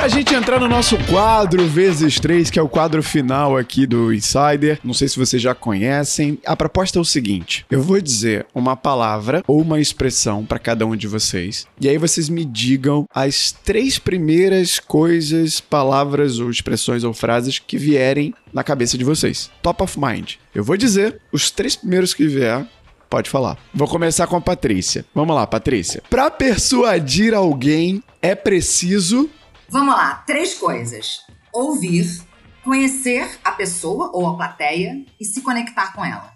Pra 0.00 0.08
gente 0.08 0.34
entrar 0.34 0.58
no 0.58 0.66
nosso 0.66 0.96
quadro 1.10 1.66
vezes 1.66 2.18
três, 2.18 2.48
que 2.48 2.58
é 2.58 2.62
o 2.62 2.70
quadro 2.70 3.02
final 3.02 3.54
aqui 3.54 3.86
do 3.86 4.14
Insider, 4.14 4.80
não 4.82 4.94
sei 4.94 5.06
se 5.06 5.18
vocês 5.18 5.42
já 5.42 5.54
conhecem, 5.54 6.38
a 6.46 6.56
proposta 6.56 6.98
é 6.98 7.02
o 7.02 7.04
seguinte: 7.04 7.66
eu 7.70 7.82
vou 7.82 8.00
dizer 8.00 8.46
uma 8.54 8.74
palavra 8.74 9.42
ou 9.46 9.60
uma 9.60 9.78
expressão 9.78 10.46
para 10.46 10.58
cada 10.58 10.86
um 10.86 10.96
de 10.96 11.06
vocês, 11.06 11.66
e 11.78 11.86
aí 11.86 11.98
vocês 11.98 12.30
me 12.30 12.46
digam 12.46 13.04
as 13.14 13.52
três 13.52 13.98
primeiras 13.98 14.78
coisas, 14.78 15.60
palavras 15.60 16.38
ou 16.38 16.50
expressões 16.50 17.04
ou 17.04 17.12
frases 17.12 17.58
que 17.58 17.76
vierem 17.76 18.32
na 18.54 18.64
cabeça 18.64 18.96
de 18.96 19.04
vocês. 19.04 19.50
Top 19.60 19.82
of 19.82 20.00
mind. 20.00 20.36
Eu 20.54 20.64
vou 20.64 20.78
dizer 20.78 21.20
os 21.30 21.50
três 21.50 21.76
primeiros 21.76 22.14
que 22.14 22.26
vier, 22.26 22.66
Pode 23.10 23.28
falar. 23.28 23.58
Vou 23.74 23.88
começar 23.88 24.28
com 24.28 24.36
a 24.36 24.40
Patrícia. 24.40 25.04
Vamos 25.12 25.34
lá, 25.34 25.44
Patrícia. 25.44 26.00
Para 26.08 26.30
persuadir 26.30 27.34
alguém 27.34 28.00
é 28.22 28.36
preciso 28.36 29.28
Vamos 29.70 29.94
lá, 29.94 30.14
três 30.26 30.54
coisas: 30.54 31.20
ouvir, 31.52 32.04
conhecer 32.64 33.38
a 33.44 33.52
pessoa 33.52 34.10
ou 34.12 34.26
a 34.26 34.36
plateia 34.36 35.04
e 35.18 35.24
se 35.24 35.40
conectar 35.42 35.92
com 35.92 36.04
ela. 36.04 36.32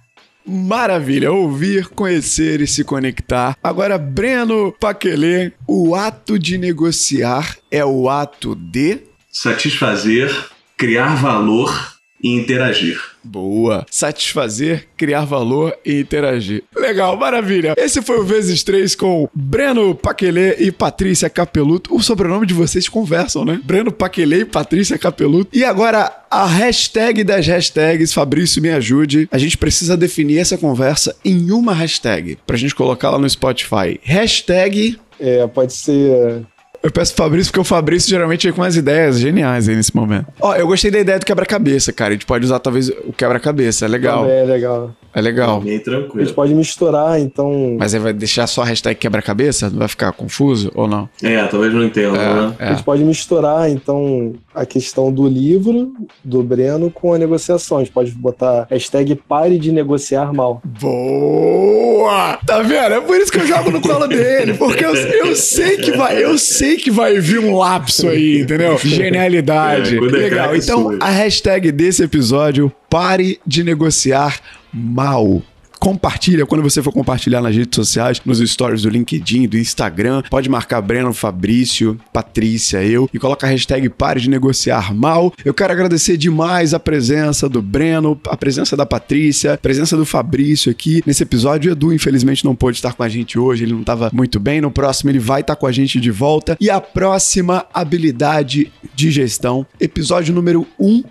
Maravilha, 0.46 1.32
ouvir, 1.32 1.88
conhecer 1.88 2.60
e 2.60 2.66
se 2.66 2.84
conectar. 2.84 3.56
Agora, 3.62 3.96
Breno 3.98 4.72
Paquelê, 4.78 5.52
o 5.66 5.94
ato 5.94 6.38
de 6.38 6.58
negociar 6.58 7.56
é 7.70 7.84
o 7.84 8.10
ato 8.10 8.54
de 8.54 9.00
satisfazer, 9.32 10.30
criar 10.76 11.14
valor 11.16 11.93
e 12.24 12.34
interagir. 12.34 12.98
Boa. 13.22 13.84
Satisfazer, 13.90 14.88
criar 14.96 15.26
valor 15.26 15.76
e 15.84 16.00
interagir. 16.00 16.64
Legal, 16.74 17.16
maravilha. 17.18 17.74
Esse 17.76 18.00
foi 18.00 18.18
o 18.18 18.24
Vezes 18.24 18.62
3 18.62 18.94
com 18.96 19.28
Breno 19.34 19.94
Paquelê 19.94 20.56
e 20.58 20.72
Patrícia 20.72 21.28
Capeluto. 21.28 21.94
O 21.94 22.02
sobrenome 22.02 22.46
de 22.46 22.54
vocês 22.54 22.88
conversam, 22.88 23.44
né? 23.44 23.60
Breno 23.62 23.92
Paquelê 23.92 24.40
e 24.40 24.44
Patrícia 24.46 24.98
Capeluto. 24.98 25.50
E 25.52 25.62
agora, 25.64 26.10
a 26.30 26.46
hashtag 26.46 27.22
das 27.22 27.46
hashtags, 27.46 28.14
Fabrício 28.14 28.62
me 28.62 28.70
ajude. 28.70 29.28
A 29.30 29.36
gente 29.36 29.58
precisa 29.58 29.94
definir 29.94 30.38
essa 30.38 30.56
conversa 30.56 31.14
em 31.22 31.50
uma 31.50 31.74
hashtag 31.74 32.38
pra 32.46 32.56
gente 32.56 32.74
colocar 32.74 33.10
lá 33.10 33.18
no 33.18 33.28
Spotify. 33.28 34.00
Hashtag 34.02 34.98
É, 35.20 35.46
pode 35.46 35.74
ser. 35.74 36.42
Eu 36.84 36.90
peço 36.90 37.14
pro 37.14 37.24
Fabrício, 37.24 37.50
porque 37.50 37.60
o 37.60 37.64
Fabrício 37.64 38.10
geralmente 38.10 38.46
vem 38.46 38.52
com 38.52 38.60
umas 38.60 38.76
ideias 38.76 39.18
geniais 39.18 39.70
aí 39.70 39.74
nesse 39.74 39.96
momento. 39.96 40.26
Ó, 40.38 40.54
eu 40.54 40.66
gostei 40.66 40.90
da 40.90 40.98
ideia 40.98 41.18
do 41.18 41.24
quebra-cabeça, 41.24 41.94
cara. 41.94 42.10
A 42.10 42.12
gente 42.12 42.26
pode 42.26 42.44
usar 42.44 42.58
talvez 42.58 42.90
o 42.90 43.12
quebra-cabeça. 43.12 43.86
É 43.86 43.88
legal. 43.88 44.24
Também 44.24 44.40
é 44.40 44.44
legal. 44.44 44.94
É 45.14 45.20
legal. 45.20 45.60
Bem 45.60 45.70
A 45.70 45.74
gente 45.76 45.84
tranquilo. 45.84 46.32
pode 46.34 46.54
misturar, 46.54 47.20
então. 47.20 47.76
Mas 47.78 47.94
aí 47.94 48.00
vai 48.00 48.12
deixar 48.12 48.46
só 48.48 48.62
a 48.62 48.64
hashtag 48.64 48.96
quebra-cabeça? 48.98 49.70
Não 49.70 49.78
vai 49.78 49.88
ficar 49.88 50.10
confuso 50.12 50.72
ou 50.74 50.88
não? 50.88 51.08
É, 51.22 51.42
talvez 51.46 51.72
não 51.72 51.84
entenda, 51.84 52.12
né? 52.18 52.54
A 52.58 52.64
É. 52.64 52.68
gente 52.70 52.82
pode 52.82 53.04
misturar, 53.04 53.70
então, 53.70 54.32
a 54.54 54.66
questão 54.66 55.12
do 55.12 55.26
livro, 55.28 55.92
do 56.24 56.42
Breno, 56.42 56.90
com 56.90 57.14
a 57.14 57.18
negociação. 57.18 57.78
A 57.78 57.80
gente 57.84 57.92
pode 57.92 58.10
botar 58.10 58.66
hashtag 58.70 59.14
pare 59.14 59.58
de 59.58 59.70
negociar 59.70 60.32
mal. 60.32 60.60
Boa! 60.64 62.38
Tá 62.46 62.60
vendo? 62.62 62.94
É 62.94 63.00
por 63.00 63.16
isso 63.16 63.30
que 63.30 63.38
eu 63.38 63.46
jogo 63.46 63.70
no 63.70 63.80
colo 63.80 64.06
dele, 64.06 64.54
porque 64.54 64.84
eu, 64.84 64.94
eu 64.94 65.36
sei 65.36 65.76
que 65.76 65.92
vai, 65.92 66.22
eu 66.22 66.36
sei 66.38 66.76
que 66.76 66.90
vai 66.90 67.18
vir 67.20 67.38
um 67.38 67.56
lapso 67.56 68.08
aí, 68.08 68.40
entendeu? 68.40 68.76
Genialidade. 68.78 69.94
É, 69.94 69.98
é 69.98 70.00
Legal. 70.00 70.56
Então, 70.56 70.96
a 71.00 71.08
hashtag 71.08 71.70
desse 71.72 72.02
episódio, 72.02 72.70
pare 72.90 73.38
de 73.46 73.62
negociar 73.64 74.40
mal 74.40 74.63
mal. 74.74 75.42
Compartilha 75.84 76.46
quando 76.46 76.62
você 76.62 76.82
for 76.82 76.92
compartilhar 76.92 77.42
nas 77.42 77.54
redes 77.54 77.76
sociais, 77.76 78.18
nos 78.24 78.38
stories 78.38 78.84
do 78.84 78.88
LinkedIn, 78.88 79.46
do 79.46 79.58
Instagram. 79.58 80.22
Pode 80.30 80.48
marcar 80.48 80.80
Breno, 80.80 81.12
Fabrício, 81.12 82.00
Patrícia, 82.10 82.82
eu 82.82 83.06
e 83.12 83.18
coloca 83.18 83.46
a 83.46 83.50
hashtag 83.50 83.90
Pare 83.90 84.18
de 84.18 84.30
Negociar 84.30 84.94
Mal. 84.94 85.30
Eu 85.44 85.52
quero 85.52 85.74
agradecer 85.74 86.16
demais 86.16 86.72
a 86.72 86.80
presença 86.80 87.50
do 87.50 87.60
Breno, 87.60 88.18
a 88.28 88.34
presença 88.34 88.74
da 88.74 88.86
Patrícia, 88.86 89.52
a 89.52 89.58
presença 89.58 89.94
do 89.94 90.06
Fabrício 90.06 90.72
aqui 90.72 91.02
nesse 91.04 91.22
episódio. 91.22 91.70
O 91.70 91.72
Edu, 91.74 91.92
infelizmente, 91.92 92.46
não 92.46 92.56
pôde 92.56 92.78
estar 92.78 92.94
com 92.94 93.02
a 93.02 93.08
gente 93.10 93.38
hoje, 93.38 93.64
ele 93.64 93.74
não 93.74 93.82
estava 93.82 94.08
muito 94.10 94.40
bem. 94.40 94.62
No 94.62 94.70
próximo, 94.70 95.10
ele 95.10 95.18
vai 95.18 95.42
estar 95.42 95.54
com 95.54 95.66
a 95.66 95.72
gente 95.72 96.00
de 96.00 96.10
volta. 96.10 96.56
E 96.58 96.70
a 96.70 96.80
próxima 96.80 97.66
habilidade 97.74 98.72
de 98.94 99.10
gestão, 99.10 99.66
episódio 99.78 100.34
número 100.34 100.66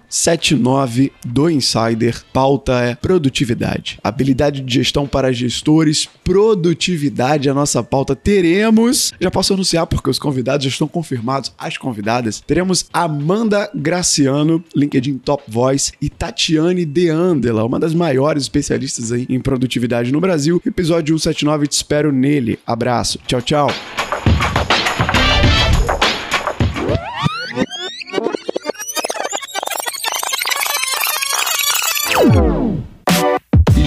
179 0.09 1.11
do 1.23 1.47
Insider. 1.47 2.23
Pauta 2.33 2.73
é 2.79 2.95
produtividade. 2.95 3.99
Habilidade 4.03 4.62
de 4.63 4.75
gestão 4.75 5.07
para 5.07 5.31
gestores, 5.31 6.07
produtividade, 6.23 7.49
a 7.49 7.53
nossa 7.53 7.83
pauta. 7.83 8.15
Teremos, 8.15 9.13
já 9.19 9.29
posso 9.29 9.53
anunciar 9.53 9.87
porque 9.87 10.09
os 10.09 10.19
convidados 10.19 10.63
já 10.65 10.69
estão 10.69 10.87
confirmados, 10.87 11.53
as 11.57 11.77
convidadas. 11.77 12.41
Teremos 12.41 12.85
Amanda 12.91 13.69
Graciano, 13.73 14.63
LinkedIn 14.75 15.17
Top 15.17 15.43
Voice, 15.47 15.93
e 16.01 16.09
Tatiane 16.09 16.85
De 16.85 17.09
Andela, 17.09 17.63
uma 17.63 17.79
das 17.79 17.93
maiores 17.93 18.43
especialistas 18.43 19.11
aí 19.11 19.25
em 19.29 19.39
produtividade 19.39 20.11
no 20.11 20.21
Brasil. 20.21 20.61
Episódio 20.65 21.17
179, 21.17 21.67
te 21.67 21.73
espero 21.73 22.11
nele. 22.11 22.59
Abraço. 22.65 23.19
Tchau, 23.25 23.41
tchau. 23.41 24.02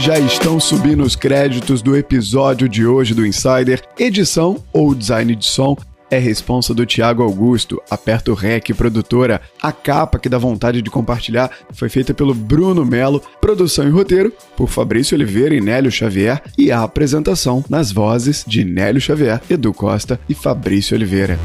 Já 0.06 0.20
estão 0.20 0.60
subindo 0.60 1.02
os 1.02 1.16
créditos 1.16 1.82
do 1.82 1.96
episódio 1.96 2.68
de 2.68 2.86
hoje 2.86 3.12
do 3.12 3.26
Insider. 3.26 3.82
Edição 3.98 4.62
ou 4.72 4.94
design 4.94 5.34
de 5.34 5.44
som 5.44 5.76
é 6.08 6.16
responsa 6.16 6.72
do 6.72 6.86
Thiago 6.86 7.24
Augusto. 7.24 7.82
Aperta 7.90 8.30
o 8.30 8.34
REC, 8.34 8.72
produtora. 8.72 9.40
A 9.60 9.72
capa 9.72 10.20
que 10.20 10.28
dá 10.28 10.38
vontade 10.38 10.80
de 10.80 10.90
compartilhar 10.90 11.50
foi 11.72 11.88
feita 11.88 12.14
pelo 12.14 12.34
Bruno 12.34 12.86
Melo. 12.86 13.20
Produção 13.40 13.84
e 13.84 13.90
roteiro 13.90 14.32
por 14.56 14.68
Fabrício 14.68 15.16
Oliveira 15.16 15.56
e 15.56 15.60
Nélio 15.60 15.90
Xavier. 15.90 16.40
E 16.56 16.70
a 16.70 16.84
apresentação 16.84 17.64
nas 17.68 17.90
vozes 17.90 18.44
de 18.46 18.62
Nélio 18.62 19.00
Xavier, 19.00 19.42
Edu 19.50 19.74
Costa 19.74 20.20
e 20.28 20.34
Fabrício 20.34 20.96
Oliveira. 20.96 21.36